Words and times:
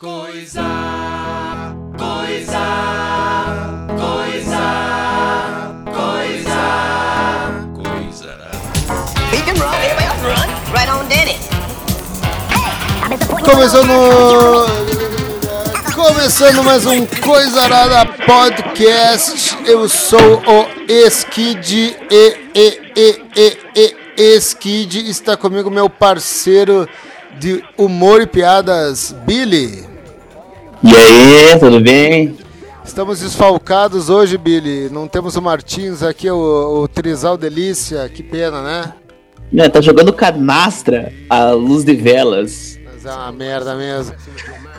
Coisa, 0.00 0.64
coisa, 1.98 2.64
coisa, 3.98 4.64
coisa, 5.92 6.62
coisa. 7.76 8.32
Everybody 9.30 9.88
else 10.00 10.22
run. 10.24 10.48
Right 10.72 10.88
on 10.88 11.04
Dennis. 11.06 11.50
Começando. 13.44 13.92
Começando 15.94 16.64
mais 16.64 16.86
um 16.86 17.04
Coisa 17.04 17.60
Arada 17.60 18.06
Podcast. 18.24 19.54
Eu 19.66 19.86
sou 19.86 20.18
o 20.18 20.66
Skid 21.08 21.94
e, 22.10 22.36
e, 22.54 22.92
e, 22.96 23.22
e, 23.36 23.96
e, 24.16 24.36
Skid. 24.38 25.10
Está 25.10 25.36
comigo 25.36 25.70
meu 25.70 25.90
parceiro 25.90 26.88
de 27.38 27.62
humor 27.76 28.22
e 28.22 28.26
piadas, 28.26 29.14
Billy. 29.26 29.89
E 30.82 30.96
aí, 30.96 31.58
tudo 31.58 31.78
bem? 31.78 32.38
Estamos 32.82 33.20
desfalcados 33.20 34.08
hoje, 34.08 34.38
Billy. 34.38 34.88
Não 34.88 35.06
temos 35.06 35.36
o 35.36 35.42
Martins 35.42 36.02
aqui, 36.02 36.30
o, 36.30 36.82
o 36.82 36.88
Trizal 36.88 37.36
Delícia. 37.36 38.08
Que 38.08 38.22
pena, 38.22 38.62
né? 38.62 38.94
É, 39.54 39.68
tá 39.68 39.82
jogando 39.82 40.10
canastra 40.10 41.12
à 41.28 41.50
luz 41.50 41.84
de 41.84 41.94
velas. 41.94 42.78
Mas 42.82 43.04
é 43.04 43.10
uma 43.12 43.30
merda 43.30 43.74
mesmo. 43.74 44.14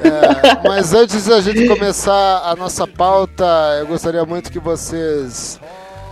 É, 0.03 0.67
mas 0.67 0.91
antes 0.91 1.25
da 1.25 1.39
gente 1.39 1.67
começar 1.67 2.41
a 2.45 2.55
nossa 2.55 2.88
pauta, 2.88 3.45
eu 3.79 3.85
gostaria 3.85 4.25
muito 4.25 4.52
que 4.52 4.59
vocês 4.59 5.59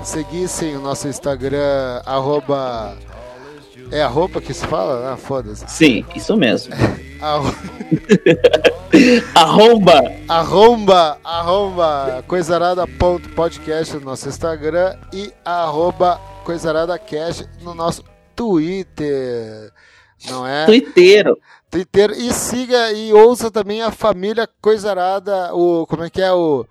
seguissem 0.03 0.77
o 0.77 0.81
nosso 0.81 1.07
Instagram, 1.07 1.99
arroba. 2.05 2.95
É 3.91 4.03
arroba 4.03 4.39
que 4.39 4.53
se 4.53 4.67
fala? 4.67 5.13
Ah, 5.13 5.17
foda-se. 5.17 5.65
Sim, 5.67 6.05
isso 6.15 6.37
mesmo. 6.37 6.75
Arro- 9.35 9.61
Arromba! 9.61 10.01
Arromba, 10.27 11.17
arromba 11.23 12.23
coisarada.podcast 12.27 13.95
no 13.95 14.01
nosso 14.01 14.27
Instagram 14.27 14.97
e 15.13 15.31
arroba 15.45 16.19
coisaradacast 16.43 17.47
no 17.61 17.73
nosso 17.73 18.03
Twitter. 18.35 19.71
Não 20.29 20.45
é? 20.45 20.65
Twitteiro. 20.65 21.37
Twitter 21.69 22.11
e 22.11 22.33
siga 22.33 22.91
e 22.91 23.13
ouça 23.13 23.51
também 23.51 23.81
a 23.81 23.91
família 23.91 24.49
Coisarada, 24.59 25.53
o 25.53 25.85
como 25.85 26.03
é 26.03 26.09
que 26.09 26.21
é 26.21 26.33
o 26.33 26.65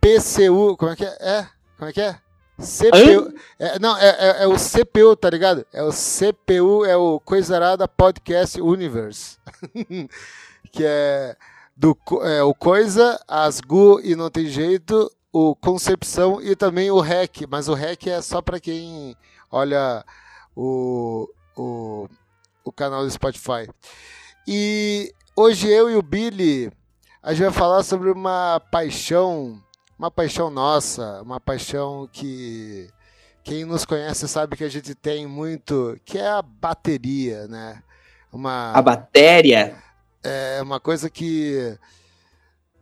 PCU, 0.00 0.76
como 0.76 0.90
é 0.90 0.96
que 0.96 1.04
é? 1.04 1.16
É, 1.20 1.46
como 1.78 1.88
é 1.90 1.92
que 1.92 2.00
é? 2.00 2.16
CPU, 2.60 3.34
é, 3.58 3.78
não, 3.80 3.96
é, 3.98 4.08
é, 4.08 4.44
é 4.44 4.46
o 4.46 4.54
CPU, 4.56 5.16
tá 5.16 5.28
ligado? 5.30 5.64
É 5.72 5.82
o 5.82 5.90
CPU, 5.90 6.84
é 6.84 6.96
o 6.96 7.18
Coisarada 7.20 7.86
Podcast 7.88 8.60
Universe, 8.60 9.38
que 10.74 10.84
é 10.84 11.36
do 11.76 11.96
é, 12.22 12.42
o 12.42 12.52
Coisa, 12.52 13.20
as 13.28 13.60
Gu 13.60 14.00
e 14.02 14.16
não 14.16 14.28
tem 14.28 14.46
jeito, 14.46 15.08
o 15.32 15.54
Concepção 15.54 16.42
e 16.42 16.56
também 16.56 16.90
o 16.90 17.00
REC, 17.00 17.46
mas 17.48 17.68
o 17.68 17.74
REC 17.74 18.08
é 18.08 18.20
só 18.20 18.42
para 18.42 18.58
quem 18.58 19.16
olha 19.50 20.04
o, 20.54 21.28
o, 21.56 22.08
o 22.64 22.72
canal 22.72 23.04
do 23.04 23.10
Spotify. 23.10 23.70
E 24.46 25.14
hoje 25.36 25.68
eu 25.68 25.88
e 25.88 25.94
o 25.94 26.02
Billy, 26.02 26.72
a 27.22 27.32
gente 27.32 27.44
vai 27.44 27.52
falar 27.52 27.84
sobre 27.84 28.10
uma 28.10 28.60
paixão, 28.72 29.62
uma 29.96 30.10
paixão 30.10 30.50
nossa, 30.50 31.22
uma 31.22 31.38
paixão 31.38 32.08
que 32.12 32.88
quem 33.44 33.64
nos 33.64 33.84
conhece 33.84 34.26
sabe 34.26 34.56
que 34.56 34.64
a 34.64 34.68
gente 34.68 34.92
tem 34.92 35.24
muito, 35.24 35.96
que 36.04 36.18
é 36.18 36.26
a 36.26 36.42
bateria, 36.42 37.46
né? 37.46 37.80
Uma, 38.32 38.72
A 38.72 38.82
bateria. 38.82 39.83
É 40.24 40.62
uma 40.62 40.80
coisa 40.80 41.08
que. 41.10 41.76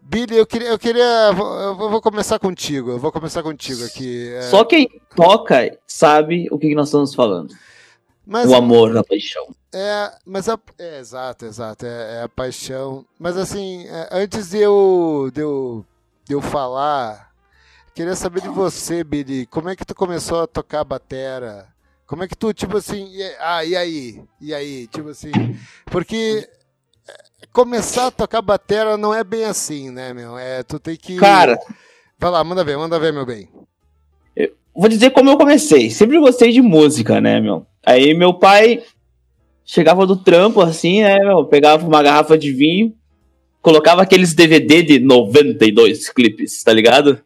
Billy, 0.01 0.37
eu 0.37 0.47
queria. 0.47 0.69
Eu 0.69 0.79
queria 0.79 1.31
eu 1.31 1.77
vou- 1.77 2.01
começar 2.01 2.39
contigo. 2.39 2.91
Eu 2.91 2.99
vou 2.99 3.13
começar 3.13 3.43
contigo 3.43 3.85
aqui. 3.85 4.33
é, 4.35 4.43
Só 4.43 4.65
quem 4.65 4.89
toca 5.15 5.79
sabe 5.87 6.49
o 6.51 6.59
que 6.59 6.75
nós 6.75 6.89
estamos 6.89 7.15
falando. 7.15 7.55
mas, 8.27 8.49
O 8.51 8.55
amor, 8.55 8.97
a 8.97 9.05
paixão. 9.05 9.55
É, 9.75 10.13
mas 10.27 10.49
a, 10.49 10.59
é, 10.79 10.99
exato, 10.99 11.47
exato, 11.47 11.87
é, 11.87 12.19
é 12.19 12.23
a 12.25 12.29
paixão. 12.29 13.05
Mas 13.19 13.37
assim, 13.37 13.87
é, 13.87 14.09
antes 14.13 14.51
de 14.51 14.59
eu, 14.59 15.31
de 15.33 15.41
eu, 15.41 15.85
de 16.29 16.35
eu 16.35 16.43
falar, 16.43 17.33
queria 17.95 18.15
saber 18.15 18.43
de 18.43 18.49
você, 18.49 19.03
Billy, 19.03 19.47
como 19.47 19.69
é 19.71 19.77
que 19.77 19.85
tu 19.85 19.95
começou 19.95 20.43
a 20.43 20.47
tocar 20.47 20.85
batera? 20.85 21.69
Como 22.07 22.23
é 22.23 22.29
que 22.29 22.37
tu, 22.37 22.53
tipo 22.53 22.77
assim, 22.77 23.09
ah, 23.41 23.65
e 23.65 23.75
aí? 23.75 24.23
E 24.41 24.53
aí? 24.53 24.87
Tipo 24.89 25.09
assim, 25.11 25.31
porque 25.87 26.47
é, 26.47 26.62
começar 27.53 28.09
a 28.09 28.11
tocar 28.11 28.43
batera 28.43 28.97
não 28.97 29.15
é 29.15 29.23
bem 29.25 29.45
assim, 29.45 29.91
né, 29.91 30.13
meu? 30.13 30.37
É, 30.39 30.63
tu 30.63 30.79
tem 30.79 30.97
que... 30.97 31.17
Cara, 31.17 31.59
Vai 32.19 32.31
lá, 32.31 32.45
manda 32.45 32.63
ver, 32.63 32.77
manda 32.77 32.99
ver, 33.01 33.13
meu 33.13 33.27
bem. 33.27 33.49
vou 34.75 34.89
dizer 34.89 35.11
como 35.11 35.29
eu 35.31 35.37
comecei. 35.37 35.91
Sempre 35.91 36.19
gostei 36.21 36.53
de 36.53 36.63
música, 36.63 37.21
né, 37.21 37.41
meu? 37.41 37.67
Aí 37.85 38.15
meu 38.15 38.35
pai 38.35 38.83
chegava 39.65 40.07
do 40.07 40.17
trampo, 40.17 40.61
assim, 40.61 41.03
né, 41.03 41.19
meu? 41.19 41.45
Pegava 41.45 41.87
uma 41.87 42.03
garrafa 42.03 42.39
de 42.39 42.53
vinho, 42.53 42.95
colocava 43.61 44.03
aqueles 44.03 44.35
DVD 44.35 44.83
de 44.83 44.99
92 45.01 46.09
clipes, 46.11 46.63
tá 46.63 46.73
ligado? 46.73 47.21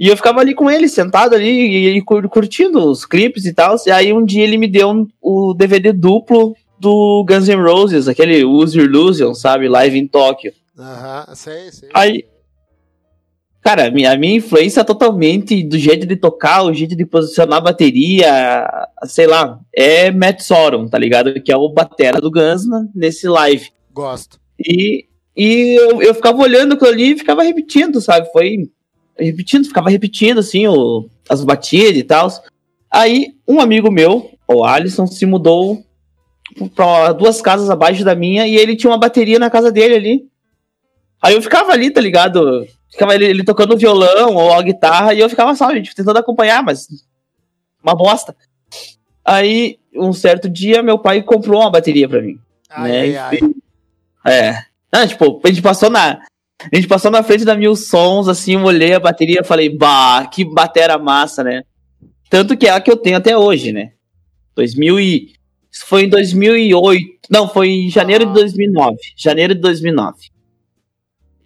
E 0.00 0.08
eu 0.08 0.16
ficava 0.16 0.40
ali 0.40 0.54
com 0.54 0.70
ele, 0.70 0.88
sentado 0.88 1.34
ali 1.34 1.50
e, 1.50 1.88
e 1.98 2.02
cur- 2.02 2.28
curtindo 2.28 2.78
os 2.90 3.04
clipes 3.04 3.44
e 3.44 3.52
tal. 3.52 3.76
E 3.86 3.90
aí 3.90 4.12
um 4.12 4.24
dia 4.24 4.42
ele 4.44 4.56
me 4.56 4.68
deu 4.68 4.90
um- 4.90 5.06
o 5.20 5.52
DVD 5.54 5.92
duplo 5.92 6.54
do 6.80 7.24
Guns 7.28 7.48
N' 7.48 7.60
Roses, 7.62 8.08
aquele 8.08 8.44
Use 8.44 8.76
Your 8.78 8.86
Illusion, 8.88 9.34
sabe? 9.34 9.68
Live 9.68 9.98
em 9.98 10.06
Tóquio. 10.06 10.52
Aham, 10.78 11.34
sei, 11.34 11.72
sei. 11.72 11.88
Aí. 11.92 12.24
Cara, 13.60 13.88
a 13.88 13.90
minha, 13.90 14.12
a 14.12 14.16
minha 14.16 14.36
influência 14.36 14.84
totalmente 14.84 15.62
do 15.64 15.76
jeito 15.76 16.06
de 16.06 16.16
tocar, 16.16 16.62
o 16.62 16.72
jeito 16.72 16.96
de 16.96 17.04
posicionar 17.04 17.58
a 17.58 17.62
bateria, 17.62 18.66
sei 19.04 19.26
lá, 19.26 19.58
é 19.74 20.10
Matt 20.10 20.40
Sorum, 20.40 20.88
tá 20.88 20.96
ligado? 20.96 21.34
Que 21.42 21.52
é 21.52 21.56
o 21.56 21.68
batera 21.68 22.20
do 22.20 22.30
Guns 22.30 22.66
na- 22.66 22.86
nesse 22.94 23.28
live. 23.28 23.68
Gosto. 23.92 24.38
E, 24.58 25.04
e 25.36 25.76
eu, 25.78 26.00
eu 26.00 26.14
ficava 26.14 26.40
olhando 26.40 26.74
aquilo 26.74 26.90
ali 26.90 27.12
e 27.12 27.18
ficava 27.18 27.42
repetindo, 27.42 28.00
sabe? 28.00 28.30
Foi 28.32 28.70
repetindo, 29.18 29.66
ficava 29.66 29.90
repetindo, 29.90 30.38
assim, 30.38 30.66
o, 30.66 31.10
as 31.28 31.44
batidas 31.44 31.96
e 31.98 32.04
tal. 32.04 32.28
Aí, 32.90 33.34
um 33.46 33.60
amigo 33.60 33.90
meu, 33.90 34.30
o 34.46 34.64
Alisson, 34.64 35.06
se 35.06 35.26
mudou 35.26 35.82
pra 36.74 37.12
duas 37.12 37.40
casas 37.40 37.70
abaixo 37.70 38.04
da 38.04 38.14
minha 38.14 38.46
e 38.46 38.56
ele 38.56 38.76
tinha 38.76 38.90
uma 38.90 38.98
bateria 38.98 39.38
na 39.38 39.50
casa 39.50 39.70
dele 39.70 39.94
ali. 39.94 40.28
Aí 41.20 41.34
eu 41.34 41.42
ficava 41.42 41.72
ali, 41.72 41.90
tá 41.90 42.00
ligado? 42.00 42.66
Ficava 42.90 43.14
ele, 43.14 43.26
ele 43.26 43.44
tocando 43.44 43.76
violão 43.76 44.34
ou 44.34 44.52
a 44.52 44.62
guitarra 44.62 45.14
e 45.14 45.20
eu 45.20 45.28
ficava, 45.28 45.54
sabe, 45.54 45.82
tipo, 45.82 45.96
tentando 45.96 46.18
acompanhar, 46.18 46.62
mas 46.62 46.86
uma 47.82 47.94
bosta. 47.94 48.34
Aí, 49.24 49.78
um 49.94 50.12
certo 50.12 50.48
dia, 50.48 50.82
meu 50.82 50.98
pai 50.98 51.22
comprou 51.22 51.60
uma 51.60 51.70
bateria 51.70 52.08
pra 52.08 52.22
mim. 52.22 52.38
Ai, 52.70 52.90
né? 52.90 52.98
ai, 53.00 53.16
ai. 53.16 53.38
É. 54.26 54.62
Não, 54.92 55.06
tipo, 55.06 55.40
a 55.44 55.48
gente 55.48 55.62
passou 55.62 55.90
na. 55.90 56.20
A 56.72 56.76
gente 56.76 56.88
passou 56.88 57.10
na 57.10 57.22
frente 57.22 57.44
da 57.44 57.54
Mil 57.54 57.76
Sons, 57.76 58.26
assim, 58.26 58.54
eu 58.54 58.64
olhei 58.64 58.94
a 58.94 59.00
bateria 59.00 59.40
e 59.42 59.46
falei, 59.46 59.68
bah, 59.68 60.26
que 60.26 60.44
batera 60.44 60.98
massa, 60.98 61.44
né? 61.44 61.62
Tanto 62.28 62.56
que 62.56 62.66
é 62.66 62.70
a 62.70 62.80
que 62.80 62.90
eu 62.90 62.96
tenho 62.96 63.16
até 63.16 63.36
hoje, 63.36 63.70
né? 63.70 63.92
2000 64.56 64.98
e... 64.98 65.32
Isso 65.70 65.86
foi 65.86 66.04
em 66.04 66.08
2008. 66.08 67.06
Não, 67.30 67.48
foi 67.48 67.68
em 67.68 67.90
janeiro 67.90 68.26
de 68.26 68.32
2009. 68.32 68.96
Janeiro 69.16 69.54
de 69.54 69.60
2009. 69.60 70.16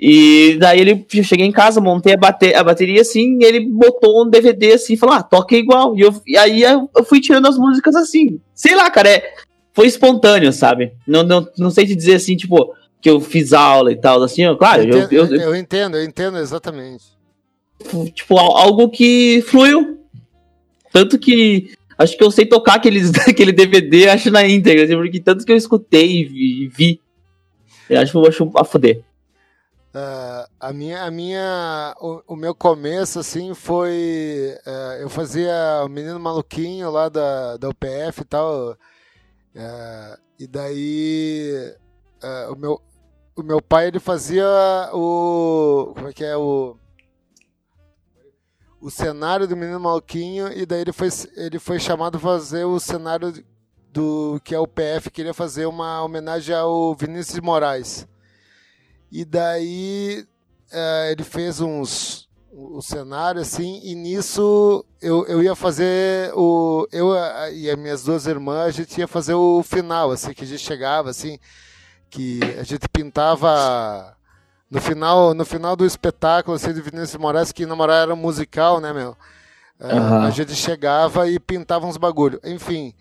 E 0.04 0.56
daí 0.58 0.80
ele, 0.80 1.06
eu 1.14 1.22
cheguei 1.22 1.46
em 1.46 1.52
casa, 1.52 1.80
montei 1.80 2.14
a, 2.14 2.16
bate, 2.16 2.52
a 2.54 2.64
bateria 2.64 3.00
assim, 3.02 3.38
e 3.40 3.44
ele 3.44 3.60
botou 3.70 4.24
um 4.24 4.28
DVD 4.28 4.72
assim, 4.72 4.94
e 4.94 4.96
falou, 4.96 5.14
ah, 5.14 5.22
toca 5.22 5.54
igual. 5.56 5.96
E, 5.96 6.00
eu, 6.00 6.12
e 6.26 6.36
aí 6.36 6.62
eu, 6.62 6.90
fui 7.04 7.20
tirando 7.20 7.46
as 7.46 7.56
músicas 7.56 7.94
assim. 7.94 8.40
Sei 8.52 8.74
lá, 8.74 8.90
cara, 8.90 9.08
é, 9.08 9.32
foi 9.72 9.86
espontâneo, 9.86 10.52
sabe? 10.52 10.92
Não, 11.06 11.22
não, 11.22 11.46
não 11.56 11.70
sei 11.70 11.86
te 11.86 11.94
dizer 11.94 12.14
assim, 12.14 12.36
tipo, 12.36 12.74
que 13.00 13.08
eu 13.08 13.20
fiz 13.20 13.52
aula 13.52 13.92
e 13.92 13.96
tal, 13.96 14.20
assim, 14.24 14.42
claro, 14.56 14.82
eu, 14.82 14.88
entendo, 14.98 15.12
eu, 15.12 15.26
eu- 15.26 15.40
eu 15.40 15.56
entendo, 15.56 15.96
eu 15.96 16.04
entendo 16.04 16.38
exatamente. 16.38 17.04
tipo, 18.12 18.36
al- 18.36 18.56
algo 18.56 18.88
que 18.88 19.40
fluiu. 19.46 19.98
Tanto 20.92 21.16
que 21.18 21.74
acho 22.02 22.16
que 22.16 22.24
eu 22.24 22.30
sei 22.30 22.46
tocar 22.46 22.74
aqueles, 22.76 23.10
aquele 23.28 23.52
DVD, 23.52 24.08
acho 24.08 24.30
na 24.30 24.46
íntegra, 24.46 24.84
assim, 24.84 24.96
porque 24.96 25.20
tanto 25.20 25.44
que 25.44 25.52
eu 25.52 25.56
escutei 25.56 26.20
e 26.20 26.24
vi. 26.24 26.68
vi. 26.68 27.00
Eu 27.88 28.00
acho 28.00 28.18
eu 28.18 28.32
chu- 28.32 28.52
a 28.56 28.64
fuder. 28.64 29.02
Ah, 29.94 30.48
a 30.58 30.72
minha, 30.72 31.02
a 31.02 31.10
minha, 31.10 31.94
o, 32.00 32.22
o 32.28 32.36
meu 32.36 32.54
começo 32.54 33.18
assim 33.18 33.52
foi, 33.52 34.56
eh, 34.64 34.98
eu 35.02 35.10
fazia 35.10 35.52
o 35.84 35.88
menino 35.88 36.18
maluquinho 36.18 36.90
lá 36.90 37.10
da, 37.10 37.58
da 37.58 37.68
UPF 37.68 38.22
e 38.22 38.24
tal, 38.24 38.74
eh, 39.54 40.18
e 40.40 40.46
daí 40.46 41.74
o 42.50 42.56
meu, 42.56 42.80
o 43.36 43.42
meu 43.42 43.60
pai 43.60 43.88
ele 43.88 43.98
fazia 44.00 44.46
o, 44.94 45.92
como 45.94 46.08
é 46.08 46.12
que 46.14 46.24
é 46.24 46.36
o, 46.38 46.76
o 48.82 48.90
cenário 48.90 49.46
do 49.46 49.56
menino 49.56 49.78
maluquinho 49.80 50.52
e 50.52 50.66
daí 50.66 50.80
ele 50.82 50.92
foi, 50.92 51.08
ele 51.36 51.58
foi 51.58 51.78
chamado 51.78 52.18
para 52.18 52.28
fazer 52.30 52.64
o 52.64 52.80
cenário 52.80 53.32
do 53.92 54.40
que 54.42 54.54
é 54.54 54.58
o 54.58 54.66
PF 54.66 55.10
queria 55.10 55.32
fazer 55.32 55.66
uma 55.66 56.02
homenagem 56.02 56.54
ao 56.54 56.94
Vinícius 56.94 57.34
de 57.36 57.40
Moraes. 57.40 58.06
E 59.10 59.24
daí 59.24 60.26
eh, 60.72 61.12
ele 61.12 61.22
fez 61.22 61.60
uns 61.60 62.28
o, 62.50 62.78
o 62.78 62.82
cenário 62.82 63.40
assim, 63.40 63.80
e 63.82 63.94
nisso 63.94 64.84
eu, 65.00 65.26
eu 65.26 65.42
ia 65.42 65.54
fazer 65.54 66.32
o. 66.34 66.86
Eu 66.92 67.12
a- 67.12 67.50
e 67.50 67.70
as 67.70 67.78
minhas 67.78 68.02
duas 68.04 68.26
irmãs, 68.26 68.66
a 68.68 68.70
gente 68.70 68.98
ia 68.98 69.08
fazer 69.08 69.34
o 69.34 69.62
final, 69.62 70.10
assim, 70.10 70.34
que 70.34 70.44
a 70.44 70.46
gente 70.46 70.60
chegava, 70.60 71.08
assim, 71.10 71.38
que 72.10 72.40
a 72.58 72.62
gente 72.62 72.88
pintava. 72.88 74.16
No 74.72 74.80
final, 74.80 75.34
no 75.34 75.44
final 75.44 75.76
do 75.76 75.86
espetáculo, 75.86 76.56
assim, 76.56 76.72
de 76.72 76.80
Vinícius 76.80 77.12
de 77.12 77.18
Moraes, 77.18 77.52
que 77.52 77.66
na 77.66 77.76
moral 77.76 77.96
era 77.98 78.14
um 78.14 78.16
musical, 78.16 78.80
né, 78.80 78.92
meu? 78.92 79.16
Ah, 79.80 79.96
Aham. 79.96 80.26
A 80.26 80.30
gente 80.30 80.54
chegava 80.54 81.28
e 81.28 81.40
pintava 81.40 81.86
uns 81.86 81.96
bagulho. 81.98 82.40
Enfim, 82.44 82.94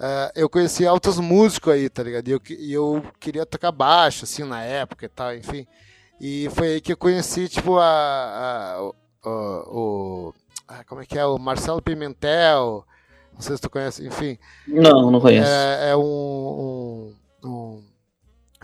ah, 0.00 0.32
eu 0.34 0.48
conheci 0.50 0.86
altos 0.86 1.18
músicos 1.18 1.72
aí, 1.74 1.90
tá 1.90 2.02
ligado? 2.02 2.28
E 2.28 2.32
eu, 2.32 2.40
eu 2.70 3.04
queria 3.20 3.46
tocar 3.46 3.72
baixo, 3.72 4.24
assim, 4.24 4.44
na 4.44 4.62
época 4.64 5.06
e 5.06 5.10
tal, 5.10 5.34
enfim. 5.36 5.66
E 6.20 6.48
foi 6.54 6.74
aí 6.74 6.80
que 6.82 6.92
eu 6.92 6.96
conheci, 6.98 7.48
tipo, 7.48 7.78
a, 7.78 7.84
a- 8.78 8.82
o, 8.82 8.94
o- 9.26 10.28
o- 10.30 10.34
ah, 10.68 10.84
Como 10.84 11.02
é 11.02 11.06
que 11.06 11.18
é? 11.18 11.24
O 11.26 11.38
Marcelo 11.38 11.82
Pimentel. 11.82 12.84
Não 13.34 13.40
sei 13.42 13.56
se 13.56 13.62
tu 13.62 13.70
conhece, 13.70 14.06
enfim. 14.06 14.38
Não, 14.66 15.10
não 15.10 15.20
conheço. 15.20 15.50
É, 15.52 15.90
é 15.90 15.96
um, 15.96 17.14
um, 17.44 17.48
um 17.48 17.82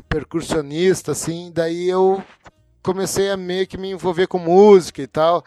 percussionista, 0.08 1.12
assim. 1.12 1.50
Daí 1.52 1.88
eu 1.88 2.22
comecei 2.86 3.28
a 3.30 3.36
meio 3.36 3.66
que 3.66 3.76
me 3.76 3.90
envolver 3.90 4.28
com 4.28 4.38
música 4.38 5.02
e 5.02 5.08
tal. 5.08 5.44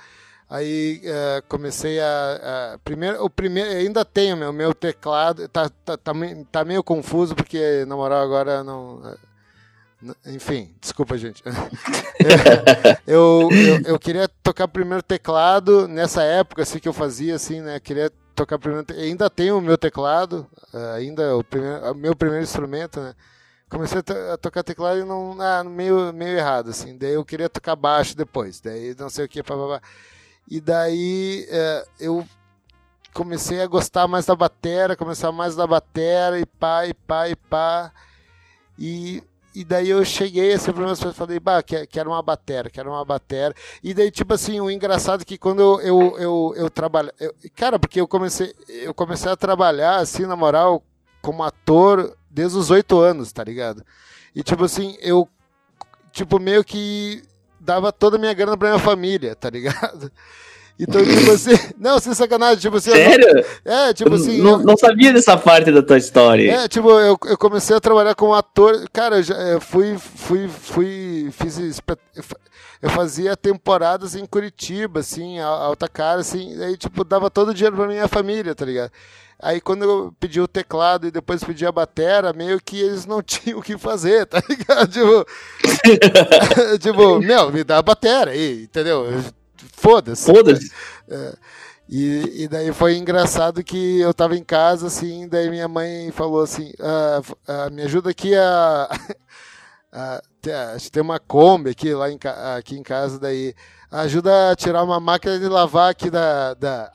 Aí 0.50 1.00
é, 1.06 1.42
comecei 1.48 2.00
a, 2.02 2.74
a- 2.74 2.80
primeiro, 2.84 3.24
o 3.24 3.30
primeiro, 3.30 3.70
ainda 3.70 4.04
tenho 4.04 4.36
meu, 4.36 4.52
meu 4.52 4.74
teclado, 4.74 5.48
tá, 5.48 5.70
tá, 5.86 5.96
tá, 5.98 6.14
tá 6.52 6.66
meio 6.66 6.84
confuso 6.84 7.34
porque 7.36 7.86
na 7.88 7.96
moral 7.96 8.22
agora 8.22 8.64
não, 8.64 9.02
é, 10.26 10.32
enfim, 10.34 10.74
desculpa 10.82 11.18
gente. 11.18 11.44
eu, 13.08 13.50
eu, 13.52 13.82
eu 13.86 14.00
queria 14.00 14.28
tocar 14.44 14.68
primeiro 14.68 15.04
teclado 15.04 15.88
nessa 15.88 16.24
época 16.24 16.64
assim 16.64 16.80
que 16.80 16.90
eu 16.90 16.94
fazia 16.94 17.36
assim, 17.36 17.62
né? 17.62 17.80
Queria 17.80 18.12
tocar 18.36 18.58
primeiro, 18.60 18.86
ainda 18.98 19.30
tenho 19.30 19.58
o 19.58 19.62
meu 19.62 19.78
teclado, 19.78 20.48
é, 20.74 20.98
ainda 20.98 21.38
o 21.38 21.44
primeiro, 21.44 21.96
meu 21.96 22.16
primeiro 22.16 22.44
instrumento, 22.44 23.00
né? 23.00 23.14
Comecei 23.70 24.00
a, 24.00 24.04
to- 24.04 24.14
a 24.34 24.38
tocar 24.38 24.64
teclado 24.64 25.00
e 25.00 25.04
não, 25.04 25.40
ah, 25.40 25.64
meio, 25.64 26.12
meio 26.14 26.38
errado 26.38 26.70
assim. 26.72 26.98
Daí 26.98 27.14
eu 27.14 27.24
queria 27.26 27.50
tocar 27.50 27.76
baixo 27.76 28.16
depois, 28.18 28.60
daí 28.60 28.96
não 28.98 29.10
sei 29.10 29.26
o 29.26 29.30
que. 29.30 29.44
E 30.50 30.60
daí 30.60 31.46
é, 31.50 31.86
eu 32.00 32.26
comecei 33.14 33.62
a 33.62 33.68
gostar 33.68 34.08
mais 34.08 34.26
da 34.26 34.36
batera, 34.36 34.96
começar 34.96 35.32
mais 35.32 35.56
da 35.56 35.68
batera 35.68 36.40
e 36.40 36.46
pá, 36.46 36.88
e 36.88 36.94
pá, 36.94 37.30
e 37.30 37.36
pá. 37.36 37.92
E, 38.78 39.24
e 39.54 39.64
daí 39.64 39.90
eu 39.90 40.04
cheguei 40.06 40.54
assim 40.54 40.72
para 40.72 40.86
pais 40.86 41.00
e 41.02 41.14
falei, 41.14 41.40
bah, 41.40 41.62
que- 41.62 41.86
quero 41.88 42.10
uma 42.12 42.22
batera, 42.22 42.70
quero 42.70 42.90
uma 42.92 43.04
batera. 43.06 43.54
E 43.84 43.94
daí, 43.94 44.10
tipo 44.12 44.34
assim, 44.34 44.60
o 44.60 44.72
engraçado 44.72 45.22
é 45.22 45.26
que 45.26 45.38
quando 45.38 45.62
eu, 45.62 45.82
eu, 45.82 46.18
eu, 46.20 46.54
eu 46.58 46.70
trabalho. 46.70 47.12
eu- 47.20 47.36
cara, 47.56 47.78
porque 47.80 48.00
eu 48.02 48.08
comecei, 48.08 48.56
eu 48.70 48.94
comecei 48.94 49.32
a 49.32 49.36
trabalhar, 49.38 49.98
assim, 49.98 50.26
na 50.26 50.36
moral, 50.36 50.84
como 51.22 51.44
ator 51.44 52.16
desde 52.30 52.58
os 52.58 52.70
oito 52.72 53.00
anos, 53.00 53.32
tá 53.32 53.44
ligado? 53.44 53.84
E 54.36 54.44
tipo 54.44 54.64
assim, 54.64 54.98
eu 55.02 55.28
tipo, 56.12 56.40
meio 56.40 56.64
que 56.64 57.24
dava 57.60 57.92
toda 57.92 58.18
a 58.18 58.20
minha 58.20 58.34
grana 58.34 58.58
pra 58.58 58.70
minha 58.70 58.80
família, 58.80 59.36
tá 59.36 59.50
ligado? 59.50 60.12
Então, 60.82 61.04
tipo 61.04 61.30
assim, 61.32 61.52
não, 61.78 62.00
sem 62.00 62.14
sacanagem, 62.14 62.58
tipo 62.60 62.78
assim, 62.78 62.92
eu 62.92 62.96
Sério? 62.96 63.46
é, 63.66 63.94
tipo 63.94 64.14
assim, 64.16 64.38
não, 64.42 64.52
eu- 64.52 64.60
não 64.60 64.78
sabia 64.78 65.12
dessa 65.12 65.36
parte 65.36 65.70
da 65.74 65.84
tua 65.84 65.98
história. 65.98 66.50
é, 66.54 66.68
tipo, 66.70 66.90
eu, 66.92 67.18
eu 67.26 67.38
comecei 67.38 67.76
a 67.76 67.82
trabalhar 67.82 68.16
como 68.16 68.34
ator. 68.34 68.88
Cara, 68.94 69.18
eu, 69.18 69.24
já, 69.24 69.36
eu 69.36 69.60
fui, 69.60 69.98
fui, 69.98 70.48
fui, 70.48 71.30
fiz 71.34 71.60
eu 72.16 72.24
fa- 72.24 72.38
eu 72.82 72.90
fazia 72.92 73.36
temporadas 73.36 74.16
em 74.16 74.26
Curitiba, 74.26 75.02
assim, 75.02 75.38
alta 75.42 75.90
cara, 75.90 76.22
assim, 76.22 76.58
aí, 76.64 76.78
tipo, 76.78 77.04
dava 77.04 77.30
todo 77.30 77.50
o 77.50 77.54
dinheiro 77.54 77.76
pra 77.76 77.86
minha 77.86 78.08
família, 78.08 78.56
tá 78.56 78.64
ligado? 78.64 78.90
Aí 79.42 79.62
quando 79.62 79.84
eu 79.84 80.14
pedi 80.20 80.42
o 80.42 80.48
teclado 80.48 81.08
e 81.08 81.12
depois 81.12 81.44
pedi 81.44 81.66
a 81.66 81.72
batera, 81.72 82.34
meio 82.34 82.60
que 82.60 82.78
eles 82.78 83.06
não 83.06 83.22
tinham 83.24 83.60
o 83.60 83.62
que 83.62 83.78
fazer, 83.78 84.26
tá 84.26 84.42
ligado? 84.48 84.90
Tipo, 84.92 85.26
tipo 86.80 87.20
meu, 87.20 87.52
me 87.52 87.64
dá 87.64 87.78
a 87.78 87.82
batera 87.82 88.32
aí, 88.32 88.64
entendeu? 88.64 89.06
Foda-se. 89.74 90.26
Foda-se. 90.26 90.70
E, 91.88 92.44
e 92.44 92.48
daí 92.48 92.72
foi 92.72 92.98
engraçado 92.98 93.64
que 93.64 94.00
eu 94.00 94.14
tava 94.14 94.36
em 94.36 94.44
casa, 94.44 94.88
assim, 94.88 95.28
daí 95.28 95.50
minha 95.50 95.68
mãe 95.68 96.12
falou 96.12 96.44
assim, 96.44 96.72
ah, 96.80 97.22
ah, 97.48 97.70
me 97.72 97.82
ajuda 97.82 98.12
aqui 98.12 98.36
a... 98.36 98.88
a 99.92 100.22
tem 100.92 101.02
uma 101.02 101.20
Kombi 101.20 101.72
aqui, 101.72 101.94
lá 101.94 102.12
em, 102.12 102.20
aqui 102.56 102.78
em 102.78 102.84
casa, 102.84 103.20
daí 103.20 103.56
ajuda 103.90 104.52
a 104.52 104.56
tirar 104.56 104.84
uma 104.84 105.00
máquina 105.00 105.40
de 105.40 105.48
lavar 105.48 105.90
aqui 105.90 106.12
da... 106.12 106.54
da 106.54 106.92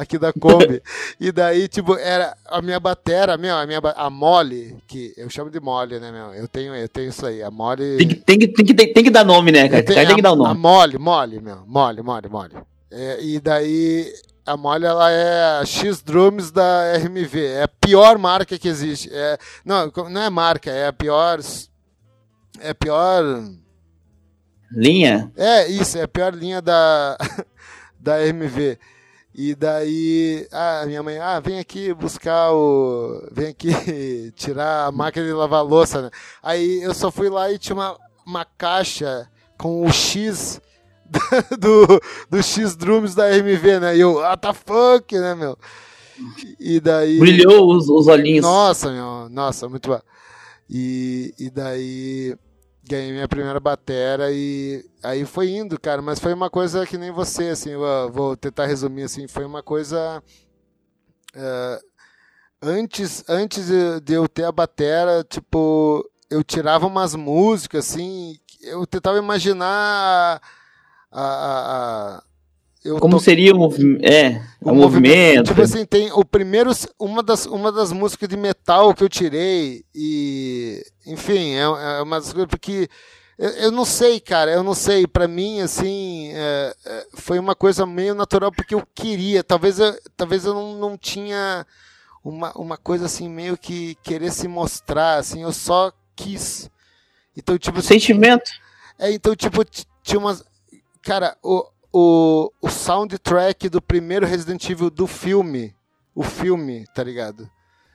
aqui 0.00 0.18
da 0.18 0.32
Kombi. 0.32 0.82
e 1.20 1.30
daí, 1.30 1.68
tipo, 1.68 1.96
era 1.96 2.36
a 2.46 2.60
minha 2.62 2.80
batera, 2.80 3.36
meu, 3.36 3.56
a 3.56 3.66
minha 3.66 3.80
a 3.96 4.08
mole, 4.10 4.76
que 4.86 5.12
eu 5.16 5.28
chamo 5.30 5.50
de 5.50 5.60
mole, 5.60 5.98
né, 6.00 6.10
meu? 6.10 6.32
Eu 6.34 6.48
tenho, 6.48 6.74
eu 6.74 6.88
tenho 6.88 7.08
isso 7.10 7.24
aí, 7.26 7.42
a 7.42 7.50
mole... 7.50 7.96
Tem 7.96 8.08
que, 8.08 8.14
tem, 8.16 8.38
que, 8.38 8.48
tem, 8.48 8.64
que, 8.64 8.74
tem, 8.74 9.04
que 9.04 9.10
dar 9.10 9.24
nome, 9.24 9.52
né, 9.52 9.68
cara? 9.68 9.82
Tem 9.82 9.94
tem 9.96 10.06
que 10.14 10.20
a- 10.20 10.22
dar 10.22 10.32
o 10.32 10.44
A 10.44 10.48
nome. 10.48 10.60
mole, 10.60 10.98
mole, 10.98 11.40
meu. 11.40 11.64
Mole, 11.66 12.02
mole, 12.02 12.28
mole. 12.28 12.54
É, 12.90 13.22
e 13.22 13.38
daí, 13.40 14.12
a 14.44 14.56
mole, 14.56 14.84
ela 14.86 15.10
é 15.10 15.60
a 15.60 15.64
X-Drums 15.64 16.50
da 16.50 16.96
RMV. 16.96 17.44
É 17.46 17.62
a 17.64 17.68
pior 17.68 18.18
marca 18.18 18.58
que 18.58 18.66
existe. 18.68 19.08
É, 19.12 19.38
não, 19.64 19.92
não 20.10 20.22
é 20.22 20.30
marca, 20.30 20.70
é 20.70 20.86
a 20.88 20.92
pior... 20.92 21.38
É 22.60 22.70
a 22.70 22.74
pior... 22.74 23.22
Linha? 24.72 25.30
É, 25.36 25.66
isso, 25.68 25.98
é 25.98 26.02
a 26.02 26.08
pior 26.08 26.32
linha 26.34 26.62
da, 26.62 27.16
da 27.98 28.16
RMV. 28.18 28.78
E 29.34 29.54
daí, 29.54 30.46
ah, 30.50 30.84
minha 30.86 31.02
mãe, 31.02 31.18
ah, 31.18 31.38
vem 31.38 31.58
aqui 31.58 31.94
buscar 31.94 32.52
o. 32.52 33.28
Vem 33.30 33.48
aqui 33.48 33.70
tirar 34.34 34.86
a 34.86 34.92
máquina 34.92 35.24
de 35.24 35.32
lavar 35.32 35.64
louça, 35.64 36.02
né? 36.02 36.10
Aí 36.42 36.82
eu 36.82 36.92
só 36.92 37.10
fui 37.10 37.28
lá 37.28 37.50
e 37.50 37.58
tinha 37.58 37.76
uma, 37.76 37.96
uma 38.26 38.44
caixa 38.44 39.28
com 39.56 39.86
o 39.86 39.92
X 39.92 40.60
do, 41.58 41.86
do 42.28 42.42
X 42.42 42.74
Drums 42.74 43.14
da 43.14 43.28
RMV, 43.28 43.80
né? 43.80 43.96
E 43.96 44.00
eu, 44.00 44.24
ah, 44.24 44.36
tá 44.36 44.52
fuck, 44.52 45.16
né, 45.16 45.34
meu? 45.34 45.56
E 46.58 46.80
daí. 46.80 47.18
Brilhou 47.18 47.72
os, 47.74 47.88
os 47.88 48.08
olhinhos. 48.08 48.42
Nossa, 48.42 48.90
meu, 48.90 49.28
nossa, 49.30 49.68
muito 49.68 49.88
bom. 49.88 50.00
E, 50.68 51.32
e 51.38 51.50
daí 51.50 52.36
ganhei 52.90 53.12
minha 53.12 53.28
primeira 53.28 53.60
batera 53.60 54.32
e 54.32 54.84
aí 55.02 55.24
foi 55.24 55.50
indo, 55.50 55.78
cara, 55.80 56.02
mas 56.02 56.18
foi 56.18 56.34
uma 56.34 56.50
coisa 56.50 56.84
que 56.86 56.98
nem 56.98 57.12
você, 57.12 57.48
assim, 57.50 57.70
eu 57.70 58.10
vou 58.12 58.36
tentar 58.36 58.66
resumir 58.66 59.04
assim, 59.04 59.28
foi 59.28 59.44
uma 59.44 59.62
coisa 59.62 60.22
eh, 61.34 61.80
antes 62.62 63.24
antes 63.28 63.68
de, 64.00 64.14
eu 64.14 64.28
ter 64.28 64.44
a 64.44 64.52
batera, 64.52 65.24
tipo, 65.24 66.04
eu 66.30 66.42
tirava 66.44 66.86
umas 66.86 67.14
músicas 67.14 67.88
assim, 67.88 68.36
eu 68.62 68.86
tentava 68.86 69.18
imaginar 69.18 70.40
a, 71.10 71.22
a- 71.22 72.16
a- 72.18 72.22
Como 72.98 73.18
to- 73.18 73.24
seria 73.24 73.54
o 73.54 73.58
movimento? 73.58 74.04
É, 74.04 74.42
o, 74.60 74.70
o 74.70 74.74
movimento. 74.74 75.48
Tipo 75.48 75.62
assim, 75.62 75.84
tem 75.84 76.10
o 76.12 76.24
primeiro. 76.24 76.70
Uma 76.98 77.22
das, 77.22 77.46
uma 77.46 77.70
das 77.72 77.92
músicas 77.92 78.28
de 78.28 78.36
metal 78.36 78.94
que 78.94 79.04
eu 79.04 79.08
tirei. 79.08 79.84
E. 79.94 80.82
Enfim, 81.10 81.54
é, 81.54 81.62
é 81.62 82.02
uma 82.02 82.20
das 82.20 82.32
coisas. 82.32 82.48
Porque. 82.48 82.88
Eu, 83.36 83.50
eu 83.50 83.70
não 83.70 83.84
sei, 83.84 84.20
cara. 84.20 84.50
Eu 84.50 84.62
não 84.62 84.74
sei. 84.74 85.06
Pra 85.06 85.26
mim, 85.26 85.60
assim. 85.60 86.30
é, 86.32 86.74
é, 86.86 87.06
foi 87.14 87.38
uma 87.38 87.54
coisa 87.54 87.84
meio 87.84 88.14
natural 88.14 88.52
porque 88.52 88.74
eu 88.74 88.86
queria. 88.94 89.42
Talvez 89.42 89.78
eu, 89.78 89.98
talvez 90.16 90.44
eu 90.44 90.54
não, 90.54 90.74
não 90.76 90.96
tinha 90.96 91.66
uma, 92.24 92.52
uma 92.52 92.76
coisa 92.76 93.06
assim, 93.06 93.28
meio 93.28 93.56
que 93.56 93.96
querer 94.02 94.30
se 94.30 94.46
mostrar. 94.46 95.18
Assim, 95.18 95.42
eu 95.42 95.52
só 95.52 95.92
quis. 96.14 96.70
Então, 97.36 97.58
tipo. 97.58 97.78
assim, 97.78 97.88
Sentimento. 97.88 98.50
é, 98.98 99.10
então, 99.12 99.34
tipo, 99.34 99.64
tinha 100.02 100.18
umas. 100.18 100.44
Cara, 101.02 101.36
o, 101.42 101.66
o, 101.92 102.52
o 102.60 102.68
soundtrack 102.68 103.68
do 103.68 103.82
primeiro 103.82 104.26
Resident 104.26 104.68
Evil 104.68 104.90
do 104.90 105.06
filme. 105.06 105.74
O 106.14 106.22
filme, 106.22 106.84
tá 106.94 107.02
ligado? 107.02 107.50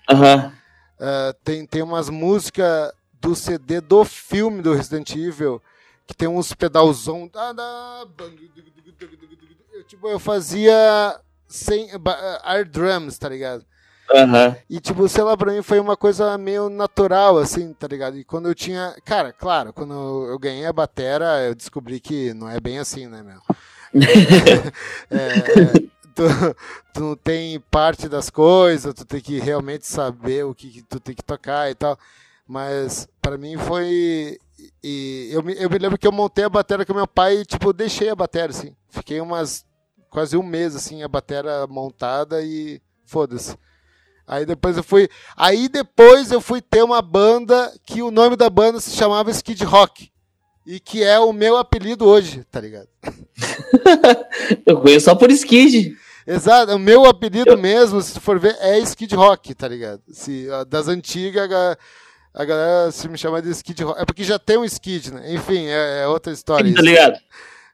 Aham. 0.10 0.52
Ah, 1.00 1.36
tem, 1.44 1.66
tem 1.66 1.82
umas 1.82 2.10
músicas 2.10 2.92
do 3.26 3.36
CD 3.36 3.82
do 3.82 4.06
filme 4.06 4.62
do 4.62 4.74
Resident 4.74 5.16
Evil 5.16 5.62
que 6.06 6.14
tem 6.16 6.28
uns 6.28 6.54
pedalzão. 6.54 7.28
da- 7.28 7.52
da- 7.52 8.06
Eu, 9.74 9.84
tipo, 9.84 10.08
eu 10.08 10.20
fazia 10.20 11.20
sem 11.48 11.90
air 12.44 12.70
drums, 12.70 13.18
tá 13.18 13.28
ligado? 13.28 13.66
Aham. 14.14 14.56
E, 14.70 14.80
tipo, 14.80 15.08
sei 15.10 15.24
lá, 15.24 15.36
pra 15.36 15.52
mim 15.52 15.64
foi 15.64 15.80
uma 15.80 15.98
coisa 15.98 16.38
meio 16.38 16.70
natural, 16.70 17.40
assim, 17.40 17.74
tá 17.74 17.88
ligado? 17.88 18.18
E 18.18 18.24
quando 18.24 18.48
eu 18.48 18.54
tinha. 18.54 18.96
Cara, 19.04 19.34
claro, 19.34 19.74
quando 19.74 19.94
eu 20.30 20.38
ganhei 20.38 20.66
a 20.68 20.74
batera, 20.74 21.42
eu 21.44 21.56
descobri 21.56 22.00
que 22.00 22.32
não 22.36 22.48
é 22.48 22.60
bem 22.60 22.78
assim, 22.78 23.08
né, 23.08 23.24
meu? 23.24 23.42
É, 25.10 25.74
tu, 26.14 26.24
tu 26.94 27.00
não 27.00 27.16
tem 27.16 27.60
parte 27.72 28.08
das 28.08 28.30
coisas, 28.30 28.94
tu 28.94 29.06
tem 29.06 29.22
que 29.22 29.40
realmente 29.40 29.88
saber 29.88 30.46
o 30.46 30.54
que, 30.54 30.70
que 30.70 30.82
tu 30.84 31.00
tem 31.00 31.16
que 31.16 31.24
tocar 31.24 31.70
e 31.72 31.76
tal. 31.76 31.98
Mas 32.48 33.08
pra 33.22 33.38
mim 33.38 33.58
foi. 33.58 34.38
e 34.84 35.30
eu, 35.32 35.44
me, 35.44 35.54
eu 35.56 35.70
me 35.70 35.78
lembro 35.78 35.98
que 35.98 36.08
eu 36.08 36.12
montei 36.12 36.46
a 36.46 36.50
bateria 36.50 36.86
com 36.86 36.94
meu 36.94 37.08
pai 37.08 37.40
e, 37.40 37.46
tipo, 37.46 37.74
deixei 37.74 38.10
a 38.10 38.16
bateria, 38.16 38.50
assim. 38.50 38.76
Fiquei 38.90 39.20
umas. 39.20 39.66
quase 40.10 40.38
um 40.38 40.44
mês, 40.44 40.76
assim, 40.76 41.04
a 41.04 41.08
bateria 41.08 41.66
montada 41.68 42.42
e. 42.44 42.82
foda-se. 43.06 43.58
Aí 44.28 44.46
depois 44.46 44.78
eu 44.78 44.84
fui. 44.84 45.08
Aí 45.36 45.68
depois 45.68 46.32
eu 46.32 46.42
fui 46.42 46.62
ter 46.62 46.84
uma 46.84 47.02
banda 47.02 47.74
que 47.86 48.02
o 48.02 48.12
nome 48.12 48.36
da 48.36 48.50
banda 48.50 48.80
se 48.80 48.92
chamava 48.92 49.32
Skid 49.32 49.64
Rock. 49.64 50.12
E 50.66 50.80
que 50.80 51.04
é 51.04 51.20
o 51.20 51.32
meu 51.32 51.58
apelido 51.58 52.06
hoje, 52.06 52.44
tá 52.46 52.60
ligado? 52.60 52.88
Eu 54.66 54.82
conheço 54.82 55.06
só 55.06 55.14
por 55.14 55.30
Skid. 55.30 55.96
Exato, 56.26 56.76
o 56.76 56.80
meu 56.80 57.06
apelido 57.06 57.56
mesmo, 57.56 58.02
se 58.02 58.16
tu 58.16 58.20
for 58.20 58.40
ver, 58.40 58.58
é 58.60 58.80
Skid 58.80 59.14
Rock, 59.16 59.54
tá 59.54 59.68
ligado? 59.68 60.02
Se, 60.12 60.48
das 60.68 60.88
antigas, 60.88 61.48
a, 62.36 62.46
ga- 62.46 62.54
a 62.54 62.58
galera 62.58 62.92
se 62.92 63.08
me 63.08 63.18
chama 63.18 63.42
de 63.42 63.50
Skid 63.52 63.84
Rock. 63.84 64.02
É 64.02 64.06
porque 64.06 64.24
já 64.24 64.38
tem 64.40 64.58
um 64.58 64.66
Skid, 64.66 65.14
né? 65.14 65.34
Enfim, 65.34 65.66
é, 65.68 66.04
é 66.04 66.08
outra 66.08 66.34
história. 66.34 66.74
Tá 66.74 66.82
ligado? 66.82 67.18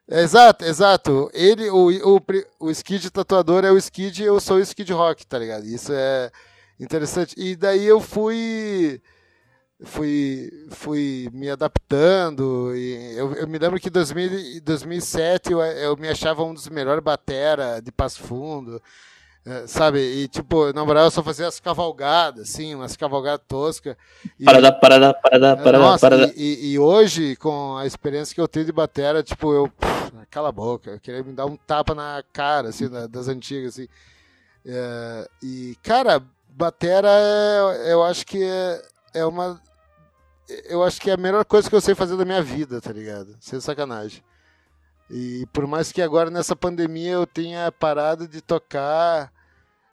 Exato, 0.08 0.64
exato. 0.64 1.30
Ele, 1.32 1.70
o, 1.70 2.16
o, 2.16 2.20
o 2.60 2.70
Skid 2.70 3.10
tatuador 3.10 3.64
é 3.64 3.70
o 3.72 3.78
Skid 3.78 4.22
e 4.22 4.26
eu 4.26 4.40
sou 4.40 4.56
o 4.56 4.60
Skid 4.60 4.92
Rock, 4.92 5.26
tá 5.26 5.38
ligado? 5.38 5.64
Isso 5.66 5.92
é 5.92 6.30
interessante. 6.78 7.34
E 7.38 7.56
daí 7.56 7.84
eu 7.84 8.00
fui 8.00 9.00
fui 9.84 10.50
fui 10.70 11.28
me 11.32 11.50
adaptando 11.50 12.72
e 12.76 13.16
eu, 13.16 13.32
eu 13.34 13.48
me 13.48 13.58
lembro 13.58 13.80
que 13.80 13.88
em 13.88 13.92
2000 13.92 14.38
em 14.58 14.60
2007 14.60 15.50
eu, 15.52 15.60
eu 15.60 15.96
me 15.96 16.08
achava 16.08 16.44
um 16.44 16.54
dos 16.54 16.68
melhores 16.68 17.02
batera 17.02 17.80
de 17.82 17.90
Passo 17.90 18.22
Fundo. 18.22 18.80
Eh, 19.44 19.66
Sabe? 19.66 19.98
E 20.00 20.28
tipo, 20.28 20.72
na 20.72 20.84
moral, 20.84 21.04
eu 21.04 21.10
só 21.10 21.22
fazia 21.22 21.46
as 21.48 21.58
cavalgadas, 21.60 22.48
assim, 22.50 22.74
umas 22.74 22.96
cavalgadas 22.96 23.44
toscas. 23.48 23.96
E- 24.38 24.44
Parada, 24.44 24.72
parada, 24.72 25.14
parada, 25.14 25.56
parada, 25.56 25.78
nossa, 25.78 25.98
parada. 26.10 26.32
E, 26.36 26.72
e- 26.72 26.78
hoje, 26.78 27.36
com 27.36 27.76
a 27.76 27.86
experiência 27.86 28.34
que 28.34 28.40
eu 28.40 28.48
tenho 28.48 28.66
de 28.66 28.72
batera, 28.72 29.22
tipo, 29.22 29.52
eu. 29.52 29.68
pff, 29.68 30.12
cala 30.30 30.48
a 30.50 30.52
boca, 30.52 30.90
eu 30.92 31.00
queria 31.00 31.22
me 31.22 31.32
dar 31.32 31.46
um 31.46 31.56
tapa 31.56 31.94
na 31.94 32.22
cara, 32.32 32.68
assim, 32.68 32.88
da- 32.88 33.06
das 33.06 33.28
antigas, 33.28 33.74
assim. 33.74 33.88
É, 34.64 35.28
e, 35.42 35.76
cara, 35.82 36.22
batera, 36.48 37.08
é- 37.10 37.92
eu 37.92 38.02
acho 38.04 38.24
que 38.26 38.42
é, 38.42 38.82
é 39.14 39.24
uma. 39.26 39.60
Eu 40.68 40.82
acho 40.84 41.00
que 41.00 41.10
é 41.10 41.14
a 41.14 41.16
melhor 41.16 41.44
coisa 41.44 41.68
que 41.68 41.74
eu 41.74 41.80
sei 41.80 41.94
fazer 41.94 42.16
da 42.16 42.24
minha 42.24 42.42
vida, 42.42 42.80
tá 42.80 42.92
ligado? 42.92 43.36
Sem 43.40 43.58
sacanagem. 43.60 44.22
E 45.12 45.44
por 45.52 45.66
mais 45.66 45.92
que 45.92 46.00
agora 46.00 46.30
nessa 46.30 46.56
pandemia 46.56 47.12
eu 47.12 47.26
tenha 47.26 47.70
parado 47.70 48.26
de 48.26 48.40
tocar, 48.40 49.30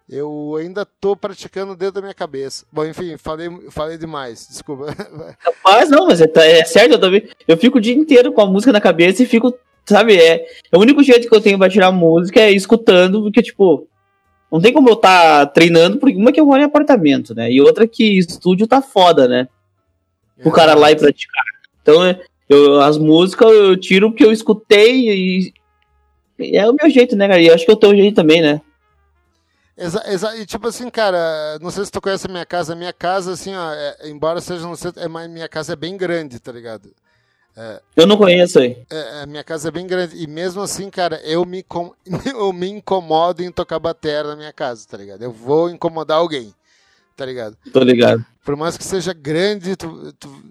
eu 0.09 0.55
ainda 0.57 0.85
tô 0.85 1.13
praticando 1.13 1.75
dentro 1.75 1.95
da 1.95 2.01
minha 2.01 2.13
cabeça. 2.13 2.65
Bom, 2.71 2.85
enfim, 2.85 3.17
falei, 3.17 3.49
falei 3.69 3.97
demais, 3.97 4.47
desculpa. 4.49 4.85
Mas 5.63 5.89
não, 5.89 6.07
mas 6.07 6.21
é, 6.21 6.27
tá- 6.27 6.45
é 6.45 6.63
certo, 6.63 6.93
eu 6.93 6.99
também. 6.99 7.29
Eu 7.47 7.57
fico 7.57 7.77
o 7.77 7.81
dia 7.81 7.93
inteiro 7.93 8.31
com 8.31 8.41
a 8.41 8.45
música 8.45 8.71
na 8.71 8.79
cabeça 8.79 9.21
e 9.21 9.25
fico, 9.25 9.53
sabe, 9.85 10.15
é, 10.17 10.45
é 10.71 10.77
o 10.77 10.79
único 10.79 11.03
jeito 11.03 11.27
que 11.27 11.35
eu 11.35 11.41
tenho 11.41 11.57
pra 11.59 11.69
tirar 11.69 11.91
música 11.91 12.39
é 12.39 12.51
escutando, 12.51 13.21
porque, 13.21 13.41
tipo, 13.43 13.87
não 14.51 14.59
tem 14.61 14.73
como 14.73 14.89
eu 14.89 14.95
tá 14.95 15.45
treinando, 15.45 15.97
porque 15.99 16.15
uma 16.17 16.31
que 16.31 16.39
eu 16.39 16.45
moro 16.45 16.61
em 16.61 16.65
apartamento, 16.65 17.35
né? 17.35 17.51
E 17.51 17.61
outra 17.61 17.85
que 17.87 18.17
estúdio 18.17 18.65
tá 18.67 18.81
foda, 18.81 19.27
né? 19.27 19.47
O 20.43 20.51
cara 20.51 20.73
lá 20.73 20.91
e 20.91 20.95
praticar. 20.95 21.43
Então, 21.81 22.03
é, 22.05 22.19
eu, 22.49 22.81
as 22.81 22.97
músicas 22.97 23.49
eu 23.51 23.79
tiro 23.79 24.09
porque 24.09 24.25
eu 24.25 24.31
escutei 24.31 25.09
e, 25.09 25.53
e 26.39 26.57
é 26.57 26.67
o 26.69 26.73
meu 26.73 26.89
jeito, 26.89 27.15
né, 27.15 27.27
cara? 27.27 27.41
E 27.41 27.47
eu 27.47 27.53
acho 27.53 27.63
que 27.65 27.71
é 27.71 27.73
o 27.73 27.77
teu 27.77 27.95
jeito 27.95 28.15
também, 28.15 28.41
né? 28.41 28.61
Exa, 29.77 30.03
exa, 30.07 30.35
e 30.35 30.45
tipo 30.45 30.67
assim, 30.67 30.89
cara, 30.89 31.57
não 31.61 31.71
sei 31.71 31.85
se 31.85 31.91
tu 31.91 32.01
conhece 32.01 32.27
a 32.27 32.29
minha 32.31 32.45
casa. 32.45 32.73
A 32.73 32.75
minha 32.75 32.91
casa, 32.91 33.31
assim, 33.31 33.55
ó, 33.55 33.71
é- 33.71 34.09
embora 34.09 34.41
seja 34.41 34.67
no 34.67 34.75
centro, 34.75 35.01
é, 35.01 35.07
minha 35.27 35.47
casa 35.47 35.71
é 35.73 35.75
bem 35.75 35.95
grande, 35.95 36.37
tá 36.39 36.51
ligado? 36.51 36.91
Eu 37.95 38.07
não 38.07 38.15
conheço 38.17 38.59
aí. 38.59 38.77
É, 38.89 39.23
a 39.23 39.25
minha 39.25 39.43
casa 39.43 39.67
é 39.67 39.71
bem 39.71 39.85
grande. 39.85 40.15
E 40.21 40.27
mesmo 40.27 40.61
assim, 40.61 40.89
cara, 40.89 41.19
eu 41.23 41.43
me, 41.45 41.59
incom- 41.59 41.93
eu 42.25 42.53
me 42.53 42.67
incomodo 42.69 43.43
em 43.43 43.51
tocar 43.51 43.79
bateria 43.79 44.23
na 44.23 44.35
minha 44.35 44.53
casa, 44.53 44.87
tá 44.87 44.97
ligado? 44.97 45.21
Eu 45.21 45.31
vou 45.31 45.69
incomodar 45.69 46.17
alguém, 46.19 46.53
tá 47.17 47.25
ligado? 47.25 47.57
Tô 47.73 47.81
ligado. 47.81 48.25
Por 48.45 48.55
mais 48.55 48.77
que 48.77 48.83
seja 48.83 49.13
grande, 49.13 49.75
tu, 49.75 50.13
tu- 50.13 50.43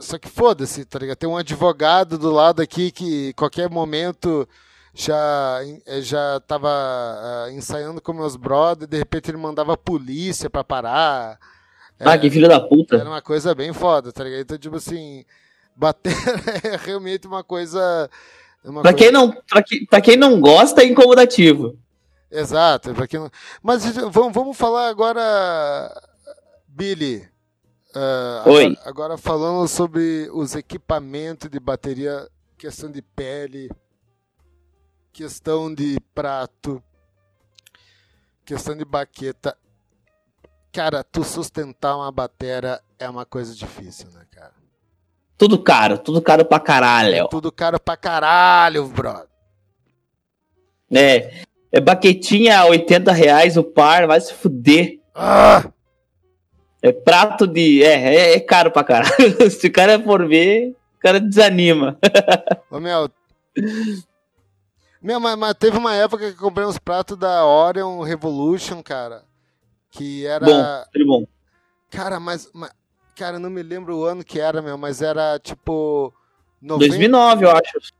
só 0.00 0.18
que 0.18 0.28
foda-se, 0.28 0.84
tá 0.84 0.98
ligado? 0.98 1.16
Tem 1.16 1.28
um 1.28 1.36
advogado 1.36 2.18
do 2.18 2.30
lado 2.30 2.60
aqui 2.62 2.90
que 2.90 3.32
qualquer 3.34 3.68
momento 3.70 4.48
já, 4.94 5.60
eh, 5.86 6.00
já 6.00 6.40
tava 6.40 6.68
ah, 6.70 7.46
ensaiando 7.52 8.00
com 8.00 8.12
meus 8.12 8.36
brothers, 8.36 8.88
de 8.90 8.96
repente 8.98 9.30
ele 9.30 9.38
mandava 9.38 9.74
a 9.74 9.76
polícia 9.76 10.48
pra 10.50 10.64
parar. 10.64 11.38
Ah, 12.00 12.16
que 12.18 12.30
filho 12.30 12.48
da 12.48 12.60
puta. 12.60 12.96
Era 12.96 13.08
uma 13.08 13.22
coisa 13.22 13.54
bem 13.54 13.72
foda, 13.72 14.12
tá 14.12 14.22
ligado? 14.24 14.40
Então, 14.42 14.58
tipo 14.58 14.76
assim, 14.76 15.24
bater 15.74 16.12
é 16.64 16.76
realmente 16.76 17.26
uma 17.26 17.42
coisa. 17.42 18.08
Uma 18.64 18.82
Pra 18.82 18.92
coisa- 18.92 19.04
quem, 19.04 19.12
não, 19.12 19.30
pra, 19.48 19.62
que- 19.62 19.86
pra 19.86 20.00
quem 20.00 20.16
não 20.16 20.40
gosta, 20.40 20.82
é 20.82 20.86
incomodativo. 20.86 21.76
Exato, 22.30 22.92
pra 22.92 23.06
quem 23.08 23.18
não... 23.20 23.30
Mas 23.62 23.84
vamos, 23.96 24.32
vamos 24.34 24.56
falar 24.56 24.88
agora, 24.88 25.90
Billy. 26.68 27.26
Ah, 27.94 28.44
Oi. 28.46 28.66
Agora, 28.66 28.88
agora 28.88 29.18
falando 29.18 29.66
sobre 29.66 30.28
os 30.32 30.54
equipamentos 30.54 31.48
de 31.50 31.58
bateria, 31.58 32.28
questão 32.56 32.90
de 32.90 33.00
pele, 33.00 33.70
questão 35.12 35.72
de 35.72 35.98
prato, 36.14 36.82
questão 38.44 38.76
de 38.76 38.84
baqueta. 38.84 39.56
Cara, 40.72 41.02
tu 41.02 41.24
sustentar 41.24 41.96
uma 41.96 42.12
batera 42.12 42.80
é 42.98 43.08
uma 43.08 43.24
coisa 43.24 43.54
difícil, 43.54 44.10
né, 44.10 44.24
cara? 44.30 44.52
Tudo 45.36 45.62
caro, 45.62 45.98
tudo 45.98 46.20
caro 46.20 46.44
pra 46.44 46.60
caralho. 46.60 47.28
Tudo 47.28 47.50
caro 47.50 47.80
pra 47.80 47.96
caralho, 47.96 48.86
brother. 48.88 49.28
É, 50.90 51.42
é 51.70 51.80
baquetinha 51.80 52.58
a 52.58 52.66
80 52.66 53.12
reais 53.12 53.56
o 53.56 53.62
par, 53.62 54.06
vai 54.06 54.20
se 54.20 54.34
fuder. 54.34 55.00
Ah! 55.14 55.72
É 56.82 56.92
prato 56.92 57.46
de. 57.46 57.82
É, 57.82 58.14
é, 58.14 58.34
é 58.36 58.40
caro 58.40 58.70
pra 58.70 58.84
caralho. 58.84 59.50
Se 59.50 59.66
o 59.66 59.72
cara 59.72 59.98
for 60.00 60.26
ver, 60.28 60.70
o 60.96 61.00
cara 61.00 61.18
desanima. 61.20 61.98
Ô, 62.70 62.78
Mel. 62.78 63.08
Meu, 65.00 65.20
mas, 65.20 65.36
mas 65.36 65.54
teve 65.54 65.76
uma 65.76 65.94
época 65.94 66.30
que 66.30 66.38
comprei 66.38 66.66
uns 66.66 66.78
pratos 66.78 67.16
da 67.16 67.44
Orion 67.44 68.00
Revolution, 68.02 68.82
cara. 68.82 69.22
Que 69.90 70.26
era. 70.26 70.44
Bom, 70.46 70.84
tudo 70.92 71.06
bom. 71.06 71.26
Cara, 71.90 72.20
mas, 72.20 72.50
mas- 72.52 72.70
Cara, 73.16 73.40
não 73.40 73.50
me 73.50 73.64
lembro 73.64 73.96
o 73.96 74.04
ano 74.04 74.22
que 74.22 74.38
era, 74.38 74.62
meu, 74.62 74.78
mas 74.78 75.02
era 75.02 75.38
tipo. 75.40 76.14
90, 76.62 76.88
2009, 76.88 77.44
eu 77.44 77.50
acho. 77.50 77.92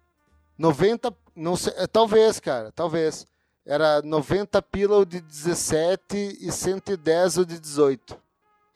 90. 0.57 1.13
Não 1.35 1.57
sei, 1.57 1.73
é, 1.77 1.87
talvez, 1.89 2.39
cara, 2.39 2.71
talvez. 2.73 3.27
Era 3.67 4.01
90 4.03 4.63
pila 4.63 4.99
o 4.99 5.05
de 5.05 5.21
17 5.21 6.39
e 6.41 6.51
110 6.53 7.39
o 7.39 7.45
de 7.45 7.59
18. 7.59 8.17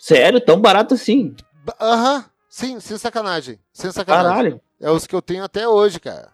Sério, 0.02 0.40
tão 0.40 0.60
barato 0.60 0.94
assim. 0.94 1.32
Aham, 1.80 2.24
sim, 2.48 2.80
sem 2.80 2.98
sacanagem. 2.98 3.60
Sem 3.72 3.92
sacanagem. 3.92 4.30
Caralho. 4.32 4.60
É 4.80 4.90
os 4.90 5.06
que 5.06 5.14
eu 5.14 5.22
tenho 5.22 5.44
até 5.44 5.68
hoje, 5.68 6.00
cara. 6.00 6.32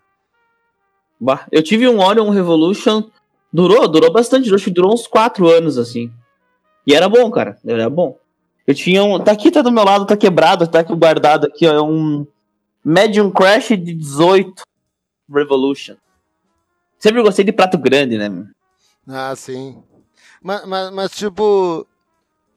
Bah, 1.21 1.47
Eu 1.53 1.63
tive 1.63 1.87
um 1.87 2.01
Orion 2.01 2.31
Revolution. 2.31 3.11
Durou, 3.53 3.87
durou 3.87 4.11
bastante. 4.11 4.53
Acho 4.55 4.65
que 4.65 4.71
durou 4.71 4.95
uns 4.95 5.07
4 5.07 5.47
anos, 5.47 5.77
assim. 5.77 6.11
E 6.87 6.95
era 6.95 7.11
bom, 7.11 7.31
cara. 7.31 7.59
Era 7.63 7.91
bom. 7.91 8.19
Eu 8.67 8.75
tinha 8.75 9.05
um. 9.05 9.23
Tá 9.23 9.33
aqui, 9.33 9.51
tá 9.51 9.61
do 9.61 9.71
meu 9.71 9.85
lado, 9.85 10.07
tá 10.07 10.17
quebrado, 10.17 10.67
tá 10.67 10.81
aqui 10.81 10.95
guardado 10.95 11.47
aqui, 11.49 11.67
ó. 11.67 11.75
É 11.75 11.83
um 11.83 12.27
Medium 12.83 13.31
Crash 13.31 13.69
de 13.69 13.93
18 13.93 14.63
Revolution. 15.31 15.97
Sempre 16.99 17.21
gostei 17.21 17.45
de 17.45 17.53
prato 17.53 17.77
grande, 17.77 18.17
né? 18.17 18.47
Ah, 19.07 19.37
sim. 19.37 19.83
Mas, 20.43 20.65
mas, 20.65 20.91
mas, 20.91 21.11
tipo, 21.11 21.87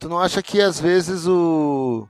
tu 0.01 0.09
não 0.09 0.19
acha 0.19 0.41
que 0.43 0.59
às 0.59 0.79
vezes 0.81 1.25
o, 1.27 2.05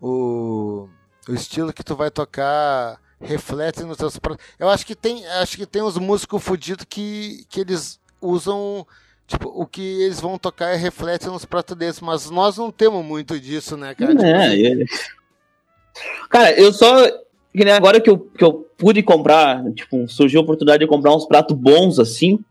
o 0.00 0.88
o 1.28 1.34
estilo 1.34 1.72
que 1.72 1.84
tu 1.84 1.94
vai 1.94 2.10
tocar 2.10 2.98
reflete 3.20 3.82
nos 3.84 3.96
teus 3.96 4.18
pratos? 4.18 4.44
Eu 4.58 4.68
acho 4.68 4.84
que 4.84 4.94
tem, 4.96 5.24
acho 5.26 5.56
que 5.56 5.64
tem 5.66 5.80
uns 5.82 5.96
músicos 5.96 6.42
fudidos 6.42 6.84
que, 6.88 7.44
que 7.48 7.60
eles 7.60 8.00
usam, 8.20 8.84
tipo, 9.26 9.48
o 9.48 9.64
que 9.64 10.02
eles 10.02 10.20
vão 10.20 10.36
tocar 10.36 10.70
é 10.70 10.76
reflete 10.76 11.26
nos 11.28 11.44
pratos 11.44 11.76
deles, 11.76 12.00
mas 12.00 12.28
nós 12.28 12.56
não 12.58 12.70
temos 12.72 13.04
muito 13.04 13.38
disso, 13.38 13.76
né, 13.76 13.94
cara? 13.94 14.12
Tipo, 14.16 14.26
É, 14.26 14.56
eu- 14.82 14.86
Cara, 16.28 16.52
eu 16.58 16.72
só. 16.72 17.06
Que 17.54 17.64
nem 17.66 17.74
agora 17.74 18.00
que 18.00 18.08
eu, 18.08 18.18
que 18.18 18.42
eu 18.42 18.66
pude 18.78 19.02
comprar, 19.02 19.62
tipo, 19.74 20.08
surgiu 20.08 20.40
a 20.40 20.42
oportunidade 20.42 20.80
de 20.82 20.88
comprar 20.88 21.14
uns 21.14 21.26
pratos 21.26 21.54
bons 21.56 21.98
assim. 21.98 22.42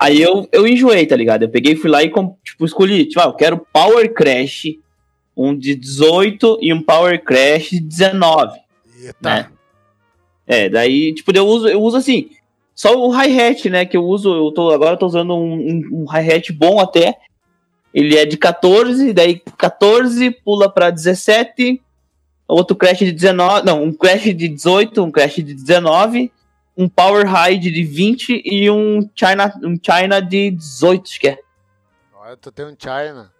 Aí 0.00 0.22
eu, 0.22 0.48
eu 0.50 0.66
enjoei, 0.66 1.04
tá 1.04 1.14
ligado? 1.14 1.42
Eu 1.42 1.50
peguei, 1.50 1.76
fui 1.76 1.90
lá 1.90 2.02
e 2.02 2.10
tipo, 2.42 2.64
escolhi, 2.64 3.04
tipo, 3.04 3.20
ah, 3.20 3.24
eu 3.24 3.34
quero 3.34 3.66
Power 3.70 4.10
Crash, 4.14 4.68
um 5.36 5.54
de 5.54 5.74
18 5.74 6.58
e 6.62 6.72
um 6.72 6.80
Power 6.80 7.22
Crash 7.22 7.68
de 7.68 7.80
19. 7.80 8.58
Eita. 8.98 9.14
né? 9.20 9.46
É, 10.46 10.70
daí, 10.70 11.12
tipo, 11.12 11.30
eu 11.36 11.46
uso, 11.46 11.68
eu 11.68 11.82
uso 11.82 11.98
assim, 11.98 12.30
só 12.74 12.96
o 12.96 13.10
hi-hat, 13.10 13.68
né, 13.68 13.84
que 13.84 13.94
eu 13.94 14.02
uso, 14.02 14.34
eu 14.34 14.50
tô, 14.52 14.70
agora 14.70 14.94
eu 14.94 14.96
tô 14.96 15.04
usando 15.04 15.34
um, 15.34 15.52
um, 15.52 15.88
um 15.92 16.04
hi-hat 16.10 16.50
bom 16.50 16.80
até, 16.80 17.18
ele 17.92 18.16
é 18.16 18.24
de 18.24 18.38
14, 18.38 19.12
daí 19.12 19.42
14 19.58 20.30
pula 20.30 20.72
pra 20.72 20.88
17, 20.88 21.80
outro 22.48 22.74
Crash 22.74 23.00
de 23.00 23.12
19, 23.12 23.66
não, 23.66 23.84
um 23.84 23.92
Crash 23.92 24.34
de 24.34 24.48
18, 24.48 25.04
um 25.04 25.10
Crash 25.10 25.36
de 25.36 25.54
19, 25.54 26.32
um 26.80 26.88
Power 26.88 27.26
Ride 27.26 27.70
de 27.70 27.84
20 27.84 28.40
e 28.42 28.70
um 28.70 29.06
China, 29.14 29.52
um 29.62 29.76
China 29.76 30.18
de 30.20 30.50
18, 30.52 31.02
acho 31.02 31.20
que 31.20 31.28
é. 31.28 31.38
Olha, 32.14 32.36
tu 32.38 32.50
tem 32.50 32.64
um 32.64 32.74
China. 32.78 33.30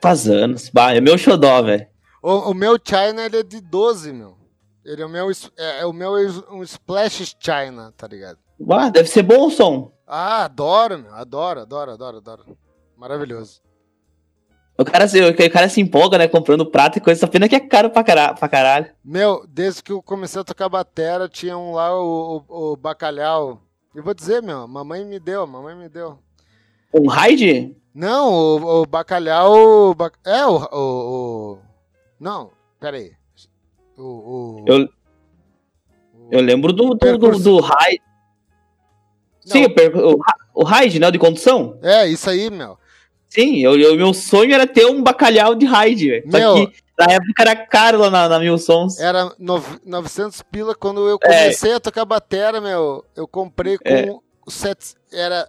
Faz 0.00 0.28
anos. 0.28 0.70
Bah, 0.72 0.94
é 0.94 1.00
meu 1.00 1.18
xodó, 1.18 1.60
velho. 1.62 1.88
O, 2.22 2.50
o 2.50 2.54
meu 2.54 2.78
China 2.82 3.24
ele 3.24 3.38
é 3.38 3.42
de 3.42 3.60
12, 3.60 4.12
meu. 4.12 4.38
Ele 4.84 5.02
é 5.02 5.06
o 5.06 5.08
meu, 5.08 5.28
é, 5.58 5.80
é 5.80 5.86
o 5.86 5.92
meu 5.92 6.12
um 6.52 6.62
Splash 6.62 7.34
China, 7.40 7.92
tá 7.96 8.06
ligado? 8.06 8.38
Bah, 8.60 8.90
deve 8.90 9.08
ser 9.08 9.24
bom 9.24 9.48
o 9.48 9.50
som. 9.50 9.92
Ah, 10.06 10.44
adoro, 10.44 10.98
meu. 10.98 11.12
Adoro, 11.14 11.60
adoro, 11.60 11.90
adoro, 11.90 12.16
adoro. 12.18 12.58
Maravilhoso. 12.96 13.60
O 14.76 14.84
cara, 14.84 15.06
se, 15.06 15.20
o 15.22 15.50
cara 15.52 15.68
se 15.68 15.80
empolga, 15.80 16.18
né, 16.18 16.26
comprando 16.26 16.66
prato 16.68 16.98
e 16.98 17.00
coisa, 17.00 17.20
só 17.20 17.26
pena 17.28 17.48
que 17.48 17.54
é 17.54 17.60
caro 17.60 17.90
pra 17.90 18.02
caralho. 18.02 18.36
Pra 18.36 18.48
caralho. 18.48 18.90
Meu, 19.04 19.46
desde 19.48 19.82
que 19.82 19.92
eu 19.92 20.02
comecei 20.02 20.40
a 20.40 20.44
tocar 20.44 20.68
batera, 20.68 21.28
tinha 21.28 21.56
um 21.56 21.72
lá, 21.74 21.94
o, 21.96 22.42
o, 22.48 22.72
o 22.72 22.76
bacalhau. 22.76 23.60
Eu 23.94 24.02
vou 24.02 24.12
dizer, 24.12 24.42
meu, 24.42 24.66
mamãe 24.66 25.04
me 25.04 25.20
deu, 25.20 25.46
mamãe 25.46 25.76
me 25.76 25.88
deu. 25.88 26.18
Um 26.92 27.06
raid? 27.06 27.76
Não, 27.94 28.32
o, 28.32 28.82
o 28.82 28.86
bacalhau. 28.86 29.52
o 29.92 29.96
É, 30.24 30.44
o, 30.44 30.56
o, 30.72 31.58
Não, 32.18 32.50
peraí. 32.80 33.12
O. 33.96 34.02
o, 34.02 34.64
Eu, 34.66 34.88
eu 36.32 36.40
lembro 36.40 36.72
do, 36.72 36.94
do, 36.94 37.18
do, 37.18 37.38
do 37.38 37.60
raid. 37.60 38.02
Sim, 39.40 39.66
o, 39.66 40.14
o, 40.14 40.20
ra- 40.20 40.36
o 40.54 40.64
raid, 40.64 40.98
né, 40.98 41.06
o 41.06 41.10
de 41.12 41.18
condução. 41.18 41.78
É, 41.82 42.08
isso 42.08 42.28
aí, 42.28 42.50
meu. 42.50 42.76
Sim, 43.34 43.58
eu, 43.58 43.78
eu- 43.78 43.96
meu 43.96 44.14
sonho 44.14 44.54
era 44.54 44.66
ter 44.66 44.86
um 44.86 45.02
bacalhau 45.02 45.54
de 45.54 45.66
raid, 45.66 46.08
velho. 46.08 46.30
Só 46.30 46.38
Meu. 46.38 46.54
que 46.70 46.76
na 46.98 47.12
época 47.14 47.42
era 47.42 47.56
caro 47.56 47.98
lá 47.98 48.10
na, 48.10 48.28
na 48.28 48.38
Mil 48.38 48.56
Sons. 48.58 49.00
Era 49.00 49.32
nove- 49.38 49.80
900 49.84 50.40
pila 50.42 50.74
quando 50.74 51.00
eu 51.08 51.18
É. 51.22 51.26
comecei 51.26 51.72
a 51.72 51.80
tocar 51.80 52.04
batera, 52.04 52.60
meu. 52.60 53.04
Eu 53.16 53.26
comprei 53.26 53.76
com 53.78 53.88
É. 53.88 54.14
sete, 54.48 54.94
era 55.12 55.48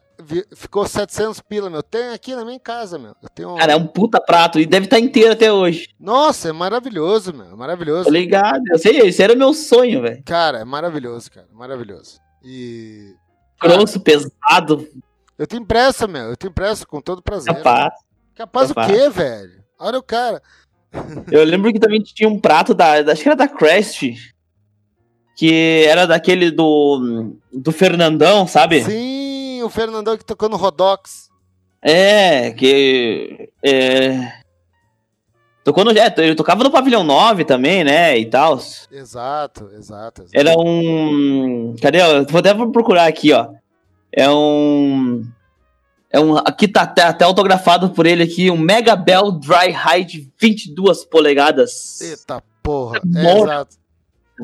ficou 0.56 0.88
700 0.88 1.42
pila, 1.42 1.70
meu. 1.70 1.84
Tem 1.84 2.10
aqui 2.10 2.34
na 2.34 2.44
minha 2.46 2.60
casa, 2.60 2.98
meu. 2.98 3.14
Eu 3.22 3.30
tenho 3.36 3.54
Cara, 3.56 3.74
é 3.74 3.76
um 3.76 3.86
puta 3.86 4.20
prato 4.20 4.60
e 4.60 4.66
deve 4.66 4.86
estar 4.86 4.98
inteiro 4.98 5.34
até 5.34 5.52
hoje. 5.52 5.90
Nossa, 6.00 6.50
é 6.50 6.52
maravilhoso, 6.54 7.34
meu. 7.34 7.46
é 7.52 7.56
Maravilhoso. 7.56 8.06
Tô 8.06 8.10
ligado. 8.12 8.64
Eu 8.72 8.80
sei, 8.80 8.98
esse 9.02 9.22
era 9.22 9.34
o 9.34 9.38
meu 9.38 9.54
sonho, 9.54 10.02
velho. 10.02 10.24
Cara, 10.26 10.60
é 10.60 10.66
maravilhoso, 10.66 11.30
cara. 11.32 11.48
Maravilhoso. 11.54 12.20
E 12.44 13.14
Grosso, 13.62 14.00
pesado, 14.00 14.88
eu 15.38 15.46
te 15.48 15.56
impresso, 15.58 16.08
meu. 16.08 16.24
Eu 16.30 16.36
te 16.36 16.48
impresso 16.48 16.88
com 16.88 17.02
todo 17.02 17.22
prazer. 17.22 17.54
capaz. 17.56 17.94
Capaz 18.36 18.72
o 18.72 18.76
capaz. 18.76 18.92
quê, 18.92 19.10
velho? 19.10 19.64
Olha 19.80 20.00
o 20.00 20.04
cara. 20.04 20.42
Eu 21.32 21.44
lembro 21.44 21.72
que 21.74 21.80
também 21.80 22.02
tinha 22.02 22.30
um 22.30 22.40
prato 22.40 22.74
da. 22.74 23.02
da- 23.02 23.12
Acho 23.14 23.22
que 23.24 23.30
era 23.30 23.36
da 23.36 23.48
Crest. 23.48 24.14
Que 25.38 25.86
era 25.88 26.06
daquele 26.06 26.52
do. 26.52 27.36
Do 27.52 27.72
Fernandão, 27.72 28.48
sabe? 28.48 28.84
Sim, 28.84 29.62
o 29.64 29.70
Fernandão 29.70 30.18
que 30.18 30.24
tocou 30.26 30.48
no 30.50 30.56
Rodox. 30.58 31.30
É, 31.82 32.52
que. 32.52 33.50
É. 33.64 34.32
Tocou 35.64 35.84
no. 35.84 35.92
É, 35.92 36.14
ele 36.18 36.36
tocava 36.36 36.64
no 36.64 36.72
Pavilhão 36.72 37.04
9 37.04 37.44
também, 37.44 37.84
né? 37.84 38.18
E 38.18 38.26
tal. 38.30 38.54
Exato, 38.56 39.70
exato. 39.74 40.22
exato. 40.24 40.30
Era 40.34 40.54
um. 40.58 41.76
Cadê? 41.82 42.02
Eu 42.02 42.26
vou 42.28 42.40
até 42.40 42.54
procurar 42.54 43.06
aqui, 43.08 43.34
ó. 43.34 43.50
É 44.16 44.30
um. 44.30 45.26
É 46.10 46.20
um. 46.20 46.38
Aqui 46.38 46.68
tá 46.68 46.84
até, 46.84 47.04
até 47.04 47.26
autografado 47.26 47.90
por 47.90 48.06
ele 48.06 48.24
aqui, 48.24 48.50
um 48.50 48.58
Mega 48.58 48.96
Bell 48.96 49.32
Dry 49.32 49.72
High 49.72 50.06
de 50.06 50.32
22 50.40 51.04
polegadas. 51.06 52.00
Eita 52.02 52.42
porra. 52.64 52.98
É, 53.00 53.22
Morto. 53.24 53.44
exato. 53.52 53.76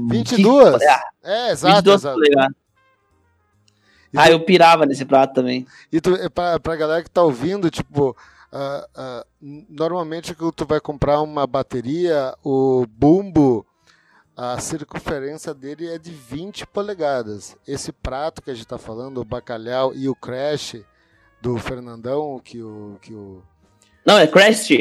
22? 0.09 0.81
Ah, 0.83 1.03
É, 1.23 1.51
exato, 1.51 1.75
22 1.75 2.01
exato. 2.01 2.15
polegadas. 2.15 2.55
Ah, 4.15 4.25
tu- 4.25 4.31
eu 4.31 4.39
pirava 4.41 4.85
nesse 4.85 5.05
prato 5.05 5.33
também. 5.33 5.65
E 5.91 6.01
tu, 6.01 6.15
é 6.15 6.27
pra, 6.27 6.59
pra 6.59 6.75
galera 6.75 7.01
que 7.03 7.09
tá 7.09 7.23
ouvindo, 7.23 7.69
tipo, 7.71 8.15
ah, 8.51 8.85
ah, 8.93 9.25
n- 9.41 9.65
normalmente 9.69 10.35
quando 10.35 10.51
tu 10.51 10.65
vai 10.65 10.81
comprar 10.81 11.21
uma 11.21 11.47
bateria, 11.47 12.33
o 12.43 12.85
bumbo, 12.89 13.65
a 14.43 14.59
circunferência 14.59 15.53
dele 15.53 15.87
é 15.87 15.99
de 15.99 16.09
20 16.11 16.65
polegadas. 16.65 17.55
Esse 17.67 17.91
prato 17.91 18.41
que 18.41 18.49
a 18.49 18.53
gente 18.55 18.65
tá 18.65 18.79
falando, 18.79 19.21
o 19.21 19.25
bacalhau 19.25 19.93
e 19.93 20.09
o 20.09 20.15
crash 20.15 20.77
do 21.39 21.57
Fernandão, 21.57 22.39
que 22.43 22.59
o. 22.61 22.97
Que 23.01 23.13
o 23.13 23.43
Não, 24.03 24.17
é 24.17 24.25
Crest. 24.25 24.71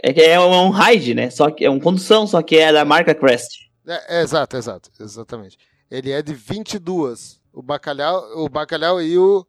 É 0.00 0.12
que 0.12 0.20
é 0.20 0.38
um 0.38 0.70
ride, 0.70 1.12
né? 1.12 1.28
Só 1.28 1.50
que 1.50 1.64
é 1.64 1.70
um 1.70 1.80
condução, 1.80 2.24
só 2.24 2.40
que 2.40 2.56
é 2.56 2.72
da 2.72 2.84
marca 2.84 3.12
Crest. 3.16 3.68
é, 3.84 4.18
é, 4.18 4.22
exato, 4.22 4.56
exato, 4.56 4.90
exatamente. 5.00 5.58
Ele 5.90 6.12
é 6.12 6.22
de 6.22 6.32
22. 6.34 7.40
O 7.52 7.60
bacalhau, 7.62 8.44
o 8.44 8.48
bacalhau 8.48 9.02
e 9.02 9.18
o. 9.18 9.44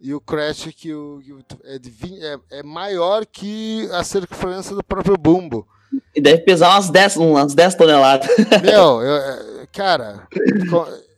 E 0.00 0.12
o 0.14 0.20
crash 0.20 0.72
que 0.74 0.92
o, 0.94 1.20
que 1.22 1.32
o- 1.32 1.44
é, 1.62 1.78
de 1.78 1.90
20 1.90 2.24
é, 2.24 2.38
é 2.58 2.62
maior 2.64 3.24
que 3.26 3.86
a 3.92 4.02
circunferência 4.02 4.74
do 4.74 4.82
próprio 4.82 5.16
bumbo. 5.16 5.68
E 6.14 6.20
deve 6.20 6.42
pesar 6.42 6.70
umas 6.70 6.88
10, 6.90 7.16
umas 7.16 7.54
10 7.54 7.74
toneladas. 7.74 8.28
Meu, 8.62 9.00
eu- 9.02 9.16
é, 9.16 9.66
cara, 9.72 10.26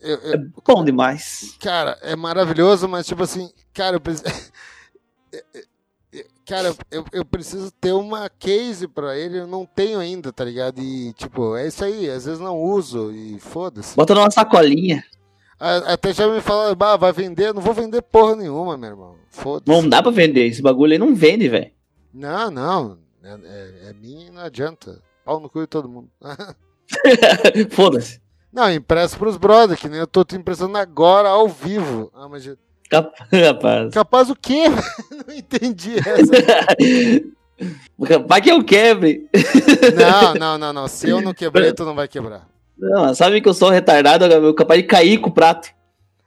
eu- 0.00 0.18
eu- 0.18 0.50
Bom 0.66 0.84
demais. 0.84 1.54
cara, 1.60 1.98
é 2.02 2.14
maravilhoso, 2.16 2.88
mas 2.88 3.06
tipo 3.06 3.22
assim, 3.22 3.50
cara, 3.74 3.96
eu 3.96 4.00
preciso, 4.00 4.24
cara, 6.46 6.74
eu, 6.90 7.04
eu 7.12 7.24
preciso 7.24 7.70
ter 7.72 7.92
uma 7.92 8.28
case 8.28 8.86
pra 8.88 9.16
ele, 9.16 9.38
eu 9.38 9.46
não 9.46 9.64
tenho 9.64 9.98
ainda, 9.98 10.32
tá 10.32 10.44
ligado? 10.44 10.80
E 10.80 11.12
tipo, 11.14 11.56
é 11.56 11.66
isso 11.66 11.84
aí, 11.84 12.08
às 12.10 12.24
vezes 12.24 12.40
não 12.40 12.58
uso 12.60 13.10
e 13.12 13.38
foda-se. 13.40 13.96
Bota 13.96 14.14
numa 14.14 14.30
sacolinha. 14.30 15.02
Até 15.86 16.12
já 16.12 16.26
me 16.26 16.40
falaram, 16.40 16.74
bah, 16.74 16.96
vai 16.96 17.12
vender, 17.12 17.48
Eu 17.48 17.54
não 17.54 17.62
vou 17.62 17.72
vender 17.72 18.02
porra 18.02 18.34
nenhuma, 18.34 18.76
meu 18.76 18.90
irmão. 18.90 19.14
Foda-se. 19.30 19.70
Não 19.70 19.88
dá 19.88 20.02
pra 20.02 20.10
vender. 20.10 20.46
Esse 20.46 20.60
bagulho 20.60 20.92
aí 20.92 20.98
não 20.98 21.14
vende, 21.14 21.48
velho. 21.48 21.70
Não, 22.12 22.50
não, 22.50 22.98
é, 23.24 23.28
é, 23.44 23.90
é 23.90 23.92
minha 23.92 24.26
e 24.28 24.30
não 24.30 24.42
adianta. 24.42 25.00
Pau 25.24 25.38
no 25.40 25.48
cu 25.48 25.60
de 25.60 25.66
todo 25.66 25.88
mundo. 25.88 26.08
Foda-se. 27.70 28.20
Não, 28.52 28.70
impresso 28.70 29.16
pros 29.16 29.36
brothers, 29.36 29.80
que 29.80 29.88
nem 29.88 29.98
eu 30.00 30.06
tô 30.06 30.24
te 30.24 30.36
impressando 30.36 30.76
agora 30.76 31.28
ao 31.28 31.48
vivo. 31.48 32.10
Ah, 32.14 32.28
mas 32.28 32.48
Cap- 32.90 33.14
Rapaz. 33.32 33.94
Capaz 33.94 34.28
o 34.30 34.36
quê? 34.36 34.64
Não 35.26 35.34
entendi 35.34 35.96
essa. 35.98 36.32
Vai 38.26 38.42
que 38.42 38.50
eu 38.50 38.62
quebre. 38.64 39.28
Não, 39.96 40.34
não, 40.34 40.58
não, 40.58 40.72
não. 40.72 40.88
Se 40.88 41.08
eu 41.08 41.20
não 41.22 41.32
quebrei, 41.32 41.72
tu 41.72 41.84
não 41.84 41.94
vai 41.94 42.08
quebrar. 42.08 42.48
Não, 42.76 43.14
sabe 43.14 43.40
que 43.40 43.48
eu 43.48 43.54
sou 43.54 43.70
retardado, 43.70 44.24
eu 44.24 44.52
capaz 44.54 44.80
de 44.80 44.86
cair 44.88 45.18
com 45.18 45.30
o 45.30 45.32
prato. 45.32 45.70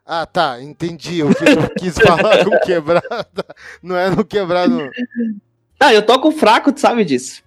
Ah, 0.05 0.25
tá. 0.25 0.61
Entendi 0.61 1.23
o 1.23 1.35
que 1.35 1.43
tu 1.43 1.73
quis 1.77 1.95
falar 1.97 2.45
com 2.45 2.57
quebrada. 2.59 3.45
Não 3.83 3.97
é 3.97 4.09
no 4.09 4.23
quebrado. 4.23 4.89
Ah, 5.79 5.93
eu 5.93 6.05
toco 6.05 6.31
fraco, 6.31 6.71
tu 6.71 6.79
sabe 6.79 7.03
disso. 7.03 7.43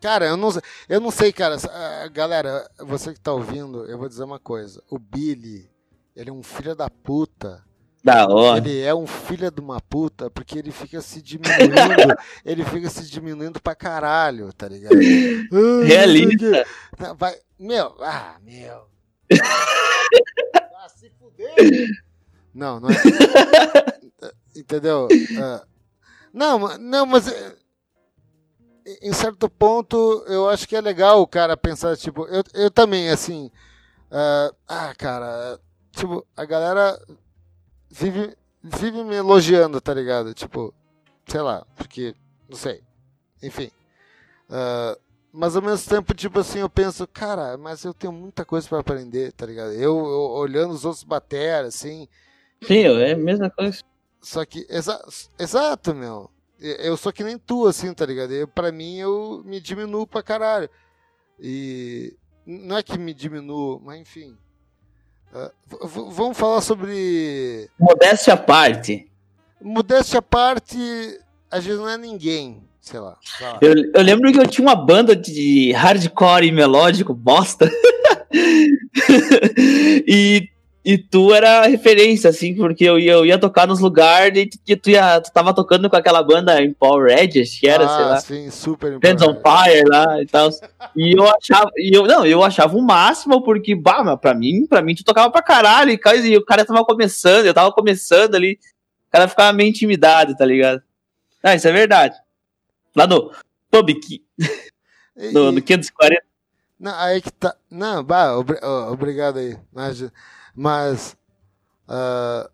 Cara, 0.00 0.26
eu 0.26 0.36
não, 0.36 0.50
eu 0.88 1.00
não 1.00 1.10
sei, 1.10 1.32
cara. 1.32 1.56
Ah, 1.70 2.08
Galera, 2.08 2.68
você 2.78 3.14
que 3.14 3.20
tá 3.20 3.32
ouvindo, 3.32 3.86
eu 3.86 3.96
vou 3.96 4.08
dizer 4.08 4.24
uma 4.24 4.38
coisa. 4.38 4.82
O 4.90 4.98
Billy, 4.98 5.70
ele 6.14 6.30
é 6.30 6.32
um 6.32 6.42
filho 6.42 6.74
da 6.74 6.90
puta. 6.90 7.64
Da 8.04 8.28
hora. 8.28 8.58
Ele 8.58 8.82
é 8.82 8.94
um 8.94 9.06
filho 9.06 9.50
de 9.50 9.60
uma 9.62 9.80
puta 9.80 10.30
porque 10.30 10.58
ele 10.58 10.70
fica 10.70 11.00
se 11.00 11.22
diminuindo. 11.22 12.14
ele 12.44 12.62
fica 12.66 12.90
se 12.90 13.08
diminuindo 13.08 13.58
pra 13.62 13.74
caralho, 13.74 14.52
tá 14.52 14.68
ligado? 14.68 14.94
Ah, 14.94 15.86
Realista. 15.88 16.66
Vai, 17.16 17.36
meu, 17.58 17.94
ah, 18.02 18.36
meu. 18.42 18.86
ah, 19.40 20.88
se 20.94 21.08
fuder. 21.18 21.54
Não, 22.52 22.78
não 22.78 22.90
é. 22.90 22.94
Entendeu? 24.54 25.08
Ah, 25.40 25.64
não, 26.34 26.78
não, 26.78 27.06
mas 27.06 27.28
eh, 27.28 27.56
em 29.02 29.12
certo 29.12 29.48
ponto 29.48 29.96
eu 30.26 30.48
acho 30.48 30.68
que 30.68 30.76
é 30.76 30.80
legal 30.80 31.22
o 31.22 31.26
cara 31.26 31.56
pensar, 31.56 31.96
tipo, 31.96 32.26
eu, 32.26 32.42
eu 32.54 32.70
também, 32.70 33.08
assim. 33.08 33.50
ah, 34.10 34.52
ah, 34.68 34.94
cara, 34.96 35.60
tipo, 35.92 36.26
a 36.36 36.44
galera 36.44 37.00
vive, 37.90 38.36
vive 38.62 39.04
me 39.04 39.14
elogiando, 39.14 39.80
tá 39.80 39.94
ligado? 39.94 40.34
Tipo, 40.34 40.74
sei 41.26 41.40
lá, 41.40 41.64
porque, 41.76 42.14
não 42.48 42.56
sei. 42.56 42.82
Enfim. 43.42 43.70
Ah, 44.50 44.98
mas 45.32 45.56
ao 45.56 45.62
mesmo 45.62 45.88
tempo, 45.88 46.14
tipo 46.14 46.40
assim, 46.40 46.60
eu 46.60 46.70
penso, 46.70 47.06
cara, 47.08 47.56
mas 47.56 47.84
eu 47.84 47.94
tenho 47.94 48.12
muita 48.12 48.44
coisa 48.44 48.68
pra 48.68 48.80
aprender, 48.80 49.32
tá 49.32 49.46
ligado? 49.46 49.72
Eu, 49.72 49.96
eu 49.96 50.30
olhando 50.32 50.72
os 50.72 50.84
outros 50.84 51.04
bater, 51.04 51.64
assim, 51.64 52.08
Sim, 52.62 52.84
é 52.84 53.12
a 53.12 53.16
mesma 53.16 53.50
coisa. 53.50 53.82
Só 54.24 54.44
que, 54.44 54.66
exa 54.68 55.00
exato, 55.38 55.94
meu. 55.94 56.30
Eu 56.58 56.96
sou 56.96 57.12
que 57.12 57.22
nem 57.22 57.36
tu, 57.38 57.66
assim, 57.66 57.92
tá 57.92 58.06
ligado? 58.06 58.32
Eu, 58.32 58.48
pra 58.48 58.72
mim, 58.72 58.96
eu 58.96 59.42
me 59.44 59.60
diminuo 59.60 60.06
pra 60.06 60.22
caralho. 60.22 60.68
E 61.38 62.16
não 62.46 62.78
é 62.78 62.82
que 62.82 62.96
me 62.96 63.12
diminuo, 63.12 63.80
mas 63.84 64.00
enfim. 64.00 64.36
V- 65.66 66.10
vamos 66.12 66.38
falar 66.38 66.60
sobre. 66.60 67.68
Modéstia 67.78 68.34
à 68.34 68.36
parte. 68.36 69.10
Modéstia 69.60 70.20
à 70.20 70.22
parte, 70.22 70.78
a 71.50 71.58
gente 71.60 71.74
não 71.76 71.88
é 71.88 71.98
ninguém, 71.98 72.62
sei 72.80 73.00
lá. 73.00 73.18
sei 73.38 73.46
lá. 73.46 73.58
Eu, 73.60 73.74
eu 73.94 74.02
lembro 74.02 74.32
que 74.32 74.38
eu 74.38 74.46
tinha 74.46 74.66
uma 74.66 74.76
banda 74.76 75.14
de 75.16 75.72
hardcore 75.72 76.46
e 76.46 76.52
melódico, 76.52 77.12
bosta. 77.12 77.70
e, 80.06 80.48
e 80.84 80.98
tu 80.98 81.32
era 81.32 81.60
a 81.60 81.66
referência, 81.66 82.28
assim, 82.28 82.54
porque 82.54 82.84
eu 82.84 82.98
ia, 82.98 83.12
eu 83.12 83.24
ia 83.24 83.38
tocar 83.38 83.66
nos 83.66 83.80
lugares 83.80 84.48
e 84.66 84.76
tu, 84.76 84.90
ia, 84.90 85.18
tu 85.20 85.32
tava 85.32 85.54
tocando 85.54 85.88
com 85.88 85.96
aquela 85.96 86.22
banda 86.22 86.62
em 86.62 86.74
Power 86.74 87.08
Red, 87.16 87.40
acho 87.40 87.58
que 87.58 87.66
era, 87.66 87.84
ah, 87.86 87.88
sei 87.88 88.04
lá. 88.04 88.20
sim, 88.20 88.50
super 88.50 88.98
Friends 89.00 89.22
on 89.22 89.34
Fire 89.34 89.84
lá 89.88 90.20
e 90.20 90.26
tal. 90.26 90.50
E 90.94 91.12
eu 91.16 91.26
achava, 91.26 91.70
e 91.78 91.96
eu, 91.96 92.06
não, 92.06 92.26
eu 92.26 92.44
achava 92.44 92.76
o 92.76 92.82
máximo, 92.82 93.42
porque, 93.42 93.74
bah, 93.74 94.04
mas 94.04 94.20
pra 94.20 94.34
mim, 94.34 94.66
pra 94.66 94.82
mim, 94.82 94.94
tu 94.94 95.02
tocava 95.02 95.30
pra 95.30 95.40
caralho, 95.40 95.90
e, 95.90 95.96
cara, 95.96 96.18
e 96.18 96.36
o 96.36 96.44
cara 96.44 96.66
tava 96.66 96.84
começando, 96.84 97.46
eu 97.46 97.54
tava 97.54 97.72
começando 97.72 98.34
ali, 98.34 98.58
o 99.08 99.10
cara 99.10 99.26
ficava 99.26 99.52
meio 99.54 99.70
intimidado, 99.70 100.36
tá 100.36 100.44
ligado? 100.44 100.82
Ah, 101.42 101.54
isso 101.54 101.66
é 101.66 101.72
verdade. 101.72 102.14
Lá 102.94 103.06
no 103.06 103.30
Pub, 103.70 103.88
E- 105.16 105.32
no, 105.32 105.50
no 105.52 105.62
540, 105.62 106.22
Não, 106.78 106.94
aí 106.98 107.20
que 107.22 107.30
tá. 107.30 107.56
Não, 107.70 108.02
bah, 108.04 108.36
ó, 108.62 108.92
obrigado 108.92 109.38
aí. 109.38 109.58
Mas, 109.72 110.02
mas 110.54 111.16
ah, 111.88 112.50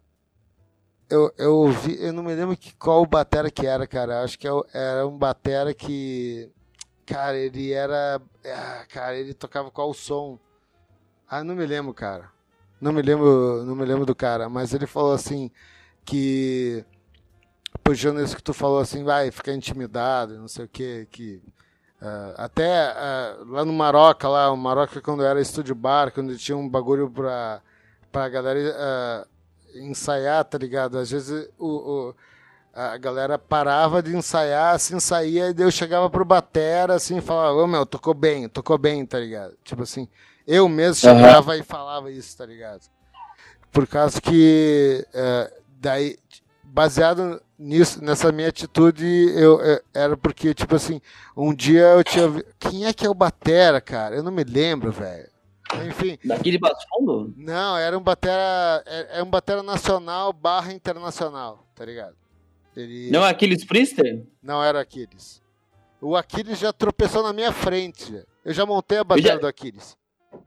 eu, 1.08 1.32
eu 1.38 1.56
ouvi, 1.56 1.96
eu 2.02 2.12
não 2.12 2.22
me 2.22 2.34
lembro 2.34 2.56
que, 2.56 2.74
qual 2.76 3.04
batera 3.06 3.50
que 3.50 3.66
era, 3.66 3.86
cara. 3.86 4.22
Acho 4.22 4.38
que 4.38 4.46
é 4.46 4.52
o- 4.52 4.64
era 4.72 5.06
um 5.06 5.16
batera 5.18 5.74
que. 5.74 6.50
Cara, 7.06 7.36
ele 7.38 7.72
era. 7.72 8.20
ah, 8.46 8.86
cara, 8.90 9.16
ele 9.16 9.34
tocava 9.34 9.70
qual 9.70 9.94
som? 9.94 10.38
Ah, 11.28 11.44
não 11.44 11.56
me 11.56 11.66
lembro, 11.66 11.94
cara. 11.94 12.30
Não 12.80 12.92
me 12.92 13.02
lembro, 13.02 13.64
não 13.64 13.76
me 13.76 13.84
lembro 13.86 14.06
do 14.06 14.14
cara, 14.14 14.48
mas 14.48 14.74
ele 14.74 14.86
falou 14.86 15.12
assim 15.14 15.50
que 16.04 16.84
puxando 17.84 18.20
isso 18.22 18.36
que 18.36 18.42
tu 18.42 18.52
falou 18.54 18.78
assim, 18.80 19.04
vai 19.04 19.30
ficar 19.30 19.52
intimidado, 19.54 20.38
não 20.38 20.48
sei 20.48 20.64
o 20.64 20.68
que, 20.68 21.06
que 21.10 21.42
ah, 22.00 22.34
até 22.36 22.66
ah, 22.96 23.36
lá 23.46 23.64
no 23.64 23.72
Maroca, 23.72 24.28
lá, 24.28 24.50
o 24.50 24.56
Maroca 24.56 25.00
quando 25.00 25.24
era 25.24 25.40
estúdio 25.40 25.74
bar, 25.74 26.12
quando 26.12 26.36
tinha 26.36 26.56
um 26.56 26.68
bagulho 26.68 27.10
pra, 27.10 27.60
pra 28.10 28.28
galera 28.28 28.74
ah, 28.78 29.26
ensaiar, 29.74 30.44
tá 30.44 30.58
ligado? 30.58 30.98
Às 30.98 31.10
vezes 31.10 31.48
o, 31.58 31.66
o- 31.68 32.14
a 32.72 32.96
galera 32.96 33.36
parava 33.36 34.00
de 34.00 34.16
ensaiar, 34.16 34.76
assim, 34.76 35.00
saía, 35.00 35.48
e 35.50 35.52
daí 35.52 35.66
eu 35.66 35.70
chegava 35.72 36.08
pro 36.08 36.24
batera, 36.24 36.94
assim, 36.94 37.18
e 37.18 37.20
falava, 37.20 37.54
ô 37.54 37.66
meu, 37.66 37.84
tocou 37.84 38.14
bem, 38.14 38.48
tocou 38.48 38.78
bem, 38.78 39.04
tá 39.04 39.18
ligado? 39.18 39.56
Tipo 39.64 39.82
assim, 39.82 40.08
eu 40.46 40.68
mesmo 40.68 40.94
chegava 40.94 41.56
e 41.56 41.62
falava 41.64 42.10
isso, 42.12 42.36
tá 42.38 42.46
ligado? 42.46 42.82
Por 43.72 43.86
causa 43.88 44.20
que, 44.20 45.04
eh, 45.12 45.52
daí, 45.80 46.16
baseado 46.62 47.42
nisso, 47.60 48.02
nessa 48.02 48.32
minha 48.32 48.48
atitude, 48.48 49.04
eu, 49.36 49.60
eh, 49.60 49.82
era 49.94 50.16
porque, 50.16 50.54
tipo 50.54 50.74
assim, 50.74 51.00
um 51.36 51.54
dia 51.54 51.82
eu 51.82 52.02
tinha. 52.02 52.24
Quem 52.58 52.86
é 52.86 52.92
que 52.92 53.06
é 53.06 53.10
o 53.10 53.14
Batera, 53.14 53.80
cara? 53.80 54.16
Eu 54.16 54.22
não 54.22 54.32
me 54.32 54.42
lembro, 54.42 54.90
velho. 54.90 55.28
Enfim, 55.86 56.18
Passo 56.60 56.84
Fundo? 56.88 57.32
não, 57.36 57.76
era 57.76 57.96
um 57.96 58.02
Batera. 58.02 58.82
É, 58.86 59.20
é 59.20 59.22
um 59.22 59.30
Batera 59.30 59.62
nacional 59.62 60.32
barra 60.32 60.72
internacional, 60.72 61.64
tá 61.76 61.84
ligado? 61.84 62.16
Ele 62.76 63.10
Não 63.10 63.24
é 63.26 63.30
aqueles 63.30 63.64
Priester? 63.64 64.24
não 64.42 64.62
era 64.62 64.80
Aquiles. 64.80 65.40
O 66.00 66.16
Aquiles 66.16 66.58
já 66.58 66.72
tropeçou 66.72 67.22
na 67.22 67.32
minha 67.32 67.52
frente. 67.52 68.24
Eu 68.44 68.52
já 68.54 68.64
montei 68.64 68.98
a 68.98 69.04
batera 69.04 69.34
já- 69.34 69.36
do 69.40 69.46
Aquiles. 69.46 69.96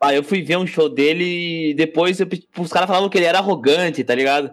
Ah, 0.01 0.13
eu 0.13 0.23
fui 0.23 0.41
ver 0.41 0.57
um 0.57 0.65
show 0.65 0.89
dele 0.89 1.69
e 1.69 1.73
depois 1.73 2.19
eu, 2.19 2.27
os 2.57 2.71
caras 2.71 2.87
falavam 2.87 3.09
que 3.09 3.17
ele 3.17 3.25
era 3.25 3.37
arrogante, 3.39 4.03
tá 4.03 4.15
ligado? 4.15 4.51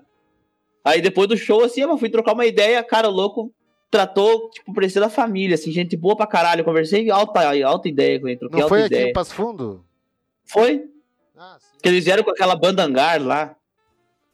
Aí 0.85 1.01
depois 1.01 1.29
do 1.29 1.37
show, 1.37 1.63
assim, 1.65 1.83
eu 1.83 1.99
fui 1.99 2.09
trocar 2.09 2.33
uma 2.33 2.47
ideia, 2.47 2.83
cara, 2.83 3.09
o 3.09 3.13
louco 3.13 3.53
tratou, 3.91 4.49
tipo, 4.51 4.73
parecia 4.73 5.01
da 5.01 5.11
família, 5.11 5.55
assim, 5.55 5.71
gente 5.73 5.97
boa 5.97 6.17
pra 6.17 6.27
caralho. 6.27 6.61
Eu 6.61 6.65
conversei 6.65 7.11
alta, 7.11 7.41
alta 7.67 7.89
ideia 7.89 8.21
com 8.21 8.29
ele, 8.29 8.39
troquei 8.39 8.61
Não 8.61 8.69
foi 8.69 8.85
aqui 8.85 8.95
ideia. 8.95 9.11
em 9.11 9.13
Passo 9.13 9.35
Fundo? 9.35 9.85
Foi, 10.45 10.89
Ah, 11.37 11.57
sim. 11.61 11.79
que 11.83 11.89
eles 11.89 12.05
vieram 12.05 12.23
com 12.25 12.31
aquela 12.31 12.57
banda 12.57 12.83
hangar 12.85 13.21
lá. 13.21 13.57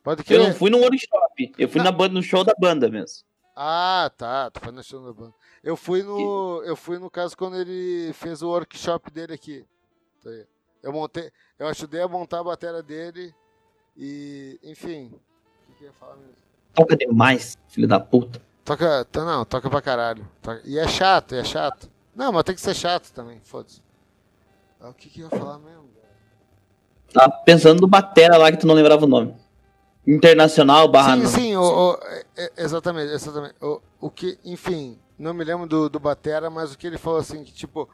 Pode 0.02 0.20
Eu 0.20 0.24
crer. 0.24 0.38
não 0.40 0.54
fui 0.54 0.70
no 0.70 0.78
workshop, 0.78 1.52
eu 1.58 1.68
fui 1.68 1.78
Não. 1.78 1.84
na 1.86 1.92
banda, 1.92 2.14
no 2.14 2.22
show 2.22 2.44
da 2.44 2.54
banda 2.58 2.88
mesmo. 2.88 3.24
Ah, 3.56 4.10
tá. 4.16 4.50
Tu 4.50 4.60
foi 4.60 4.70
na 4.72 4.82
show 4.82 5.02
da 5.04 5.12
banda. 5.12 5.34
Eu 5.64 5.76
fui 5.76 6.02
no. 6.02 6.62
Eu 6.64 6.76
fui 6.76 6.98
no 6.98 7.10
caso 7.10 7.34
quando 7.36 7.56
ele 7.58 8.12
fez 8.12 8.42
o 8.42 8.48
workshop 8.48 9.10
dele 9.10 9.32
aqui. 9.32 9.64
Tá. 10.22 10.30
Eu 10.82 10.92
montei. 10.92 11.30
Eu 11.58 11.66
ajudei 11.66 12.02
a 12.02 12.06
montar 12.06 12.40
a 12.40 12.44
bateria 12.44 12.82
dele. 12.82 13.34
E. 13.96 14.60
Enfim. 14.62 15.10
O 15.76 15.78
que, 15.78 15.84
eu 15.84 15.88
ia 15.88 15.92
falar 15.94 16.16
mesmo? 16.16 16.32
Toca 16.74 16.96
demais, 16.96 17.56
filho 17.68 17.86
da 17.88 18.00
puta. 18.00 18.40
Toca. 18.64 19.04
tá, 19.04 19.24
Não, 19.24 19.44
toca 19.44 19.68
pra 19.70 19.80
caralho. 19.82 20.26
Toca- 20.42 20.62
E 20.64 20.78
é 20.78 20.88
chato, 20.88 21.34
é 21.34 21.44
chato. 21.44 21.88
Não, 22.14 22.32
mas 22.32 22.44
tem 22.44 22.54
que 22.54 22.60
ser 22.60 22.74
chato 22.74 23.12
também, 23.12 23.40
foda-se. 23.44 23.82
Ah, 24.80 24.88
O 24.88 24.94
que, 24.94 25.08
que 25.08 25.20
eu 25.20 25.28
ia 25.30 25.38
falar 25.38 25.58
mesmo? 25.58 25.86
Tava 27.12 27.30
pensando 27.44 27.80
no 27.80 27.86
Batera 27.86 28.36
lá 28.36 28.50
que 28.50 28.58
tu 28.58 28.66
não 28.66 28.74
lembrava 28.74 29.04
o 29.04 29.08
nome. 29.08 29.34
Internacional 30.06 30.88
barra. 30.88 31.16
Sim, 31.16 31.22
não. 31.22 31.30
sim, 31.30 31.56
o, 31.56 31.62
o- 31.62 31.98
é- 32.04 32.24
é- 32.36 32.52
exatamente, 32.58 33.12
exatamente. 33.12 33.54
O, 33.60 33.80
o 34.00 34.10
que, 34.10 34.38
enfim, 34.44 34.98
não 35.18 35.32
me 35.34 35.44
lembro 35.44 35.66
do, 35.66 35.88
do 35.88 35.98
Batera, 36.00 36.48
mas 36.50 36.72
o 36.72 36.78
que 36.78 36.86
ele 36.86 36.98
falou 36.98 37.18
assim, 37.20 37.42
que 37.42 37.52
tipo, 37.52 37.88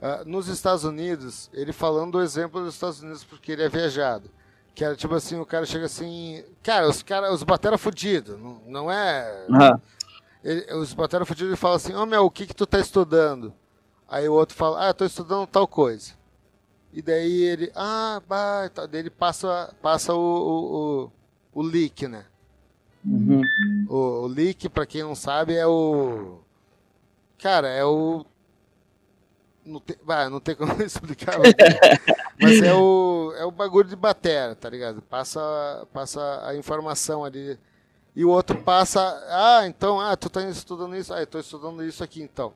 ah, 0.00 0.22
nos 0.24 0.48
Estados 0.48 0.84
Unidos, 0.84 1.50
ele 1.52 1.72
falando 1.72 2.12
do 2.12 2.22
exemplo 2.22 2.62
dos 2.62 2.74
Estados 2.74 3.02
Unidos 3.02 3.24
porque 3.24 3.52
ele 3.52 3.62
é 3.62 3.68
viajado. 3.68 4.30
Que 4.78 4.84
era 4.84 4.94
tipo 4.94 5.12
assim, 5.12 5.36
o 5.40 5.44
cara 5.44 5.66
chega 5.66 5.86
assim, 5.86 6.44
cara, 6.62 6.88
os 6.88 7.02
cara, 7.02 7.32
os 7.32 7.42
Batera 7.42 7.76
fudido, 7.76 8.38
não, 8.38 8.62
não 8.64 8.92
é. 8.92 9.44
Ah, 9.52 9.76
Ele- 10.44 10.72
os 10.74 10.94
Batera 10.94 11.26
fudido 11.26 11.50
ele 11.50 11.56
fala 11.56 11.74
assim, 11.74 11.92
ô 11.96 12.06
meu, 12.06 12.24
o 12.24 12.30
que 12.30 12.46
que 12.46 12.54
tu 12.54 12.64
tá 12.64 12.78
estudando? 12.78 13.52
Aí 14.08 14.28
o 14.28 14.34
outro 14.34 14.54
fala, 14.54 14.84
ah, 14.84 14.90
eu 14.90 14.94
tô 14.94 15.04
estudando 15.04 15.48
tal 15.48 15.66
coisa. 15.66 16.12
E 16.92 17.02
daí 17.02 17.42
ele, 17.42 17.72
ah, 17.74 18.22
bah, 18.28 18.68
daí 18.88 19.00
ele 19.00 19.10
passa, 19.10 19.74
passa 19.82 20.14
o, 20.14 20.20
o, 20.20 21.04
o, 21.04 21.60
o 21.60 21.62
leak, 21.62 22.06
né? 22.06 22.24
uhum. 23.04 23.42
O, 23.88 23.96
o 23.96 24.26
leak, 24.28 24.68
pra 24.68 24.86
quem 24.86 25.02
não 25.02 25.16
sabe, 25.16 25.56
é 25.56 25.66
o. 25.66 26.38
Cara, 27.36 27.66
é 27.66 27.84
o. 27.84 28.24
Não 29.68 29.80
tem, 29.80 29.96
não 30.30 30.40
tem 30.40 30.54
como 30.54 30.72
explicar. 30.82 31.36
Mas 32.40 32.62
é 32.62 32.74
o. 32.74 33.34
É 33.36 33.44
o 33.44 33.50
bagulho 33.50 33.88
de 33.88 33.96
batera, 33.96 34.54
tá 34.54 34.70
ligado? 34.70 35.02
Passa, 35.02 35.86
passa 35.92 36.46
a 36.46 36.56
informação 36.56 37.24
ali. 37.24 37.58
E 38.16 38.24
o 38.24 38.30
outro 38.30 38.56
passa. 38.62 39.00
Ah, 39.28 39.66
então, 39.66 40.00
ah, 40.00 40.16
tu 40.16 40.30
tá 40.30 40.42
estudando 40.48 40.96
isso? 40.96 41.12
Ah, 41.12 41.20
eu 41.20 41.26
tô 41.26 41.38
estudando 41.38 41.84
isso 41.84 42.02
aqui 42.02 42.22
então. 42.22 42.54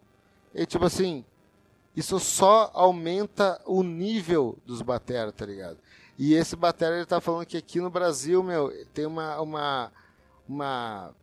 E 0.55 0.65
tipo 0.65 0.85
assim. 0.85 1.25
Isso 1.95 2.19
só 2.19 2.71
aumenta 2.73 3.61
o 3.67 3.83
nível 3.83 4.57
dos 4.65 4.81
batera, 4.81 5.31
tá 5.31 5.45
ligado? 5.45 5.77
E 6.19 6.33
esse 6.33 6.57
batera 6.57 6.97
ele 6.97 7.05
tá 7.05 7.21
falando 7.21 7.45
que 7.45 7.59
aqui 7.59 7.83
no 7.83 7.91
Brasil, 7.91 8.43
meu, 8.43 8.73
tem 8.95 9.05
uma, 9.05 9.39
uma, 9.43 9.93
uma, 10.49 11.15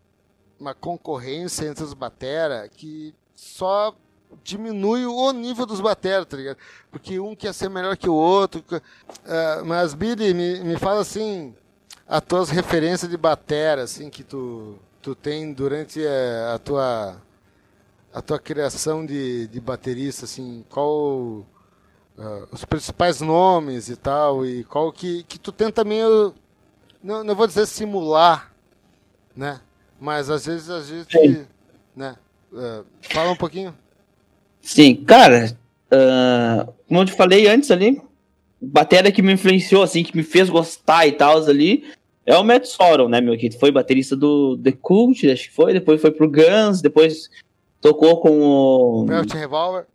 uma 0.60 0.76
concorrência 0.76 1.66
entre 1.66 1.84
os 1.84 1.96
batera 1.96 2.70
que 2.70 3.16
só 3.34 3.96
diminui 4.44 5.06
o 5.06 5.32
nível 5.32 5.66
dos 5.66 5.82
batera, 5.82 6.26
tá 6.26 6.38
ligado? 6.38 6.58
Porque 6.92 7.20
um 7.20 7.36
quer 7.36 7.54
ser 7.54 7.70
melhor 7.70 7.98
que 7.98 8.10
o 8.10 8.14
outro. 8.14 8.64
Ah, 9.26 9.62
mas, 9.66 9.94
Billy, 9.94 10.34
me, 10.34 10.60
me 10.62 10.78
fala 10.78 11.02
assim, 11.02 11.56
as 12.08 12.22
tuas 12.22 12.50
referências 12.50 13.10
de 13.10 13.18
batera, 13.18 13.84
assim, 13.84 14.10
que 14.10 14.24
tu, 14.24 14.78
tu 15.02 15.16
tem 15.16 15.54
durante 15.54 16.04
eh, 16.04 16.52
a 16.54 16.58
tua 16.58 17.22
a 18.12 18.22
tua 18.24 18.40
criação 18.40 19.06
de, 19.06 19.48
de 19.48 19.60
baterista, 19.60 20.26
assim, 20.26 20.66
qual 20.70 21.46
ah, 22.18 22.48
os 22.52 22.66
principais 22.66 23.22
nomes 23.22 23.90
e 23.90 23.96
tal, 23.96 24.46
e 24.46 24.64
qual 24.64 24.92
que, 24.92 25.24
que 25.24 25.40
tu 25.40 25.52
tenta 25.52 25.84
meio, 25.84 26.34
não, 27.04 27.24
não 27.24 27.36
vou 27.36 27.48
dizer 27.48 27.66
simular, 27.68 28.52
né? 29.36 29.62
Mas 30.00 30.30
às 30.30 30.46
vezes 30.46 30.70
a 30.70 30.82
gente, 30.82 31.12
Sim. 31.12 31.48
né? 31.96 32.18
ah, 32.56 32.84
fala 33.02 33.32
um 33.32 33.36
pouquinho. 33.36 33.78
Sim, 34.70 34.98
cara, 34.98 35.58
ah, 35.90 36.68
como 36.88 37.02
eu 37.02 37.06
te 37.06 37.14
falei 37.14 37.48
antes 37.48 37.72
ali, 37.72 38.00
bateria 38.62 39.12
que 39.12 39.24
me 39.24 39.34
influenciou, 39.34 39.82
assim, 39.82 40.04
que 40.04 40.16
me 40.16 40.22
fez 40.22 40.48
gostar 40.48 41.08
e 41.08 41.12
tal 41.12 41.44
ali, 41.44 41.92
é 42.24 42.38
o 42.38 42.44
Matt 42.44 42.68
Sorum, 42.68 43.10
né, 43.10 43.20
meu, 43.20 43.36
que 43.36 43.50
foi 43.50 43.72
baterista 43.72 44.16
do 44.16 44.60
The 44.60 44.74
Cult, 44.74 45.28
acho 45.28 45.50
que 45.50 45.56
foi, 45.56 45.74
depois 45.74 46.00
foi 46.00 46.12
pro 46.12 46.30
Guns, 46.30 46.84
depois 46.84 47.32
tocou 47.82 48.22
com 48.22 48.40
o... 48.40 49.06
Velvet 49.08 49.36
Revolver. 49.36 49.88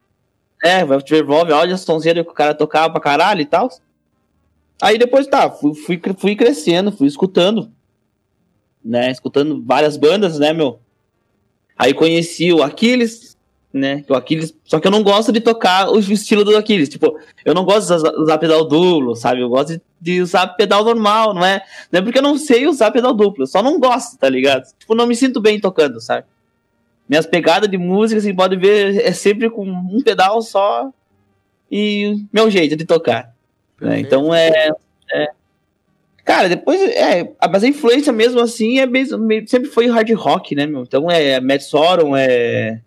É, 0.61 0.85
Velvet 0.85 1.09
Revolver, 1.09 1.55
olha 1.55 1.75
a 1.75 1.79
sonzeira 1.79 2.25
que 2.25 2.31
o 2.31 2.35
cara 2.35 2.53
tocava 2.53 2.91
pra 2.91 3.01
caralho 3.01 3.43
e 3.43 3.47
tal. 3.47 3.71
Aí 4.83 4.99
depois, 4.99 5.29
tá, 5.29 5.49
fui, 5.53 5.73
fui, 5.73 6.03
fui 6.19 6.35
crescendo, 6.35 6.91
fui 6.91 7.07
escutando, 7.07 7.71
né, 8.85 9.13
escutando 9.13 9.63
várias 9.65 9.97
bandas, 9.97 10.37
né, 10.41 10.53
meu. 10.53 10.81
Aí 11.79 11.95
conheci 11.95 12.53
o 12.53 12.61
Aquiles, 12.61 13.34
né, 13.75 14.05
o 14.09 14.15
Aquiles, 14.15 14.55
só 14.65 14.79
que 14.79 14.87
eu 14.87 14.91
não 14.91 15.03
gosto 15.03 15.33
de 15.33 15.41
tocar 15.41 15.91
o 15.91 15.99
estilo 15.99 16.45
do 16.45 16.57
Aquiles, 16.57 16.89
tipo, 16.89 17.19
eu 17.45 17.53
não 17.53 17.65
gosto 17.65 17.89
de 17.89 18.09
usar, 18.21 18.39
pedal 18.39 18.65
duplo, 18.65 19.17
sabe, 19.17 19.41
eu 19.41 19.49
gosto 19.49 19.75
de, 19.75 19.83
de 20.01 20.21
usar 20.23 20.47
pedal 20.47 20.85
normal, 20.85 21.35
não 21.35 21.45
é, 21.45 21.61
não 21.91 21.99
é 21.99 22.03
porque 22.03 22.19
eu 22.19 22.23
não 22.23 22.39
sei 22.39 22.69
usar 22.69 22.93
pedal 22.93 23.13
duplo, 23.13 23.43
eu 23.43 23.47
só 23.49 23.61
não 23.65 23.81
gosto, 23.81 24.17
tá 24.17 24.29
ligado? 24.29 24.63
Tipo, 24.79 24.95
não 24.95 25.09
me 25.09 25.17
sinto 25.17 25.41
bem 25.41 25.59
tocando, 25.59 26.01
sabe? 26.01 26.25
Minhas 27.09 27.27
pegadas 27.27 27.69
de 27.69 27.77
música, 27.77 28.21
assim, 28.21 28.33
pode 28.33 28.57
ver, 28.57 28.97
é 29.05 29.13
sempre 29.13 29.51
com 29.51 29.67
um 29.67 30.01
pedal 30.03 30.41
só 30.41 30.91
e 31.71 32.25
meu 32.33 32.49
jeito 32.49 32.77
de 32.77 32.85
tocar. 32.85 33.35
né? 33.81 33.99
Então 33.99 34.33
é, 34.33 34.71
é- 35.13 35.31
Cara, 36.25 36.49
depois 36.49 36.81
é. 36.81 37.31
Mas 37.53 37.63
a 37.65 37.69
influência 37.69 38.11
mesmo 38.13 38.41
assim 38.41 38.79
é 38.79 38.87
mesmo, 38.87 39.19
sempre 39.47 39.69
foi 39.69 39.89
hard 39.89 40.11
rock, 40.13 40.55
né, 40.55 40.65
meu? 40.65 40.83
Então 40.83 41.11
é 41.11 41.39
Matt 41.41 41.61
Sorum, 41.63 42.17
é. 42.17 42.25
é 42.27 42.81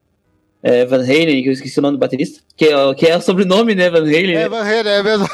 Van 0.88 1.04
Halen, 1.04 1.44
que 1.44 1.50
eu 1.50 1.54
esqueci 1.54 1.80
o 1.80 1.82
nome 1.82 1.98
do 1.98 2.00
baterista, 2.00 2.42
que 2.56 2.66
é, 2.66 2.94
que 2.96 3.06
é 3.06 3.18
o 3.18 3.22
sobrenome, 3.22 3.76
né, 3.76 3.90
Van 3.90 4.02
Halen. 4.02 4.36
É 4.36 4.44
né? 4.44 4.50
Van 4.50 4.62
Halen, 4.62 4.94
é 4.94 5.04
mesmo. 5.04 5.28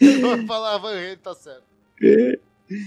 Vou 0.20 0.46
falar 0.46 0.78
Van 0.78 0.90
Halen, 0.90 1.16
tá 1.22 1.34
certo. 1.34 1.62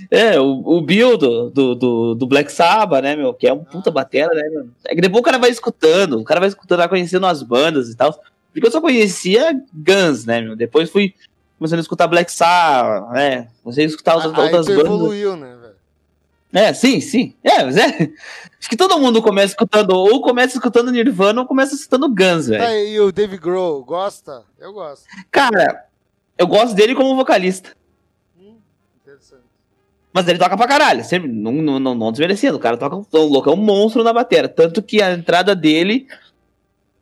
É, 0.09 0.39
o, 0.39 0.63
o 0.65 0.81
Bill 0.81 1.17
do, 1.17 1.49
do, 1.49 2.15
do, 2.15 2.27
Black 2.27 2.51
Sabbath, 2.51 3.03
né, 3.03 3.15
meu? 3.15 3.33
Que 3.33 3.47
é 3.47 3.53
um 3.53 3.63
puta 3.63 3.91
batera, 3.91 4.33
né, 4.33 4.49
meu? 4.49 4.67
É 4.85 4.95
que 4.95 5.01
depois 5.01 5.21
o 5.21 5.23
cara 5.23 5.37
vai 5.37 5.49
escutando, 5.49 6.19
o 6.19 6.23
cara 6.23 6.39
vai 6.39 6.49
escutando, 6.49 6.79
vai 6.79 6.89
conhecendo 6.89 7.25
as 7.25 7.43
bandas 7.43 7.89
e 7.89 7.95
tal. 7.95 8.13
Porque 8.51 8.67
eu 8.67 8.71
só 8.71 8.81
conhecia 8.81 9.53
Guns, 9.73 10.25
né, 10.25 10.41
meu? 10.41 10.55
Depois 10.55 10.89
fui 10.89 11.13
começando 11.57 11.79
a 11.79 11.81
escutar 11.81 12.07
Black 12.07 12.31
Sabbath, 12.31 13.11
né? 13.13 13.49
Comecei 13.63 13.85
a 13.85 13.87
escutar 13.87 14.15
outras, 14.15 14.33
Aí 14.33 14.45
outras 14.45 14.65
tu 14.65 14.71
bandas. 14.71 14.85
evoluiu, 14.85 15.35
né? 15.35 15.56
É, 16.53 16.73
sim, 16.73 17.01
sim. 17.01 17.33
É, 17.43 17.63
mas 17.63 17.77
é. 17.77 18.11
Acho 18.59 18.69
que 18.69 18.77
todo 18.77 18.99
mundo 18.99 19.21
começa 19.21 19.53
escutando, 19.53 19.91
ou 19.91 20.21
começa 20.21 20.55
escutando 20.55 20.91
Nirvana, 20.91 21.41
ou 21.41 21.47
começa 21.47 21.75
escutando 21.75 22.09
Guns, 22.09 22.47
velho. 22.47 22.63
Tá, 22.63 22.75
e 22.75 22.99
o 22.99 23.11
Dave 23.11 23.37
Grohl, 23.37 23.83
gosta? 23.83 24.43
Eu 24.57 24.73
gosto. 24.73 25.05
Cara, 25.29 25.85
eu 26.37 26.47
gosto 26.47 26.73
dele 26.73 26.95
como 26.95 27.15
vocalista. 27.15 27.75
Hum, 28.39 28.55
interessante. 29.01 29.43
Mas 30.13 30.27
ele 30.27 30.39
toca 30.39 30.57
pra 30.57 30.67
caralho, 30.67 31.03
sempre, 31.03 31.29
não, 31.29 31.51
não, 31.51 31.79
não, 31.79 31.93
não 31.93 32.11
desmerecendo. 32.11 32.57
O 32.57 32.59
cara 32.59 32.77
toca 32.77 32.95
um 32.95 33.05
louco, 33.25 33.49
é 33.49 33.53
um 33.53 33.57
monstro 33.57 34.03
na 34.03 34.13
bateria. 34.13 34.49
Tanto 34.49 34.81
que 34.81 35.01
a 35.01 35.11
entrada 35.11 35.53
dele 35.53 36.07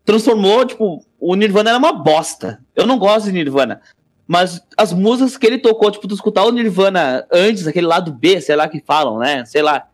transformou, 0.04 0.66
tipo, 0.66 1.06
o 1.20 1.36
Nirvana 1.36 1.70
era 1.70 1.80
uma 1.80 1.94
bosta. 1.94 2.60
Eu 2.76 2.86
não 2.86 2.98
gosto 3.00 3.28
de 3.28 3.32
Nirvana. 3.32 3.82
Mas 4.28 4.62
as 4.76 4.92
músicas 4.92 5.38
que 5.38 5.46
ele 5.46 5.60
tocou, 5.60 5.92
tipo, 5.92 6.08
tu 6.08 6.16
escutar 6.16 6.44
o 6.46 6.52
Nirvana 6.52 7.26
antes, 7.32 7.68
aquele 7.68 7.86
lado 7.86 8.12
B, 8.12 8.42
sei 8.42 8.56
lá 8.56 8.68
que 8.68 8.82
falam, 8.86 9.20
né? 9.20 9.46
Sei 9.46 9.62
lá. 9.62 9.88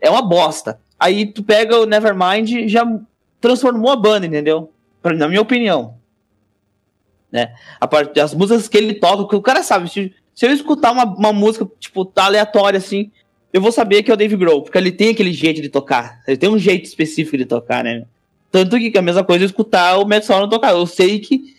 É 0.00 0.10
uma 0.10 0.22
bosta. 0.22 0.80
Aí 0.98 1.26
tu 1.26 1.42
pega 1.42 1.78
o 1.78 1.86
Nevermind 1.86 2.68
já 2.68 2.84
transformou 3.40 3.90
a 3.92 3.96
banda, 3.96 4.26
entendeu? 4.26 4.72
Pra- 5.00 5.14
Na 5.14 5.28
minha 5.28 5.40
opinião. 5.40 5.94
Né? 7.30 7.54
A 7.80 7.86
parte, 7.86 8.18
as 8.18 8.34
músicas 8.34 8.68
que 8.68 8.76
ele 8.76 8.94
toca, 8.94 9.28
que 9.28 9.36
o 9.36 9.42
cara 9.42 9.62
sabe, 9.62 9.88
se, 9.88 10.12
se 10.34 10.46
eu 10.46 10.50
escutar 10.52 10.90
uma, 10.90 11.04
uma 11.04 11.32
música, 11.32 11.66
tipo, 11.78 12.04
tá 12.04 12.24
aleatória 12.24 12.78
assim, 12.78 13.10
eu 13.52 13.60
vou 13.60 13.70
saber 13.70 14.02
que 14.02 14.10
é 14.10 14.14
o 14.14 14.16
Dave 14.16 14.36
Grohl, 14.36 14.62
porque 14.62 14.76
ele 14.76 14.90
tem 14.90 15.10
aquele 15.10 15.32
jeito 15.32 15.62
de 15.62 15.68
tocar. 15.68 16.20
Ele 16.26 16.36
tem 16.36 16.48
um 16.50 16.58
jeito 16.58 16.84
específico 16.86 17.36
de 17.36 17.44
tocar, 17.44 17.84
né? 17.84 18.04
Tanto 18.50 18.76
que 18.78 18.98
a 18.98 19.02
mesma 19.02 19.22
coisa 19.22 19.44
é 19.44 19.46
escutar 19.46 19.96
o 19.98 20.04
Matt 20.04 20.24
Sorum 20.24 20.48
tocar. 20.48 20.72
Eu 20.72 20.84
sei 20.86 21.20
que. 21.20 21.56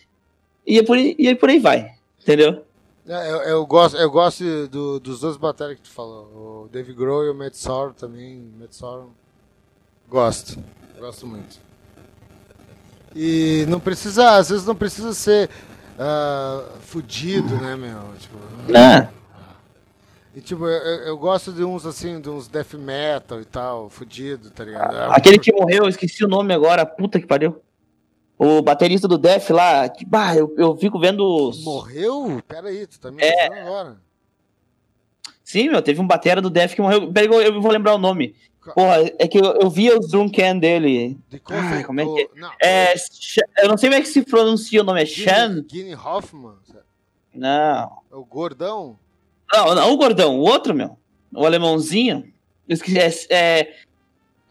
E 0.67 0.77
é 0.77 0.83
por 0.83 0.97
aí, 0.97 1.15
e 1.17 1.27
é 1.29 1.35
por 1.35 1.49
aí 1.49 1.57
vai. 1.57 1.91
Entendeu? 2.21 2.63
É, 3.07 3.31
eu, 3.31 3.37
eu 3.37 3.65
gosto, 3.65 3.97
eu 3.97 4.09
gosto 4.11 4.67
do- 4.67 4.99
dos 4.99 5.19
dois 5.19 5.35
bateras 5.37 5.75
que 5.75 5.81
tu 5.81 5.89
falou. 5.89 6.65
O 6.65 6.69
Dave 6.71 6.93
Grohl 6.93 7.25
e 7.25 7.29
o 7.29 7.33
Matt 7.35 7.55
Sorum 7.55 7.93
também. 7.93 8.51
Matt 8.59 8.73
Sorum. 8.73 9.09
Gosto. 10.07 10.57
Gosto 10.99 11.25
muito. 11.25 11.57
E 13.15 13.65
não 13.67 13.79
precisa, 13.79 14.31
às 14.37 14.49
vezes 14.49 14.65
não 14.65 14.75
precisa 14.75 15.13
ser 15.13 15.49
ah, 15.99 16.63
fudido, 16.81 17.55
né, 17.55 17.75
meu? 17.75 18.13
Tipo, 18.19 18.37
Ah, 18.77 19.09
e 20.35 20.39
tipo, 20.39 20.65
eu- 20.65 21.01
eu 21.07 21.17
gosto 21.17 21.51
de 21.51 21.63
uns 21.63 21.85
assim, 21.85 22.21
de 22.21 22.29
uns 22.29 22.47
death 22.47 22.73
metal 22.75 23.41
e 23.41 23.45
tal, 23.45 23.89
fudido, 23.89 24.49
tá 24.51 24.63
ligado? 24.63 24.95
aquele 25.11 25.37
que 25.39 25.51
morreu, 25.51 25.83
eu 25.83 25.89
esqueci 25.89 26.23
o 26.23 26.27
nome 26.27 26.53
agora, 26.53 26.85
puta 26.85 27.19
que 27.19 27.25
pariu. 27.27 27.61
O 28.43 28.59
baterista 28.61 29.07
do 29.07 29.19
Def 29.19 29.51
lá, 29.51 29.87
que, 29.87 30.03
bah, 30.03 30.35
eu, 30.35 30.51
eu 30.57 30.75
fico 30.75 30.99
vendo. 30.99 31.21
os- 31.23 31.63
Morreu? 31.63 32.41
Pera 32.47 32.69
aí, 32.69 32.87
tu 32.87 32.99
tá 32.99 33.11
me 33.11 33.21
É. 33.21 33.45
agora. 33.61 34.01
Sim, 35.43 35.69
meu, 35.69 35.81
teve 35.81 36.01
um 36.01 36.07
batera 36.07 36.41
do 36.41 36.49
Def 36.49 36.73
que 36.73 36.81
morreu. 36.81 37.11
Pera, 37.11 37.27
eu 37.27 37.61
vou 37.61 37.71
lembrar 37.71 37.93
o 37.93 37.99
nome. 37.99 38.33
Porra, 38.73 38.97
é 39.19 39.27
que 39.27 39.37
eu, 39.37 39.43
eu 39.61 39.69
via 39.69 39.97
os 39.99 40.07
drum 40.09 40.27
can 40.29 40.57
dele. 40.57 41.17
De 41.29 41.39
Ai, 41.49 41.83
como 41.83 41.99
é 42.01 42.03
que 42.03 42.09
é? 42.21 42.25
o- 42.25 42.29
Não, 42.35 42.51
É. 42.61 42.93
Eu 43.61 43.69
não 43.69 43.77
sei 43.77 43.89
como 43.89 43.99
é 43.99 44.01
que 44.01 44.07
se 44.07 44.23
pronuncia 44.23 44.81
o 44.81 44.83
nome, 44.83 45.01
é 45.03 45.05
Shan? 45.05 45.63
Guinea 45.69 45.99
Hoffman. 45.99 46.55
Não. 47.33 48.01
É 48.11 48.15
o 48.15 48.25
gordão? 48.25 48.97
Não, 49.53 49.75
não, 49.75 49.93
o 49.93 49.97
gordão, 49.97 50.39
o 50.39 50.41
outro, 50.41 50.73
meu. 50.73 50.97
O 51.31 51.45
alemãozinho. 51.45 52.31
Eu 52.67 52.73
esqueci, 52.73 53.27
é, 53.29 53.59
é- 53.59 53.75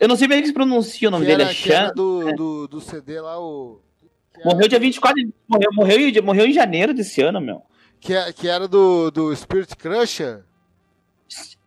eu 0.00 0.08
não 0.08 0.16
sei 0.16 0.26
bem 0.26 0.38
é 0.38 0.40
que 0.40 0.48
se 0.48 0.52
pronuncia 0.54 1.08
o 1.08 1.10
nome 1.10 1.24
que 1.26 1.30
dele, 1.30 1.42
era, 1.44 1.52
é 1.52 1.54
era 1.72 1.86
Chan. 1.88 1.92
do, 1.94 2.32
do, 2.34 2.68
do 2.68 2.80
CD 2.80 3.20
lá, 3.20 3.38
o. 3.40 3.80
Morreu 4.44 4.66
dia 4.68 4.78
24. 4.78 5.16
de- 5.22 5.32
Morreu, 5.46 5.70
morreu, 5.72 5.98
em- 6.00 6.20
morreu 6.22 6.46
em 6.46 6.52
janeiro 6.52 6.94
desse 6.94 7.20
ano, 7.20 7.40
meu. 7.40 7.62
Que, 8.00 8.14
é- 8.14 8.32
que 8.32 8.48
era 8.48 8.66
do, 8.66 9.10
do 9.10 9.36
Spirit 9.36 9.76
Crusher? 9.76 10.42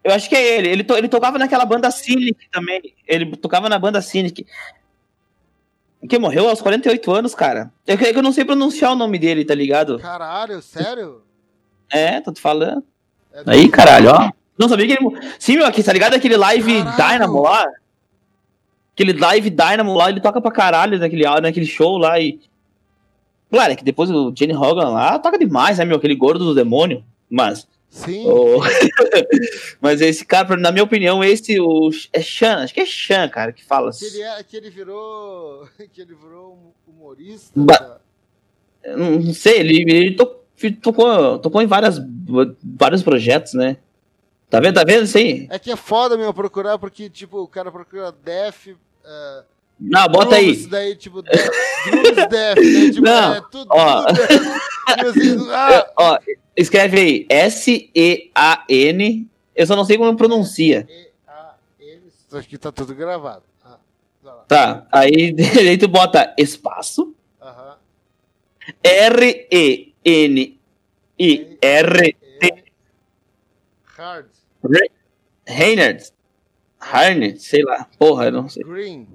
Eu 0.04 0.12
acho 0.14 0.28
que 0.28 0.36
é 0.36 0.58
ele. 0.58 0.68
Ele, 0.70 0.84
to- 0.84 0.98
ele 0.98 1.08
tocava 1.08 1.38
naquela 1.38 1.66
banda 1.66 1.90
Cynic 1.92 2.50
também. 2.52 2.82
Ele 3.08 3.38
tocava 3.38 3.70
na 3.70 3.78
banda 3.80 4.02
Cynic. 4.02 4.46
Que 6.10 6.20
morreu 6.20 6.50
aos 6.50 6.62
48 6.62 7.12
anos, 7.14 7.34
cara. 7.34 7.72
É 7.88 7.96
que, 7.96 8.06
é 8.06 8.12
que 8.12 8.20
eu 8.20 8.24
não 8.24 8.34
sei 8.34 8.44
pronunciar 8.44 8.92
o 8.92 8.96
nome 8.96 9.18
dele, 9.18 9.46
tá 9.46 9.56
ligado? 9.56 10.00
Caralho, 10.00 10.62
sério? 10.62 11.22
É, 11.90 12.20
tô 12.20 12.34
te 12.34 12.42
falando. 12.42 12.84
É 13.32 13.44
Aí, 13.46 13.70
caralho, 13.70 14.10
ó. 14.12 14.30
Não 14.58 14.68
sabia 14.68 14.86
que 14.86 14.94
ele. 14.94 15.22
Sim, 15.40 15.58
meu, 15.58 15.66
aqui, 15.66 15.82
tá 15.82 15.94
ligado? 15.94 16.14
Aquele 16.16 16.36
live 16.36 16.84
Caralho. 16.84 17.14
Dynamo 17.20 17.42
lá. 17.44 17.66
Aquele 18.94 19.14
live 19.14 19.50
Dynamo 19.50 19.94
lá, 19.96 20.10
ele 20.10 20.22
toca 20.22 20.40
pra 20.42 20.52
caralho 20.52 21.00
naquele, 21.00 21.24
naquele 21.42 21.66
show 21.66 21.98
lá 21.98 22.20
e. 22.20 22.40
Claro, 23.50 23.74
é 23.74 23.76
que 23.76 23.84
depois 23.84 24.10
o 24.10 24.34
Jenny 24.36 24.56
Hogan 24.56 24.90
lá 24.90 25.18
toca 25.20 25.38
demais, 25.38 25.78
né, 25.78 25.86
meu? 25.86 25.98
Aquele 25.98 26.16
gordo 26.16 26.44
do 26.46 26.56
demônio. 26.56 27.04
Mas. 27.30 27.68
Sim. 27.90 28.26
o- 28.26 28.60
Mas 29.80 30.02
esse 30.02 30.26
cara, 30.26 30.58
na 30.58 30.72
minha 30.72 30.84
opinião, 30.84 31.24
esse 31.24 31.60
o, 31.60 31.90
é 32.12 32.22
Chan, 32.22 32.64
acho 32.64 32.74
que 32.74 32.80
é 32.82 32.86
Chan, 32.86 33.28
cara, 33.30 33.52
que 33.54 33.64
fala. 33.64 33.92
Que 33.92 34.06
ele, 34.06 34.22
é, 34.22 34.44
que 34.44 34.58
ele 34.58 34.70
virou. 34.70 35.68
Que 35.94 36.02
ele 36.02 36.16
virou 36.16 36.58
um 36.88 36.92
humorista. 36.92 37.52
Ba-? 37.56 38.00
Não 38.98 39.34
sei, 39.34 39.60
ele, 39.60 39.84
ele 39.92 40.16
to- 40.16 40.36
tocou, 40.82 41.40
tocou 41.40 41.62
em 41.62 41.68
várias, 41.68 42.00
vários 42.64 43.02
projetos, 43.04 43.54
né? 43.54 43.78
Tá 44.54 44.60
vendo? 44.60 44.76
Tá 44.76 44.84
vendo 44.84 45.06
isso 45.06 45.18
aí? 45.18 45.48
É 45.50 45.58
que 45.58 45.72
é 45.72 45.76
foda, 45.76 46.16
meu, 46.16 46.32
procurar, 46.32 46.78
porque, 46.78 47.10
tipo, 47.10 47.40
o 47.40 47.48
cara 47.48 47.72
procura 47.72 48.12
Def. 48.12 48.68
Uh, 48.68 48.76
Não, 49.80 50.08
bota 50.08 50.36
aí. 50.36 50.56
daí, 50.68 50.96
tipo, 50.96 51.24
Def, 51.24 51.50
Grooves 51.88 52.28
Def, 52.30 52.60
né? 52.60 52.86
Tipo, 52.94 53.02
Não, 53.02 53.34
é 53.34 53.42
tudo. 53.50 53.68
ó. 53.72 54.06
tudo 54.06 54.28
Def. 54.28 54.62
Assim, 55.08 55.38
ah, 55.50 55.92
Ó, 55.98 56.20
escreve 56.56 57.00
aí, 57.00 57.26
S-E-A-N. 57.28 59.28
Eu 59.56 59.66
só 59.66 59.76
não 59.76 59.86
sei 59.86 59.98
como 59.98 60.16
pronuncia. 60.16 60.86
E, 60.88 61.08
A, 61.28 61.56
N, 61.80 62.02
Isso 62.28 62.38
aqui 62.38 62.56
tá 62.60 62.72
tudo 62.72 62.94
gravado. 62.94 63.42
Ah. 63.66 63.80
Tá, 64.48 64.86
aí, 64.92 65.34
tu 65.82 65.88
bota 65.88 66.32
espaço, 66.38 67.12
Aham. 67.42 67.76
R-E-N-I-R, 68.84 69.94
E, 72.40 72.64
Hard. 74.64 74.90
Reinhardt, 75.46 76.12
Harnett, 76.80 77.40
sei 77.44 77.64
lá, 77.64 77.86
porra, 78.00 78.26
eu 78.26 78.32
não 78.32 78.48
sei. 78.48 78.64
Green. 78.64 79.08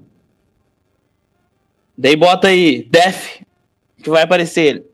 Daí 1.97 2.15
bota 2.17 2.49
aí, 2.49 2.85
Def, 2.91 3.41
que 4.03 4.11
vai 4.11 4.23
aparecer 4.23 4.61
ele. 4.67 4.87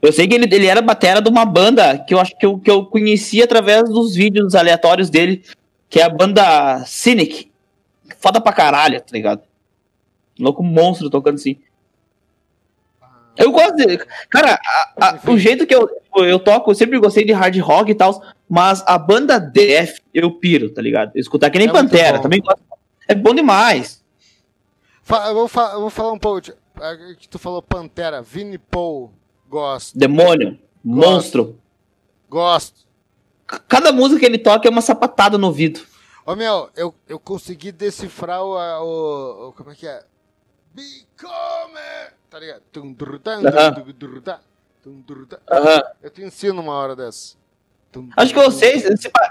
Eu 0.00 0.12
sei 0.12 0.26
que 0.26 0.34
ele, 0.34 0.52
ele 0.52 0.66
era 0.66 0.82
batera 0.82 1.20
de 1.22 1.28
uma 1.28 1.44
banda 1.44 1.96
que 1.98 2.12
eu 2.12 2.18
acho 2.18 2.36
que 2.36 2.44
eu, 2.44 2.58
que 2.58 2.70
eu 2.70 2.86
conheci 2.86 3.40
através 3.42 3.88
dos 3.88 4.14
vídeos 4.16 4.54
aleatórios 4.54 5.08
dele, 5.10 5.44
que 5.88 6.00
é 6.00 6.02
a 6.04 6.08
banda 6.08 6.82
Cynic. 6.86 7.52
Foda 8.18 8.40
pra 8.40 8.52
caralho, 8.52 9.00
tá 9.00 9.08
ligado? 9.12 9.42
Louco 10.40 10.62
monstro 10.62 11.08
tocando 11.10 11.34
assim. 11.36 11.56
Eu 13.36 13.50
gosto 13.52 13.76
de. 13.76 13.98
Cara, 14.28 14.58
a- 14.98 15.06
a- 15.08 15.20
o 15.30 15.38
jeito 15.38 15.66
que 15.66 15.74
eu, 15.74 15.88
eu 16.16 16.38
toco, 16.38 16.70
eu 16.70 16.74
sempre 16.74 16.98
gostei 16.98 17.24
de 17.24 17.32
hard 17.32 17.56
rock 17.60 17.90
e 17.90 17.94
tal, 17.94 18.22
mas 18.54 18.84
a 18.86 18.98
banda 18.98 19.40
Def 19.40 19.98
eu 20.12 20.30
piro, 20.38 20.68
tá 20.68 20.82
ligado? 20.82 21.16
Escutar 21.16 21.48
que 21.48 21.58
nem 21.58 21.68
É 21.68 21.72
Pantera, 21.72 22.18
bom. 22.18 22.22
também 22.24 22.40
gosto. 22.42 22.62
É 23.08 23.14
bom 23.14 23.34
demais. 23.34 24.04
Eu 25.08 25.34
vou, 25.48 25.50
eu 25.64 25.80
vou 25.80 25.90
falar 25.90 26.12
um 26.12 26.18
pouco. 26.18 26.42
de- 26.42 26.54
ah, 26.76 26.94
que 27.18 27.26
tu 27.26 27.38
falou 27.38 27.62
Pantera. 27.62 28.20
Vini 28.20 28.58
Paul. 28.58 29.10
Gosto. 29.48 29.98
Demônio, 29.98 30.58
monstro. 30.84 31.58
Gosto. 32.28 32.80
Cada 33.68 33.90
música 33.90 34.20
que 34.20 34.26
ele 34.26 34.38
toca 34.38 34.68
é 34.68 34.70
uma 34.70 34.82
sapatada 34.82 35.38
no 35.38 35.46
ouvido. 35.46 35.80
Ô 36.26 36.36
meu, 36.36 36.68
eu, 36.76 36.94
eu 37.08 37.18
consegui 37.18 37.72
decifrar 37.72 38.42
o, 38.42 38.54
o, 38.54 39.48
o- 39.48 39.52
Como 39.54 39.70
é 39.70 39.74
que 39.74 39.86
é? 39.86 40.04
Become! 40.74 41.80
Tá 42.30 42.38
ligado? 42.38 42.62
Tan. 42.70 42.94
Aham. 45.50 45.82
Eu 46.02 46.10
te 46.10 46.22
ensino 46.22 46.60
uma 46.60 46.74
hora 46.74 46.94
dessa. 46.94 47.36
Acho 48.16 48.34
que 48.34 48.40
vocês. 48.40 48.84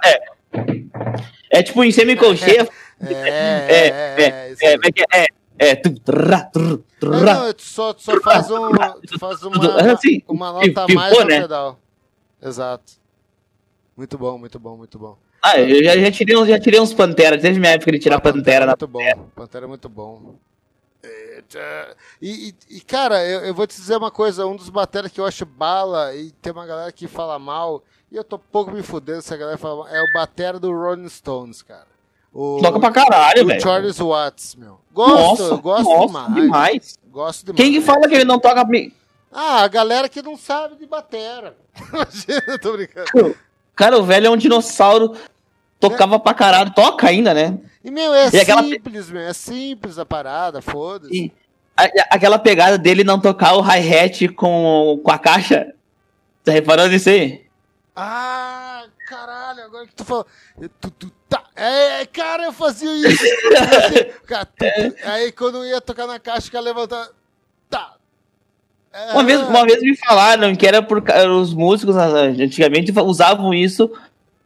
É, 0.04 0.22
é 1.50 1.64
tipo 1.64 1.84
em 1.84 1.92
semicolcheia. 1.92 2.68
É, 3.00 3.14
É, 3.14 3.14
é, 3.14 3.88
é, 3.88 4.56
é 4.62 4.74
é? 4.74 4.78
É, 5.12 5.24
é, 5.24 5.28
É, 5.58 5.76
trrá. 5.76 6.50
não, 7.02 7.54
tu 7.54 7.62
só, 7.62 7.94
tu 7.94 8.02
só 8.02 8.20
faz, 8.22 8.50
um, 8.50 8.70
tu 9.08 9.20
faz 9.20 9.44
uma, 9.44 9.92
assim, 9.92 10.22
uma 10.28 10.52
nota 10.54 10.84
a 10.84 10.88
ficou, 10.88 10.96
mais 10.96 11.18
no 11.18 11.26
né? 11.26 11.42
pedal. 11.42 11.80
Exato. 12.42 12.94
Muito 13.96 14.18
bom, 14.18 14.38
muito 14.38 14.60
bom, 14.60 14.78
muito 14.78 14.98
bom. 14.98 15.18
Ah, 15.44 15.60
eu 15.60 15.84
já, 15.84 15.98
já 15.98 16.12
tirei 16.12 16.38
uns, 16.38 16.48
já 16.48 16.60
tirei 16.60 16.80
uns 16.80 16.94
Pantera. 16.94 17.40
Teve 17.40 17.60
minha 17.60 17.74
época 17.74 17.92
de 17.92 18.00
tirar 18.00 18.18
Ah, 18.18 18.22
Pantera 18.22 18.64
é 18.64 18.68
na 18.68 18.72
muito 18.72 18.88
bom. 18.88 19.30
Pantera 19.36 19.66
é 19.66 19.68
muito 19.68 19.90
bom. 19.90 20.36
Eita. 21.58 21.98
E, 22.22 22.50
e- 22.70 22.78
e, 22.78 22.82
cara, 22.82 23.24
eu, 23.26 23.42
eu 23.42 23.54
vou 23.54 23.66
te 23.68 23.76
dizer 23.76 23.98
uma 23.98 24.12
coisa, 24.12 24.46
um 24.46 24.56
dos 24.56 24.70
bateras 24.70 25.12
que 25.12 25.20
eu 25.20 25.26
acho 25.26 25.46
bala 25.46 26.16
e 26.16 26.32
tem 26.32 26.52
uma 26.52 26.66
galera 26.66 26.92
que 26.92 27.08
fala 27.08 27.38
mal, 27.40 27.84
e 28.12 28.16
eu 28.16 28.24
tô 28.24 28.38
pouco 28.40 28.72
me 28.72 28.82
fudendo 28.84 29.22
se 29.22 29.34
a 29.34 29.38
galera 29.38 29.58
fala 29.58 29.76
mal, 29.84 29.88
é 29.88 30.02
o 30.02 30.14
batera 30.14 30.60
do 30.60 30.72
Rolling 30.72 31.10
Stones, 31.10 31.62
cara. 31.62 31.88
O, 32.34 32.60
Toca 32.62 32.80
pra 32.80 32.92
caralho, 32.92 33.44
o 33.44 33.48
velho. 33.48 33.62
Charles 33.62 33.98
Watts, 34.00 34.56
meu. 34.56 34.80
Gosto, 34.94 35.44
Nossa, 35.44 35.56
gosto 35.58 35.84
nossa, 35.90 36.06
demais. 36.08 36.34
demais. 36.36 37.00
Gosto 37.12 37.46
demais. 37.46 37.58
Quem 37.62 37.74
que 37.74 37.82
fala 37.82 38.08
que 38.08 38.16
ele 38.16 38.24
não 38.24 38.40
toca? 38.40 38.64
Ah, 39.34 39.64
a 39.64 39.68
galera 39.68 40.08
que 40.08 40.22
não 40.22 40.38
sabe 40.38 40.76
de 40.78 40.86
batera. 40.86 41.58
Imagina, 41.92 42.58
tô 42.62 42.72
brincando. 42.74 43.36
Cara, 43.76 43.98
o 43.98 44.04
velho 44.04 44.28
é 44.28 44.30
um 44.30 44.38
dinossauro. 44.38 45.14
Tocava 45.80 46.20
pra 46.20 46.34
caralho. 46.34 46.74
Toca 46.74 47.08
ainda, 47.08 47.34
né? 47.34 47.58
E, 47.84 47.90
meu, 47.90 48.14
é 48.14 48.30
E 48.32 48.40
aquela- 48.40 48.62
simples, 48.64 49.10
meu. 49.10 49.22
É 49.22 49.34
simples 49.34 49.98
a 49.98 50.06
parada, 50.06 50.62
foda-se. 50.62 51.34
A- 51.86 52.16
aquela 52.16 52.38
pegada 52.40 52.78
dele 52.78 53.04
não 53.04 53.20
tocar 53.20 53.54
o 53.56 53.62
hi-hat 53.62 54.28
com, 54.30 55.00
com 55.04 55.12
a 55.12 55.18
caixa. 55.18 55.74
Tá 56.44 56.52
reparando 56.52 56.90
nisso 56.90 57.10
aí? 57.10 57.42
Ah, 57.96 58.84
caralho, 59.08 59.64
agora 59.64 59.86
que 59.88 59.94
tu 59.96 60.04
falou. 60.06 60.26
Tu, 60.80 60.92
tu, 60.92 61.12
tá. 61.30 61.44
É, 61.56 62.06
cara, 62.06 62.44
eu 62.46 62.54
fazia 62.54 62.92
isso. 63.08 63.24
Eu 63.26 63.58
fazia- 63.68 64.14
cara, 64.26 64.46
tu, 64.46 64.66
tu. 64.66 64.96
Aí 65.10 65.32
quando 65.32 65.58
eu 65.60 65.66
ia 65.66 65.82
tocar 65.82 66.08
na 66.08 66.20
caixa, 66.20 66.48
o 66.48 66.52
cara 66.52 66.64
levantava. 66.64 67.10
Tá. 67.70 67.94
É, 68.94 69.12
Uma 69.14 69.24
vez, 69.24 69.40
uma 69.42 69.66
vez 69.66 69.82
me 69.82 69.96
falaram 69.96 70.54
que 70.56 70.68
era 70.68 70.82
por 70.82 71.02
os 71.40 71.54
músicos 71.54 71.96
ah, 71.98 72.08
antigamente 72.08 72.92
usavam 73.00 73.54
isso 73.54 73.90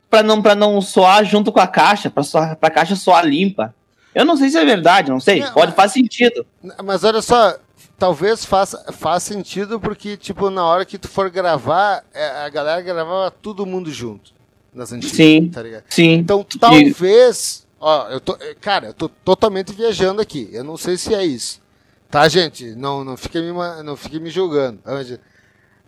pra 0.10 0.21
não, 0.21 0.41
pra 0.41 0.54
não 0.54 0.80
soar 0.82 1.24
junto 1.26 1.52
com 1.52 1.60
a 1.60 1.67
caixa, 1.67 2.10
pra, 2.12 2.21
soar, 2.24 2.56
pra 2.56 2.69
caixa 2.69 2.95
soar 2.95 3.26
limpa. 3.26 3.74
Eu 4.15 4.23
não 4.25 4.38
sei 4.38 4.49
se 4.49 4.58
é 4.58 4.63
verdade, 4.63 5.12
não 5.12 5.19
sei. 5.19 5.41
Não, 5.41 5.51
Pode, 5.54 5.67
mas- 5.67 5.75
faz 5.75 5.91
sentido. 5.91 6.45
Mas 6.84 7.04
olha 7.04 7.21
só, 7.21 7.60
talvez 7.99 8.45
faça, 8.45 8.91
faça 8.93 9.34
sentido 9.34 9.80
porque, 9.80 10.15
tipo, 10.15 10.49
na 10.49 10.65
hora 10.65 10.86
que 10.86 10.97
tu 10.97 11.10
for 11.10 11.30
gravar, 11.30 12.04
é, 12.13 12.45
a 12.45 12.49
galera 12.49 12.82
gravava 12.82 13.30
todo 13.30 13.65
mundo 13.65 13.91
junto. 13.91 14.34
Nas 14.73 14.91
antigas, 14.91 15.15
Sim. 15.15 15.49
tá 15.49 15.62
ligado? 15.62 15.84
Sim. 15.89 16.13
Então, 16.13 16.45
talvez. 16.60 17.65
Ó, 17.80 18.08
eu 18.10 18.19
tô. 18.19 18.38
Cara, 18.62 18.88
eu 18.88 18.93
tô 18.93 19.08
totalmente 19.10 19.73
viajando 19.73 20.21
aqui. 20.21 20.49
Eu 20.51 20.63
não 20.63 20.78
sei 20.78 20.97
se 20.97 21.13
é 21.13 21.23
isso. 21.25 21.62
Tá, 22.10 22.28
gente? 22.30 22.73
Não, 22.75 23.04
não 23.04 23.17
fique 23.17 23.39
me, 23.39 23.51
não 23.84 23.95
fique 23.95 24.19
me 24.19 24.30
julgando. 24.30 24.80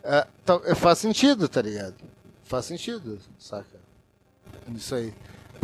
É, 0.04 0.26
é, 0.66 0.76
faz 0.76 1.00
sentido, 1.00 1.48
tá 1.48 1.62
ligado? 1.62 1.96
Faz 2.44 2.66
sentido, 2.66 3.20
saca? 3.38 3.78
Isso 4.74 4.96
aí. 4.96 5.14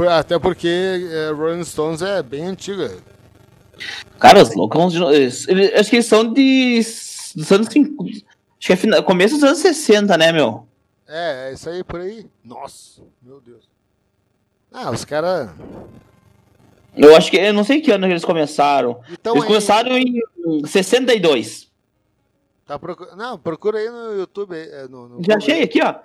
Até 0.10 0.39
porque 0.39 0.67
é, 1.12 1.29
Rolling 1.32 1.63
Stones 1.63 2.01
é 2.01 2.21
bem 2.23 2.45
antiga. 2.45 2.91
Cara, 4.19 4.41
os 4.41 4.53
loucos. 4.56 4.93
de- 4.93 5.73
Acho 5.75 5.89
que 5.89 5.95
eles 5.97 6.06
são 6.06 6.32
de. 6.34 6.77
dos 7.36 7.51
anos 7.51 7.67
50. 7.67 8.12
Acho 8.12 8.67
que 8.67 8.73
é 8.73 8.75
final, 8.75 9.03
começo 9.03 9.36
dos 9.36 9.43
anos 9.43 9.60
60, 9.60 10.17
né, 10.17 10.32
meu? 10.32 10.67
É, 11.08 11.49
é 11.49 11.53
isso 11.53 11.69
aí 11.69 11.84
por 11.84 11.99
aí. 11.99 12.25
Nossa, 12.43 13.01
meu 13.21 13.39
Deus. 13.41 13.67
Ah, 14.71 14.89
os 14.91 15.03
caras. 15.06 15.49
Eu 16.95 17.15
acho 17.15 17.29
que. 17.29 17.38
Eu 17.38 17.53
não 17.53 17.63
sei 17.63 17.82
que 17.82 17.91
ano 17.91 18.06
que 18.08 18.13
eles 18.13 18.25
começaram. 18.25 19.01
Então, 19.12 19.34
eles 19.34 19.43
aí- 19.43 19.47
começaram 19.47 19.97
em 19.97 20.21
62. 20.65 21.71
Tá 22.65 22.79
procu- 22.79 23.15
Não, 23.15 23.38
procura 23.38 23.77
aí 23.79 23.89
no 23.89 24.13
YouTube. 24.19 24.56
é, 24.56 24.88
no, 24.88 25.10
no 25.10 25.15
Já 25.23 25.34
Google 25.34 25.38
achei 25.38 25.63
aqui, 25.63 25.82
ó. 25.84 25.95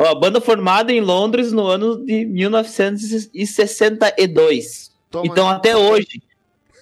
Ó, 0.00 0.14
banda 0.14 0.40
formada 0.40 0.92
em 0.92 1.00
Londres 1.00 1.50
no 1.50 1.66
ano 1.66 1.96
de 2.04 2.24
1962. 2.24 4.92
Toma 5.10 5.26
então 5.26 5.48
aí. 5.48 5.56
até 5.56 5.76
hoje. 5.76 6.22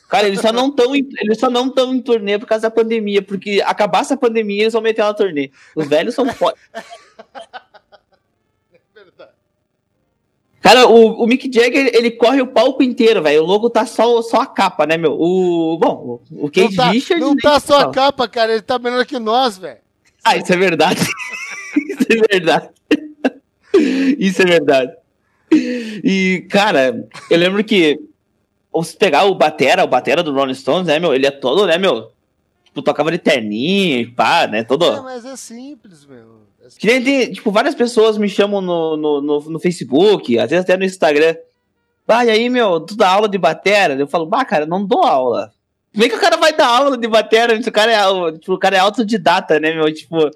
Cara, 0.07 0.27
eles 0.27 0.43
só 0.43 0.53
não 0.53 0.69
estão 0.69 0.95
eles 0.95 1.39
só 1.39 1.49
não 1.49 1.69
estão 1.69 1.95
em 1.95 2.03
turnê 2.03 2.39
por 2.39 2.47
causa 2.47 2.65
da 2.65 2.71
pandemia, 2.71 3.23
porque 3.23 3.63
acabasse 3.65 4.13
a 4.13 4.19
pandemia 4.19 4.65
eles 4.65 4.75
vão 4.75 4.83
meter 4.83 5.01
uma 5.01 5.15
turnê. 5.15 5.51
Os 5.75 5.89
velhos 5.89 6.15
são 6.15 6.27
foda. 6.27 6.59
Verdade. 8.95 9.31
Cara, 10.61 10.87
o, 10.87 11.23
o 11.23 11.27
Mick 11.27 11.51
Jagger, 11.51 11.93
ele 11.95 12.11
corre 12.11 12.43
o 12.43 12.47
palco 12.47 12.83
inteiro, 12.83 13.23
velho. 13.23 13.43
O 13.43 13.47
logo 13.47 13.71
tá 13.71 13.87
só, 13.87 14.21
só 14.21 14.43
a 14.43 14.47
capa, 14.47 14.85
né, 14.85 14.99
meu? 14.99 15.19
O 15.19 15.79
bom, 15.79 16.21
o 16.31 16.43
Não 16.43 16.51
Kate 16.51 16.77
tá, 16.77 16.91
Richards 16.91 17.25
não 17.25 17.35
tá 17.35 17.59
se 17.59 17.69
só 17.69 17.81
a 17.81 17.91
capa, 17.91 18.29
cara. 18.29 18.53
Ele 18.53 18.61
tá 18.61 18.79
menor 18.79 19.07
que 19.07 19.19
nós, 19.19 19.57
velho. 19.57 19.79
Ah, 20.23 20.37
isso 20.37 20.53
é 20.53 20.57
verdade. 20.57 21.01
isso 22.09 22.25
é 22.25 22.39
verdade. 22.39 22.69
isso 24.19 24.43
é 24.43 24.45
verdade. 24.45 24.93
E, 25.53 26.47
cara, 26.51 27.07
eu 27.31 27.39
lembro 27.39 27.63
que 27.65 27.99
se 28.83 28.97
pegar 28.97 29.25
o 29.25 29.35
Batera, 29.35 29.85
o 29.85 29.89
Batera 29.89 30.23
do 30.23 30.33
Rolling 30.33 30.55
Stones, 30.55 30.87
né, 30.87 30.99
meu? 30.99 31.15
Ele 31.15 31.27
é 31.27 31.31
todo, 31.31 31.67
né, 31.67 31.79
meu? 31.79 32.13
Tipo, 32.65 32.83
tocava 32.83 33.11
de 33.11 33.19
terninho 33.19 34.01
e 34.01 34.07
pá, 34.07 34.47
né? 34.47 34.65
Todo. 34.65 34.85
É, 34.85 35.01
mas 35.01 35.25
é 35.25 35.37
simples, 35.37 36.05
meu. 36.05 36.47
É 36.63 36.69
Que 36.79 36.87
nem 36.87 37.03
tem, 37.03 37.33
tipo, 37.33 37.51
várias 37.51 37.75
pessoas 37.75 38.19
me 38.19 38.29
chamam 38.29 38.61
no, 38.61 38.97
no, 38.97 39.23
no, 39.23 39.41
no 39.41 39.59
Facebook, 39.59 40.39
às 40.39 40.51
vezes 40.51 40.65
até 40.65 40.77
no 40.77 40.85
Instagram. 40.85 41.37
Bah, 42.07 42.25
e 42.25 42.31
aí, 42.31 42.49
meu, 42.49 42.81
tu 42.81 42.97
dá 42.97 43.09
aula 43.09 43.29
de 43.29 43.39
batera? 43.39 43.95
Eu 43.95 44.07
falo, 44.07 44.27
bah, 44.27 44.45
cara, 44.45 44.67
não 44.67 44.85
dou 44.85 45.03
aula. 45.03 45.53
Como 45.93 46.05
é 46.05 46.09
que 46.09 46.15
o 46.15 46.21
cara 46.21 46.37
vai 46.37 46.53
dar 46.53 46.69
aula 46.69 46.99
de 46.99 47.09
batera? 47.09 47.59
O 47.59 47.73
cara 47.73 47.93
é, 47.93 48.33
tipo, 48.33 48.53
o 48.53 48.59
cara 48.59 48.77
é 48.77 48.81
autodidata, 48.81 49.59
né, 49.59 49.75
meu? 49.75 49.93
Tipo, 49.93 50.31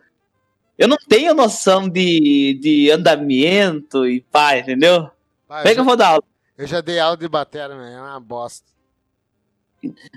eu 0.81 0.89
não 0.89 0.97
tenho 0.97 1.35
noção 1.35 1.87
de, 1.87 2.59
de 2.59 2.91
andamento 2.91 4.07
e 4.07 4.23
pá, 4.23 4.57
entendeu? 4.57 5.11
Ah, 5.47 5.59
Como 5.59 5.69
é 5.69 5.75
que 5.75 5.81
eu 5.81 5.85
vou 5.85 5.95
dar 5.95 6.09
aula? 6.09 6.23
eu 6.57 6.67
já 6.67 6.81
dei 6.81 6.99
aula 6.99 7.19
de 7.19 7.29
bateria, 7.29 7.77
meu. 7.77 7.85
É 7.85 8.01
uma 8.01 8.19
bosta. 8.19 8.67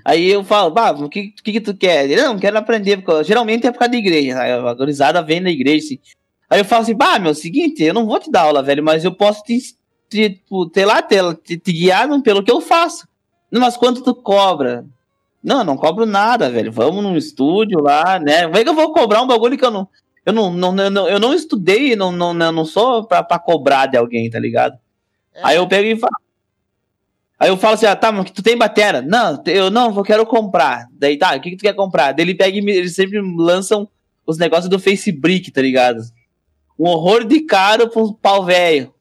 Aí 0.06 0.30
eu 0.30 0.42
falo, 0.42 0.72
bah, 0.72 0.92
o 0.92 1.10
que, 1.10 1.32
que, 1.44 1.52
que 1.52 1.62
tu 1.62 1.76
quer? 1.76 2.10
Ele, 2.10 2.22
não, 2.22 2.40
quero 2.40 2.58
aprender, 2.58 3.02
porque 3.02 3.26
geralmente 3.26 3.68
é 3.68 3.72
por 3.74 3.80
causa 3.80 3.92
da 3.92 3.98
igreja, 3.98 4.36
né? 4.36 4.54
a 4.54 4.74
gurizada 4.74 5.22
vem 5.22 5.44
da 5.44 5.50
igreja, 5.50 5.86
assim. 5.86 6.00
Aí 6.50 6.62
eu 6.62 6.66
falo 6.66 6.84
assim, 6.84 6.96
bah, 6.96 7.20
meu, 7.20 7.36
seguinte, 7.36 7.84
eu 7.84 7.94
não 7.94 8.06
vou 8.06 8.20
te 8.20 8.32
dar 8.32 8.44
aula, 8.44 8.64
velho, 8.64 8.84
mas 8.84 9.04
eu 9.04 9.14
posso 9.14 9.44
te, 9.44 9.60
te, 10.10 10.30
tipo, 10.30 10.72
lá, 10.86 11.02
te, 11.02 11.58
te, 11.58 11.72
guiar 11.74 12.08
pelo 12.22 12.44
que 12.44 12.52
eu 12.52 12.62
faço. 12.62 13.06
Mas 13.52 13.76
quanto 13.76 14.02
tu 14.02 14.16
cobra? 14.16 14.86
Não, 15.44 15.60
eu 15.60 15.66
não 15.66 15.76
cobro 15.76 16.06
nada, 16.06 16.50
velho, 16.50 16.72
vamos 16.72 17.04
num 17.04 17.18
estúdio 17.18 17.82
lá, 17.82 18.18
né? 18.18 18.44
Como 18.44 18.58
é 18.58 18.64
que 18.64 18.70
eu 18.70 18.74
vou 18.74 18.94
cobrar 18.94 19.22
um 19.22 19.28
bagulho 19.28 19.58
que 19.58 19.66
eu 19.66 19.72
não... 19.72 19.90
Eu 20.26 20.32
não, 20.34 20.54
não, 20.54 20.72
não, 20.72 21.08
eu 21.10 21.20
não 21.20 21.34
estudei, 21.34 21.96
não, 21.96 22.12
não, 22.12 22.34
não 22.34 22.66
sou 22.66 23.04
pra, 23.06 23.22
pra 23.24 23.38
cobrar 23.40 23.88
de 23.88 23.98
alguém, 23.98 24.30
tá 24.30 24.40
ligado? 24.40 24.78
É, 25.34 25.42
Aí 25.44 25.56
eu 25.58 25.68
pego 25.68 25.88
e 25.88 25.96
falo. 26.00 26.16
Aí 27.40 27.50
eu 27.50 27.58
falo 27.58 27.74
assim, 27.74 27.86
ah, 27.86 27.96
tá, 27.96 28.10
mas 28.12 28.32
tu 28.32 28.42
tem 28.42 28.56
batera? 28.58 29.02
Não, 29.02 29.42
eu 29.48 29.70
não, 29.70 29.94
eu 29.94 30.04
quero 30.04 30.26
comprar. 30.26 30.88
Daí 30.94 31.18
tá, 31.18 31.36
o 31.36 31.42
que, 31.42 31.50
que 31.52 31.58
tu 31.58 31.62
quer 31.64 31.74
comprar? 31.76 32.14
Daí 32.14 32.24
ele 32.26 32.36
pega 32.36 32.58
e 32.58 32.62
me- 32.62 32.72
eles 32.72 32.96
sempre 32.96 33.20
lançam 33.36 33.90
os 34.26 34.38
negócios 34.38 34.70
do 34.70 34.80
Facebook, 34.80 35.52
tá 35.52 35.62
ligado? 35.62 36.00
Um 36.80 36.88
horror 36.88 37.26
de 37.26 37.42
caro 37.42 37.90
pra 37.90 38.02
um 38.02 38.14
pau 38.14 38.46
velho. 38.46 38.94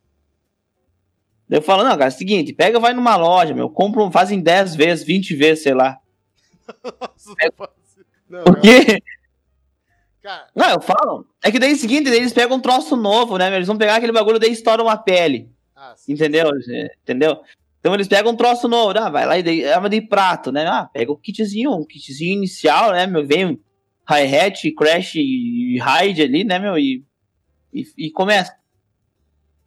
Daí 1.48 1.58
eu 1.58 1.62
falo, 1.62 1.85
não, 1.85 1.90
cara, 1.92 2.06
é 2.06 2.08
o 2.08 2.11
seguinte, 2.16 2.52
pega 2.52 2.80
vai 2.80 2.92
numa 2.92 3.14
loja, 3.14 3.54
meu, 3.54 3.70
compra, 3.70 4.02
um- 4.02 4.11
faz 4.11 4.32
em 4.32 4.40
10 4.40 4.74
vezes, 4.74 5.04
20 5.04 5.37
vezes, 5.37 5.62
sei 5.62 5.74
lá. 5.74 5.98
Nossa, 7.00 7.35
faço- 7.56 7.72
não, 8.28 8.42
Por 8.42 8.61
quê? 8.61 9.00
Cara, 10.22 10.46
Não, 10.54 10.70
eu 10.70 10.80
falo. 10.80 11.26
É 11.42 11.50
que 11.50 11.58
daí 11.58 11.72
é 11.72 11.74
o 11.74 11.78
seguinte, 11.78 12.08
eles 12.08 12.32
pegam 12.32 12.56
um 12.56 12.61
troço 12.61 12.96
novo, 12.96 13.37
né? 13.37 13.54
Eles 13.54 13.66
vão 13.66 13.76
pegar 13.76 13.96
aquele 13.96 14.12
bagulho 14.12 14.38
daí 14.38 14.52
estouram 14.52 14.85
uma 14.85 14.96
pele. 14.96 15.50
ah, 15.74 15.94
sim. 15.96 16.12
Entendeu? 16.12 16.48
É, 16.70 16.90
Entendeu? 17.02 17.40
Então 17.80 17.92
eles 17.94 18.06
pegam 18.06 18.30
um 18.30 18.37
troço 18.37 18.68
novo, 18.68 18.96
ah, 18.96 19.11
vai 19.11 19.27
lá 19.27 19.37
e 19.37 19.42
daí, 19.42 19.64
arma 19.66 19.88
de 19.90 20.00
prato, 20.00 20.52
né? 20.52 20.64
Ah, 20.66 20.88
pega 20.92 21.10
o 21.10 21.16
kitzinho, 21.16 21.73
um 21.73 21.85
kitzinho 21.85 22.35
inicial, 22.37 22.92
né, 22.92 23.08
meu? 23.08 23.27
Vem 23.27 23.60
hi-hat, 24.08 24.70
crash 24.73 25.16
e 25.16 25.79
hide 25.81 26.23
ali, 26.23 26.44
né, 26.44 26.60
meu? 26.60 26.79
E, 26.79 27.04
e, 27.75 27.85
e 27.98 28.10
começa. 28.12 28.54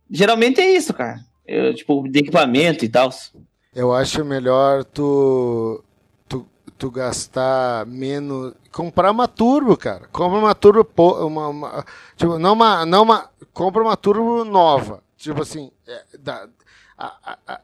Geralmente 0.09 0.61
é 0.61 0.71
isso, 0.71 0.93
cara. 0.93 1.19
Eu, 1.45 1.73
tipo, 1.73 2.07
de 2.07 2.19
equipamento 2.19 2.85
e 2.85 2.89
tal. 2.89 3.09
Eu 3.73 3.93
acho 3.93 4.23
melhor 4.23 4.85
tu, 4.85 5.83
tu, 6.77 6.91
gastar 6.91 7.85
menos. 7.85 8.53
Comprar 8.71 9.11
uma 9.11 9.27
turbo, 9.27 9.75
cara. 9.77 10.07
Compra 10.11 10.39
uma 10.39 10.55
turbo. 10.55 10.87
Uma, 11.25 11.47
uma- 11.47 11.85
tipo, 12.15 12.37
não 12.39 12.53
uma, 12.53 12.85
não 12.85 13.03
uma. 13.03 13.29
Compra 13.53 13.81
uma 13.81 13.95
turbo 13.97 14.43
nova. 14.45 15.03
Tipo 15.17 15.41
assim. 15.41 15.71
é, 15.87 16.03
da, 16.19 16.47
a- 16.97 17.37
a- 17.47 17.61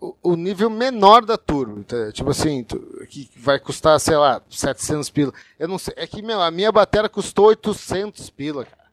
o, 0.00 0.14
o 0.22 0.36
nível 0.36 0.68
menor 0.68 1.24
da 1.24 1.36
turbo. 1.38 1.80
entendeu? 1.80 2.12
Tipo 2.12 2.30
assim, 2.30 2.62
tu- 2.64 2.78
que 3.08 3.30
vai 3.36 3.58
custar, 3.58 3.98
sei 4.00 4.16
lá, 4.16 4.42
700 4.50 5.08
pila. 5.10 5.32
Eu 5.58 5.68
não 5.68 5.78
sei. 5.78 5.94
É 5.96 6.06
que, 6.06 6.20
meu, 6.20 6.40
a 6.42 6.50
minha 6.50 6.70
bateria 6.70 7.08
custou 7.08 7.46
800 7.46 8.28
pila, 8.30 8.64
cara. 8.64 8.84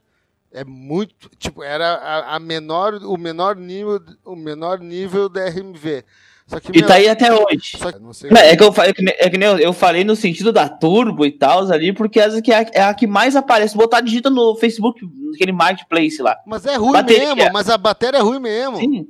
É 0.54 0.64
muito. 0.64 1.30
Tipo, 1.38 1.62
era 1.62 1.94
a, 1.94 2.36
a 2.36 2.38
menor, 2.38 2.94
o 2.94 3.16
menor 3.16 3.56
nível, 3.56 4.00
o 4.24 4.36
menor 4.36 4.78
nível 4.80 5.28
da 5.28 5.48
RMV. 5.48 6.04
Só 6.52 6.60
que, 6.60 6.70
E 6.70 6.80
meu, 6.80 6.86
tá 6.86 6.94
aí 6.94 7.08
até 7.08 7.32
hoje. 7.32 7.78
que- 7.78 7.98
não 7.98 8.10
É 8.38 8.54
que, 8.54 8.62
eu, 8.62 8.68
é 8.76 8.92
que, 8.92 9.10
é 9.10 9.30
que 9.30 9.36
eu, 9.42 9.58
eu 9.58 9.72
falei 9.72 10.04
no 10.04 10.14
sentido 10.14 10.52
da 10.52 10.68
turbo 10.68 11.24
e 11.24 11.32
tal 11.32 11.70
ali, 11.72 11.94
porque 11.94 12.20
essa 12.20 12.42
que 12.42 12.52
é 12.52 12.58
a, 12.58 12.66
é 12.74 12.82
a 12.82 12.92
que 12.92 13.06
mais 13.06 13.34
aparece. 13.34 13.74
Botar 13.74 14.02
digita 14.02 14.28
no 14.28 14.54
Facebook, 14.56 15.00
naquele 15.30 15.52
marketplace 15.52 16.20
lá. 16.20 16.36
Mas 16.46 16.66
é 16.66 16.76
ruim 16.76 16.92
Bateria. 16.92 17.34
mesmo, 17.34 17.52
mas 17.54 17.70
a 17.70 17.78
bateria 17.78 18.18
é 18.18 18.22
ruim 18.22 18.38
mesmo. 18.38 18.76
Sim. 18.76 19.06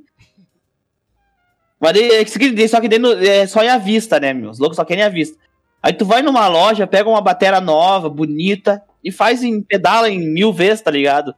Mas 1.81 1.97
é 1.97 2.67
só 2.69 2.79
que 2.79 2.97
no- 2.97 3.11
é 3.11 3.45
só 3.45 3.61
em 3.61 3.67
à 3.67 3.77
vista, 3.77 4.21
né, 4.21 4.31
meu? 4.31 4.49
Os 4.51 4.57
loucos 4.59 4.77
só 4.77 4.85
querem 4.85 5.03
à 5.03 5.09
vista. 5.09 5.37
Aí 5.81 5.91
tu 5.91 6.05
vai 6.05 6.21
numa 6.21 6.47
loja, 6.47 6.87
pega 6.87 7.09
uma 7.09 7.19
bateria 7.19 7.59
nova, 7.59 8.07
bonita, 8.07 8.81
e 9.03 9.11
faz 9.11 9.43
em 9.43 9.61
pedala 9.61 10.09
em 10.09 10.17
mil 10.17 10.53
vezes, 10.53 10.81
tá 10.81 10.89
ligado? 10.89 11.35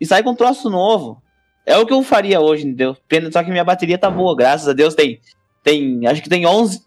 E 0.00 0.06
sai 0.06 0.22
com 0.22 0.30
um 0.30 0.34
troço 0.34 0.70
novo. 0.70 1.22
É 1.66 1.76
o 1.76 1.84
que 1.86 1.92
eu 1.92 2.02
faria 2.02 2.40
hoje, 2.40 2.64
entendeu? 2.66 2.96
Pena 3.06 3.30
só 3.30 3.44
que 3.44 3.50
minha 3.50 3.62
bateria 3.62 3.98
tá 3.98 4.10
boa, 4.10 4.34
graças 4.34 4.66
a 4.66 4.72
Deus 4.72 4.94
tem. 4.94 5.20
Tem. 5.62 6.06
Acho 6.06 6.22
que 6.22 6.28
tem 6.28 6.46
11. 6.46 6.82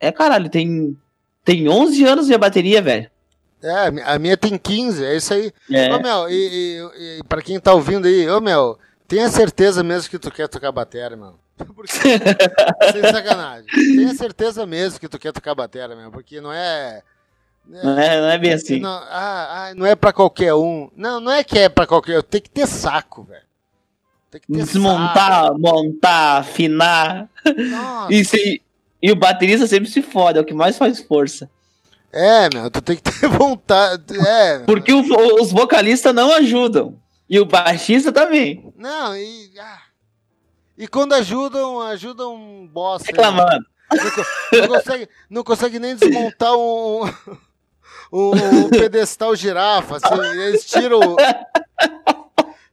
É 0.00 0.10
caralho, 0.12 0.48
tem. 0.48 0.96
Tem 1.44 1.68
11 1.68 2.04
anos 2.04 2.26
minha 2.26 2.38
bateria, 2.38 2.82
velho. 2.82 3.10
É, 3.62 3.86
a 3.86 3.90
mi- 3.90 4.02
a 4.02 4.18
minha 4.18 4.36
tem 4.36 4.56
15, 4.56 5.04
é 5.04 5.16
isso 5.16 5.34
aí. 5.34 5.52
É. 5.70 5.92
Ô, 5.94 6.00
Mel, 6.00 6.30
e, 6.30 6.34
e, 6.34 7.18
e 7.18 7.24
pra 7.28 7.42
quem 7.42 7.58
tá 7.58 7.72
ouvindo 7.74 8.06
aí, 8.06 8.28
ô, 8.30 8.40
Mel, 8.40 8.78
tenha 9.08 9.28
certeza 9.28 9.82
mesmo 9.82 10.10
que 10.10 10.18
tu 10.18 10.30
quer 10.30 10.46
tocar 10.48 10.70
bateria, 10.70 11.16
meu. 11.16 11.34
Porque, 11.74 11.92
sem 11.92 13.02
sacanagem. 13.10 13.66
Tenha 13.66 14.14
certeza 14.14 14.64
mesmo 14.64 15.00
que 15.00 15.08
tu 15.08 15.18
quer 15.18 15.32
tocar 15.32 15.56
bateria, 15.56 15.96
meu, 15.96 16.10
porque 16.12 16.40
não 16.40 16.52
é... 16.52 17.02
Não 17.66 17.98
é, 17.98 18.20
não 18.20 18.28
é 18.28 18.38
bem 18.38 18.52
assim. 18.52 18.78
Não, 18.78 18.88
ah, 18.90 19.68
ah, 19.70 19.74
não 19.74 19.84
é 19.84 19.96
pra 19.96 20.12
qualquer 20.12 20.54
um. 20.54 20.88
Não, 20.96 21.20
não 21.20 21.32
é 21.32 21.42
que 21.42 21.58
é 21.58 21.68
pra 21.68 21.84
qualquer 21.86 22.20
um. 22.20 22.22
Tem 22.22 22.40
que 22.40 22.48
ter 22.48 22.66
saco, 22.66 23.24
velho. 23.24 23.42
Desmontar, 24.48 25.58
montar, 25.58 26.38
afinar. 26.38 27.28
Nossa. 27.56 28.12
E, 28.12 28.24
se, 28.24 28.62
e 29.02 29.10
o 29.12 29.16
baterista 29.16 29.66
sempre 29.66 29.88
se 29.90 30.02
fode, 30.02 30.38
é 30.38 30.40
o 30.40 30.44
que 30.44 30.52
mais 30.54 30.76
faz 30.76 31.00
força. 31.00 31.50
É, 32.12 32.48
meu, 32.52 32.70
tu 32.70 32.80
tem 32.80 32.96
que 32.96 33.02
ter 33.02 33.26
vontade. 33.28 34.18
É. 34.26 34.58
Porque 34.60 34.92
o- 34.92 35.40
os 35.42 35.50
vocalistas 35.52 36.14
não 36.14 36.32
ajudam. 36.34 36.98
E 37.28 37.38
o 37.38 37.44
baixista 37.44 38.10
também. 38.10 38.72
Não, 38.76 39.14
e. 39.16 39.50
ah. 39.60 39.78
E 40.76 40.86
quando 40.86 41.12
ajudam, 41.14 41.80
ajudam 41.82 42.34
um 42.34 42.66
bosta. 42.66 43.04
né? 43.10 43.12
Reclamando. 43.16 43.66
Não, 44.52 44.60
não 44.60 44.68
consegue, 44.68 45.08
não 45.30 45.44
consegue 45.44 45.78
nem 45.78 45.96
desmontar 45.96 46.54
um, 46.56 47.04
um, 48.12 48.30
um 48.64 48.68
pedestal 48.70 49.34
girafa. 49.34 49.96
Assim, 49.96 50.38
eles 50.40 50.64
tiram. 50.66 51.00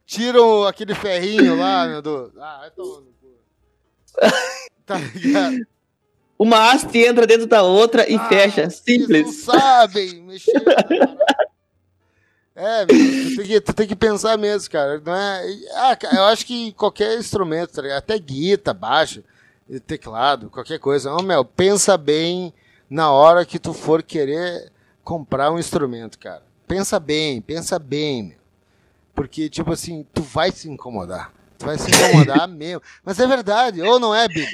Tiram 0.06 0.64
aquele 0.64 0.94
ferrinho 0.94 1.58
lá, 1.58 1.86
meu 1.86 2.00
Deus. 2.00 2.30
Ah, 2.38 2.70
vai. 2.76 4.32
Tá 4.86 4.98
ligado? 4.98 5.66
Uma 6.38 6.70
haste 6.70 6.98
entra 6.98 7.26
dentro 7.26 7.46
da 7.46 7.62
outra 7.62 8.08
e 8.08 8.14
Ah, 8.14 8.28
fecha. 8.28 8.70
Simples. 8.70 9.26
não 9.26 9.32
sabem 9.32 10.22
mexer. 10.22 10.60
parada. 10.60 11.18
É, 12.54 12.86
meu, 12.86 12.86
tu 12.86 13.36
tem, 13.36 13.46
que, 13.46 13.60
tu 13.60 13.72
tem 13.74 13.86
que 13.88 13.96
pensar 13.96 14.38
mesmo, 14.38 14.70
cara. 14.70 15.02
Não 15.04 15.14
é, 15.14 15.44
ah, 15.74 15.98
eu 16.14 16.24
acho 16.26 16.46
que 16.46 16.72
qualquer 16.72 17.18
instrumento, 17.18 17.72
tá 17.72 17.82
ligado? 17.82 17.98
até 17.98 18.18
guitarra, 18.18 18.74
baixo, 18.74 19.24
teclado, 19.86 20.48
qualquer 20.48 20.78
coisa. 20.78 21.12
Ô, 21.12 21.20
meu, 21.22 21.44
pensa 21.44 21.98
bem 21.98 22.54
na 22.88 23.10
hora 23.10 23.44
que 23.44 23.58
tu 23.58 23.74
for 23.74 24.02
querer 24.02 24.70
comprar 25.02 25.50
um 25.50 25.58
instrumento, 25.58 26.18
cara. 26.18 26.42
Pensa 26.66 26.98
bem, 27.00 27.40
pensa 27.42 27.78
bem, 27.78 28.22
meu. 28.22 28.45
Porque, 29.16 29.48
tipo 29.48 29.72
assim, 29.72 30.06
tu 30.12 30.22
vai 30.22 30.52
se 30.52 30.68
incomodar. 30.68 31.32
Tu 31.58 31.64
vai 31.64 31.78
se 31.78 31.90
incomodar 31.90 32.46
mesmo. 32.46 32.82
Mas 33.02 33.18
é 33.18 33.26
verdade, 33.26 33.80
ou 33.80 33.98
não 33.98 34.14
é, 34.14 34.28
Billy? 34.28 34.46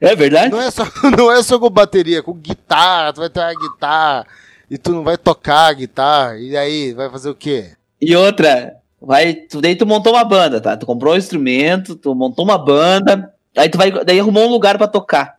É 0.00 0.14
verdade? 0.14 0.52
Não 0.52 0.60
é 0.60 0.70
só, 0.70 0.84
não 1.18 1.30
é 1.30 1.42
só 1.42 1.58
com 1.58 1.68
bateria, 1.68 2.22
com 2.22 2.32
guitarra, 2.32 3.12
tu 3.12 3.20
vai 3.20 3.28
ter 3.28 3.40
uma 3.40 3.54
guitarra 3.54 4.26
e 4.70 4.78
tu 4.78 4.92
não 4.92 5.02
vai 5.02 5.18
tocar 5.18 5.66
a 5.66 5.72
guitarra, 5.72 6.38
e 6.38 6.56
aí, 6.56 6.94
vai 6.94 7.10
fazer 7.10 7.28
o 7.28 7.34
quê? 7.34 7.72
E 8.00 8.16
outra, 8.16 8.74
vai, 9.00 9.34
tu, 9.34 9.60
daí 9.60 9.76
tu 9.76 9.84
montou 9.84 10.14
uma 10.14 10.24
banda, 10.24 10.60
tá? 10.60 10.76
Tu 10.76 10.86
comprou 10.86 11.12
um 11.12 11.18
instrumento, 11.18 11.94
tu 11.94 12.14
montou 12.14 12.44
uma 12.44 12.56
banda, 12.56 13.34
aí 13.56 13.68
tu 13.68 13.76
vai, 13.76 13.90
daí 14.04 14.18
arrumou 14.18 14.46
um 14.46 14.50
lugar 14.50 14.78
pra 14.78 14.88
tocar. 14.88 15.36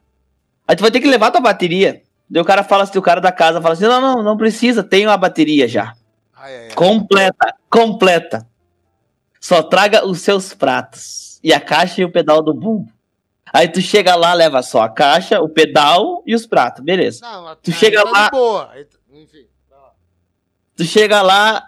Aí 0.67 0.75
tu 0.75 0.81
vai 0.81 0.91
ter 0.91 0.99
que 0.99 1.07
levar 1.07 1.31
tua 1.31 1.41
bateria. 1.41 2.03
Daí 2.29 2.41
o 2.41 2.45
cara 2.45 2.63
fala 2.63 2.83
assim, 2.83 2.99
o 2.99 3.01
cara 3.01 3.19
da 3.19 3.31
casa 3.31 3.61
fala 3.61 3.73
assim, 3.73 3.85
não, 3.85 3.99
não, 3.99 4.21
não 4.21 4.37
precisa, 4.37 4.83
tem 4.83 5.07
uma 5.07 5.17
bateria 5.17 5.67
já. 5.67 5.93
Ai, 6.35 6.55
ai, 6.55 6.65
ai. 6.65 6.71
Completa. 7.73 8.47
Só 9.41 9.63
traga 9.63 10.05
os 10.05 10.21
seus 10.21 10.53
pratos. 10.53 11.39
E 11.43 11.51
a 11.51 11.59
caixa 11.59 12.01
e 12.01 12.05
o 12.05 12.11
pedal 12.11 12.43
do 12.43 12.53
bumbo. 12.53 12.91
Aí 13.51 13.67
tu 13.67 13.81
chega 13.81 14.15
lá, 14.15 14.31
leva 14.33 14.61
só 14.61 14.83
a 14.83 14.89
caixa, 14.89 15.41
o 15.41 15.49
pedal 15.49 16.21
e 16.25 16.35
os 16.35 16.45
pratos, 16.45 16.83
beleza. 16.83 17.19
Não, 17.21 17.55
Tu 17.55 17.71
chega 17.71 18.03
tá 18.03 18.09
lá- 18.11 18.29
boa. 18.29 18.71
Enfim. 19.11 19.47
Tu 20.75 20.83
chega 20.85 21.21
lá, 21.23 21.67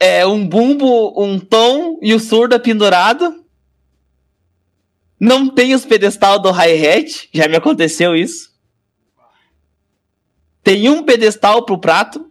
é 0.00 0.26
um 0.26 0.46
bumbo, 0.48 1.22
um 1.22 1.38
tom 1.38 1.98
e 2.02 2.14
o 2.14 2.18
surda 2.20 2.58
pendurado. 2.58 3.44
Não 5.20 5.48
tem 5.48 5.74
os 5.74 5.84
pedestal 5.84 6.38
do 6.38 6.50
hi-hat, 6.50 7.28
já 7.34 7.48
me 7.48 7.56
aconteceu 7.56 8.14
isso. 8.16 8.50
Tem 10.62 10.88
um 10.88 11.02
pedestal 11.02 11.64
pro 11.64 11.78
prato, 11.78 12.30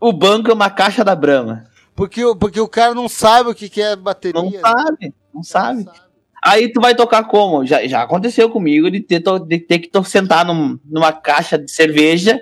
o 0.00 0.12
banco 0.12 0.50
é 0.50 0.54
uma 0.54 0.70
caixa 0.70 1.02
da 1.04 1.14
Brahma. 1.14 1.67
Porque, 1.98 2.24
o- 2.24 2.36
porque 2.36 2.60
o 2.60 2.68
cara 2.68 2.94
não 2.94 3.08
sabe 3.08 3.50
o 3.50 3.54
que, 3.54 3.68
que 3.68 3.82
é 3.82 3.96
bateria. 3.96 4.40
Não 4.40 4.48
né? 4.48 4.60
sabe, 4.60 5.14
não 5.34 5.42
sabe. 5.42 5.82
Não 5.82 5.92
sabe. 5.92 6.00
Aí 6.44 6.72
tu 6.72 6.80
vai 6.80 6.94
tocar 6.94 7.24
como? 7.24 7.66
Já, 7.66 7.84
já 7.88 8.02
aconteceu 8.02 8.48
comigo 8.48 8.88
de 8.88 9.00
ter, 9.00 9.20
de 9.20 9.58
ter 9.58 9.80
que 9.80 9.90
sentar 10.04 10.44
num- 10.44 10.78
numa 10.84 11.12
caixa 11.12 11.58
de 11.58 11.68
cerveja, 11.68 12.40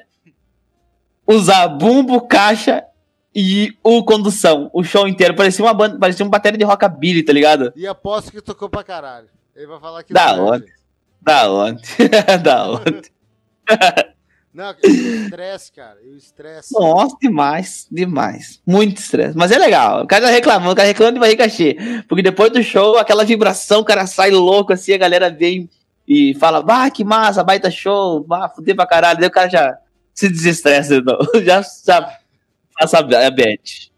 usar 1.27 1.69
bumbo, 1.69 2.21
caixa 2.21 2.85
e 3.35 3.75
o 3.83 4.05
condução, 4.05 4.71
o 4.75 4.85
show 4.85 5.09
inteiro. 5.09 5.35
Parecia 5.35 5.65
uma 5.65 5.73
banda, 5.73 5.99
parecia 5.99 6.23
uma 6.23 6.31
bateria 6.31 6.59
de 6.59 6.65
rockabilly, 6.65 7.23
tá 7.23 7.33
ligado? 7.33 7.73
E 7.75 7.87
aposto 7.87 8.31
que 8.31 8.43
tocou 8.43 8.69
pra 8.69 8.85
caralho. 8.85 9.29
Ele 9.55 9.67
vai 9.69 9.81
falar 9.81 10.03
que 10.03 10.13
Da 10.13 10.33
é, 10.33 10.39
onde? 10.39 10.67
Da 11.23 11.51
onde? 11.51 11.83
da 12.45 12.71
onde? 12.73 13.11
Não, 14.57 14.75
estresse, 14.83 15.71
cara. 15.71 15.99
Estresse. 16.17 16.73
Nossa, 16.73 17.15
demais, 17.21 17.87
demais. 17.93 18.59
Muito 18.67 18.97
estresse. 18.97 19.37
Mas 19.37 19.53
é 19.53 19.59
legal. 19.59 20.05
O 20.05 20.07
cara 20.07 20.25
tá 20.25 20.31
reclamando, 20.31 20.73
o 20.73 20.75
cara 20.75 20.89
reclamando 20.89 21.17
de 21.17 21.21
barriga 21.21 21.47
cheia. 21.47 22.03
Porque 22.09 22.23
depois 22.23 22.51
do 22.51 22.63
show, 22.63 22.97
aquela 22.97 23.23
vibração, 23.23 23.81
o 23.81 23.85
cara 23.85 24.07
sai 24.07 24.31
louco 24.31 24.73
assim, 24.73 24.95
a 24.95 24.99
galera 24.99 25.29
vem 25.29 25.69
e 26.09 26.35
fala, 26.37 26.63
bah, 26.63 26.89
que 26.89 27.05
massa, 27.05 27.45
baita 27.45 27.71
show, 27.71 28.25
bah, 28.25 28.49
fudeu 28.49 28.75
pra 28.75 28.87
caralho. 28.87 29.21
Daí 29.21 29.29
o 29.29 29.31
cara 29.31 29.51
já 29.51 29.77
se 30.15 30.27
desestressa, 30.27 31.03
não. 31.03 31.19
já, 31.45 31.61
já 31.87 32.19
passa 32.79 33.01
a 33.01 33.31
bet. 33.31 33.93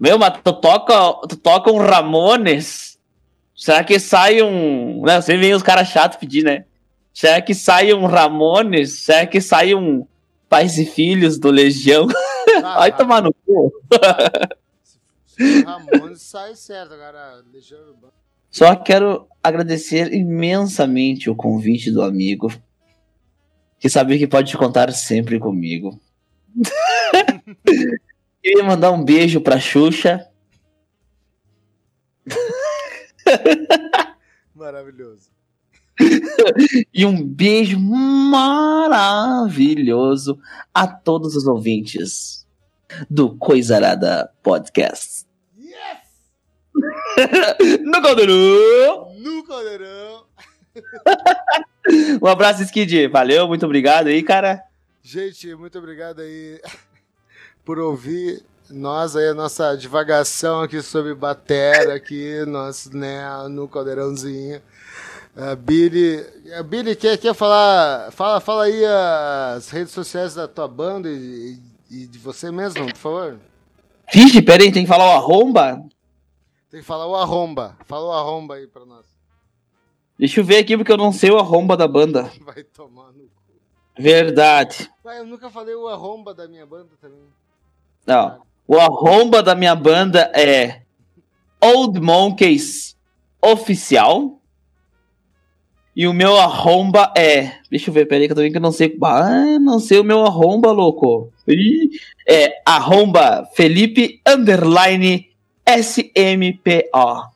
Meu, 0.00 0.18
mas 0.18 0.40
tu 0.42 0.52
toca, 0.54 1.28
tu 1.28 1.36
toca 1.36 1.70
um 1.70 1.76
Ramones, 1.76 2.98
será 3.54 3.84
que 3.84 4.00
sai 4.00 4.40
um... 4.40 5.02
Não, 5.04 5.20
sempre 5.20 5.42
vem 5.42 5.54
os 5.54 5.62
caras 5.62 5.88
chatos 5.88 6.16
pedir, 6.16 6.42
né? 6.42 6.64
Será 7.12 7.40
que 7.42 7.54
sai 7.54 7.92
um 7.92 8.06
Ramones? 8.06 9.00
Será 9.00 9.26
que 9.26 9.40
sai 9.40 9.74
um 9.74 10.06
Pais 10.48 10.78
e 10.78 10.86
Filhos 10.86 11.38
do 11.38 11.50
Legião? 11.50 12.06
Ah, 12.64 12.78
Vai 12.80 12.96
tomar 12.96 13.22
no 13.22 13.32
cu. 13.32 13.72
Ramones 15.64 16.22
sai 16.22 16.54
certo, 16.54 16.94
agora. 16.94 17.42
Legião 17.52 17.80
Urbana. 17.80 18.12
Só 18.50 18.76
quero 18.76 19.26
agradecer 19.42 20.12
imensamente 20.12 21.30
o 21.30 21.34
convite 21.34 21.90
do 21.90 22.02
amigo. 22.02 22.52
Que 23.78 23.88
sabia 23.88 24.18
que 24.18 24.26
pode 24.26 24.56
contar 24.56 24.92
sempre 24.92 25.38
comigo. 25.38 25.98
Queria 28.42 28.62
mandar 28.64 28.90
um 28.92 29.04
beijo 29.04 29.40
pra 29.40 29.58
Xuxa. 29.58 30.28
Maravilhoso. 34.54 35.30
E 36.92 37.06
um 37.06 37.22
beijo 37.26 37.78
maravilhoso 37.78 39.58
a 40.72 40.86
todos 40.86 41.36
os 41.36 41.46
ouvintes 41.46 42.46
do 43.08 43.36
Coisarada 43.36 44.30
Podcast. 44.42 45.26
Yes! 45.58 45.74
No 47.82 48.02
Caldeirão! 48.02 49.14
No 49.18 49.44
caldeirão. 49.44 50.24
Um 52.22 52.26
abraço, 52.26 52.62
Skid. 52.62 53.08
Valeu, 53.08 53.48
muito 53.48 53.66
obrigado 53.66 54.06
aí, 54.06 54.22
cara. 54.22 54.62
Gente, 55.02 55.52
muito 55.54 55.78
obrigado 55.78 56.20
aí 56.20 56.60
por 57.64 57.78
ouvir 57.78 58.44
nós 58.70 59.16
aí, 59.16 59.28
a 59.28 59.34
nossa 59.34 59.76
divagação 59.76 60.62
aqui 60.62 60.80
sobre 60.80 61.14
batera 61.14 61.94
aqui, 61.94 62.44
nós, 62.46 62.88
né, 62.90 63.22
no 63.50 63.68
caldeirãozinho. 63.68 64.62
A 65.34 65.54
Billy, 65.54 66.22
a 66.58 66.62
Billy 66.62 66.94
quer, 66.94 67.16
quer 67.16 67.34
falar, 67.34 68.10
fala, 68.12 68.38
fala 68.38 68.64
aí 68.64 68.84
as 68.84 69.70
redes 69.70 69.92
sociais 69.92 70.34
da 70.34 70.46
tua 70.46 70.68
banda 70.68 71.08
e, 71.08 71.58
e 71.90 72.06
de 72.06 72.18
você 72.18 72.50
mesmo, 72.50 72.84
por 72.86 72.96
favor. 72.96 73.40
Vixe, 74.12 74.42
pera 74.42 74.62
aí, 74.62 74.70
tem 74.70 74.82
que 74.84 74.88
falar 74.88 75.06
o 75.06 75.16
arromba? 75.16 75.82
Tem 76.70 76.80
que 76.80 76.86
falar 76.86 77.06
o 77.06 77.16
arromba, 77.16 77.76
fala 77.86 78.08
o 78.08 78.12
arromba 78.12 78.56
aí 78.56 78.66
pra 78.66 78.84
nós. 78.84 79.06
Deixa 80.18 80.40
eu 80.40 80.44
ver 80.44 80.58
aqui 80.58 80.76
porque 80.76 80.92
eu 80.92 80.98
não 80.98 81.12
sei 81.12 81.30
o 81.30 81.38
arromba 81.38 81.78
da 81.78 81.88
banda. 81.88 82.30
Vai 82.44 82.62
tomar 82.62 83.06
no 83.12 83.24
cu. 83.24 83.30
Verdade. 83.98 84.90
Ué, 85.02 85.18
eu 85.18 85.26
nunca 85.26 85.48
falei 85.48 85.74
o 85.74 85.88
arromba 85.88 86.34
da 86.34 86.46
minha 86.46 86.66
banda 86.66 86.90
também. 87.00 87.24
Não. 88.06 88.42
O 88.68 88.78
arromba 88.78 89.42
da 89.42 89.54
minha 89.54 89.74
banda 89.74 90.30
é 90.34 90.82
Old 91.58 91.98
Monkeys 92.00 92.96
Oficial. 93.40 94.41
E 95.94 96.06
o 96.06 96.12
meu 96.12 96.36
arromba 96.38 97.12
é. 97.16 97.52
Deixa 97.70 97.90
eu 97.90 97.94
ver, 97.94 98.06
peraí 98.06 98.26
que 98.26 98.32
eu 98.32 98.36
tô 98.36 98.42
vendo 98.42 98.52
que 98.52 98.58
eu 98.58 98.62
não 98.62 98.72
sei. 98.72 98.96
Ah, 99.02 99.58
não 99.60 99.78
sei 99.78 99.98
o 99.98 100.04
meu 100.04 100.24
arromba, 100.24 100.72
louco. 100.72 101.30
Ih, 101.46 101.90
É 102.26 102.62
arromba 102.64 103.44
Felipe 103.54 104.20
Underline 104.26 105.28
SMPO. 105.66 107.30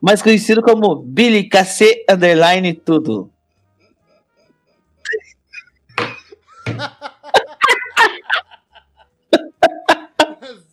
Mais 0.00 0.22
conhecido 0.22 0.62
como 0.62 0.96
Billy 0.96 1.48
KC 1.48 2.04
Underline 2.10 2.72
Tudo. 2.74 3.30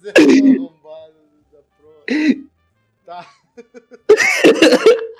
Zé 0.01 0.13
arrombado 0.17 1.13
da 1.51 1.59
pro. 1.77 2.49
Tá. 3.05 3.27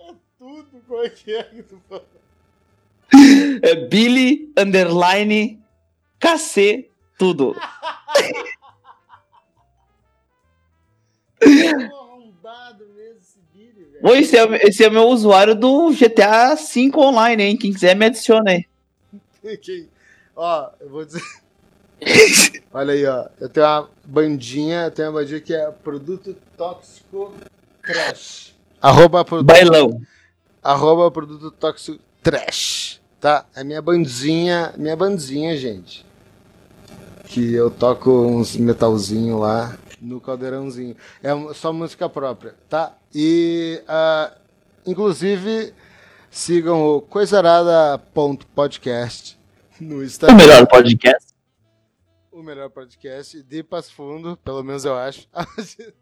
É 0.00 0.14
tudo, 0.38 0.82
como 0.94 1.04
é 1.04 1.08
que 1.08 1.34
é 1.34 1.42
que 1.42 1.62
tu 1.64 1.82
falou? 1.88 2.06
É 3.62 3.74
Billy 3.74 4.52
Underline 4.56 5.60
KC 6.20 6.88
Tudo. 7.18 7.56
Mesmo 14.00 14.14
esse 14.14 14.38
é, 14.38 14.68
esse 14.68 14.84
é 14.84 14.90
meu 14.90 15.08
usuário 15.08 15.56
do 15.56 15.90
GTA 15.90 16.54
V 16.54 16.92
online, 16.96 17.42
hein? 17.42 17.56
Quem 17.56 17.72
quiser 17.72 17.96
me 17.96 18.06
adiciona 18.06 18.52
aí. 18.52 18.64
Ó, 20.36 20.70
eu 20.80 20.88
vou 20.90 21.04
dizer. 21.04 21.22
Olha 22.72 22.92
aí, 22.92 23.06
ó. 23.06 23.28
Eu 23.40 23.48
tenho 23.48 23.66
uma 23.66 23.90
bandinha, 24.04 24.82
eu 24.84 24.90
tenho 24.90 25.08
uma 25.08 25.20
bandinha 25.20 25.40
que 25.40 25.54
é 25.54 25.70
Produto 25.70 26.36
Tóxico 26.56 27.32
Trash. 27.82 28.54
Arroba 28.82 29.24
produto, 29.24 29.46
Bailão. 29.46 30.00
Arroba 30.64 31.10
produto 31.10 31.50
tóxico 31.50 32.02
trash. 32.22 32.98
Tá? 33.20 33.44
É 33.54 33.62
minha 33.62 33.82
bandinha, 33.82 34.72
minha 34.76 34.96
bandinha, 34.96 35.54
gente. 35.56 36.04
Que 37.26 37.52
eu 37.54 37.70
toco 37.70 38.10
uns 38.10 38.56
metalzinho 38.56 39.38
lá 39.38 39.76
no 40.00 40.20
caldeirãozinho. 40.20 40.96
É 41.22 41.30
só 41.54 41.72
música 41.72 42.08
própria, 42.08 42.54
tá? 42.68 42.92
E, 43.14 43.80
ah, 43.88 44.32
inclusive, 44.86 45.72
sigam 46.30 46.82
o 46.86 47.00
coisarada.podcast 47.00 49.38
no 49.80 49.96
O 49.98 50.04
Instagram. 50.04 50.36
melhor 50.36 50.66
podcast. 50.66 51.32
O 52.30 52.42
melhor 52.42 52.68
podcast 52.70 53.42
de 53.42 53.62
Passo 53.62 53.94
Fundo, 53.94 54.36
pelo 54.44 54.62
menos 54.62 54.84
eu 54.84 54.94
acho. 54.96 55.26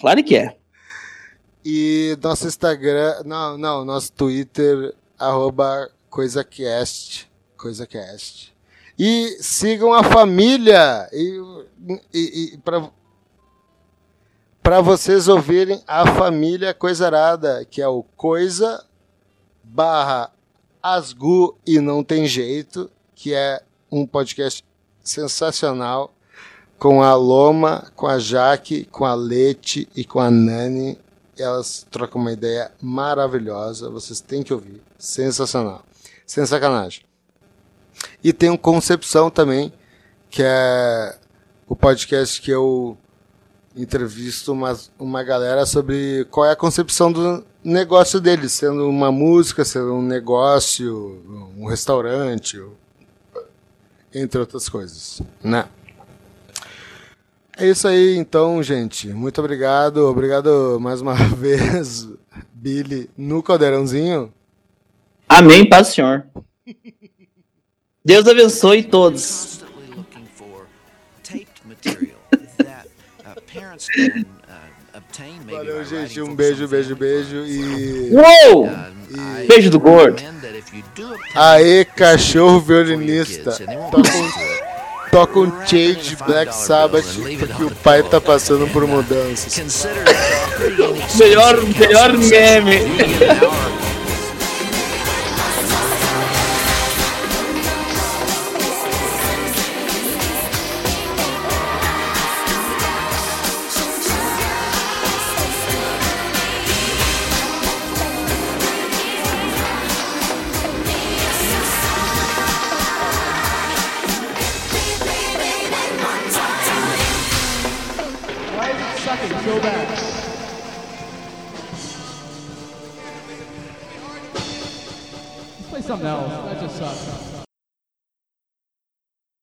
Claro 0.00 0.22
que 0.22 0.36
é. 0.36 0.56
E 1.64 2.16
nosso 2.22 2.46
Instagram, 2.46 3.22
não, 3.24 3.58
não, 3.58 3.84
nosso 3.84 4.12
Twitter, 4.12 4.94
arroba 5.18 5.90
CoisaCast, 6.08 7.30
CoisaCast. 7.56 8.54
E 8.98 9.36
sigam 9.40 9.92
a 9.92 10.02
família, 10.02 11.08
e, 11.12 11.40
e, 12.12 12.54
e 12.54 12.58
vocês 14.82 15.28
ouvirem 15.28 15.82
a 15.86 16.06
família 16.06 16.74
Coisarada, 16.74 17.64
que 17.64 17.80
é 17.80 17.88
o 17.88 18.02
Coisa 18.02 18.84
barra 19.62 20.30
Asgu 20.82 21.56
e 21.66 21.80
Não 21.80 22.02
Tem 22.02 22.26
Jeito, 22.26 22.90
que 23.14 23.34
é 23.34 23.62
um 23.90 24.06
podcast 24.06 24.64
sensacional 25.02 26.12
com 26.78 27.02
a 27.02 27.14
Loma, 27.14 27.90
com 27.96 28.06
a 28.06 28.18
Jaque, 28.18 28.84
com 28.84 29.04
a 29.04 29.14
Lete 29.14 29.88
e 29.96 30.04
com 30.04 30.20
a 30.20 30.30
Nani. 30.30 30.98
Elas 31.38 31.86
trocam 31.90 32.20
uma 32.20 32.32
ideia 32.32 32.70
maravilhosa, 32.80 33.90
vocês 33.90 34.20
têm 34.20 34.42
que 34.42 34.52
ouvir. 34.52 34.82
Sensacional. 34.98 35.84
Sem 36.26 36.44
sacanagem. 36.44 37.02
E 38.22 38.32
tem 38.32 38.50
o 38.50 38.58
Concepção 38.58 39.30
também, 39.30 39.72
que 40.30 40.42
é 40.44 41.18
o 41.66 41.76
podcast 41.76 42.40
que 42.40 42.50
eu 42.50 42.96
entrevisto 43.76 44.52
uma, 44.52 44.76
uma 44.98 45.22
galera 45.22 45.64
sobre 45.64 46.26
qual 46.30 46.46
é 46.46 46.52
a 46.52 46.56
concepção 46.56 47.12
do 47.12 47.44
negócio 47.62 48.20
deles, 48.20 48.52
sendo 48.52 48.88
uma 48.88 49.12
música, 49.12 49.64
sendo 49.64 49.94
um 49.94 50.02
negócio, 50.02 51.22
um 51.56 51.66
restaurante, 51.66 52.60
entre 54.12 54.40
outras 54.40 54.68
coisas, 54.68 55.22
né? 55.42 55.68
É 57.60 57.66
isso 57.66 57.88
aí, 57.88 58.16
então, 58.16 58.62
gente. 58.62 59.08
Muito 59.08 59.40
obrigado. 59.40 60.06
Obrigado 60.06 60.78
mais 60.80 61.00
uma 61.00 61.14
vez, 61.34 62.08
Billy, 62.52 63.10
no 63.16 63.42
caldeirãozinho. 63.42 64.32
Amém, 65.28 65.68
paz, 65.68 65.88
Senhor. 65.88 66.24
Deus 68.04 68.28
abençoe 68.28 68.84
todos. 68.84 69.60
Valeu, 75.50 75.84
gente. 75.84 76.20
Um 76.20 76.34
beijo, 76.36 76.68
beijo, 76.68 76.94
beijo. 76.94 77.44
E. 77.44 78.12
Uou! 78.14 78.66
I 78.66 79.46
Beijo 79.48 79.68
do 79.68 79.80
gordo. 79.80 80.22
Aê, 81.34 81.84
cachorro 81.84 82.60
violinista. 82.60 83.50
kids, 83.50 83.68
and 83.68 84.67
they 85.10 85.18
won't 85.18 85.30
Toca 85.30 85.40
listen 85.40 85.50
um, 85.50 85.50
to 85.50 85.56
it, 85.56 85.62
toca 85.62 85.62
um 85.62 85.66
Change 85.66 86.16
Black 86.16 86.54
Sabbath 86.54 87.06
porque 87.38 87.64
o 87.64 87.70
pai 87.70 88.02
tá 88.02 88.20
passando 88.20 88.66
por 88.68 88.86
mudanças. 88.86 89.86
Melhor, 91.18 91.62
melhor 91.78 92.12
meme. 92.16 92.78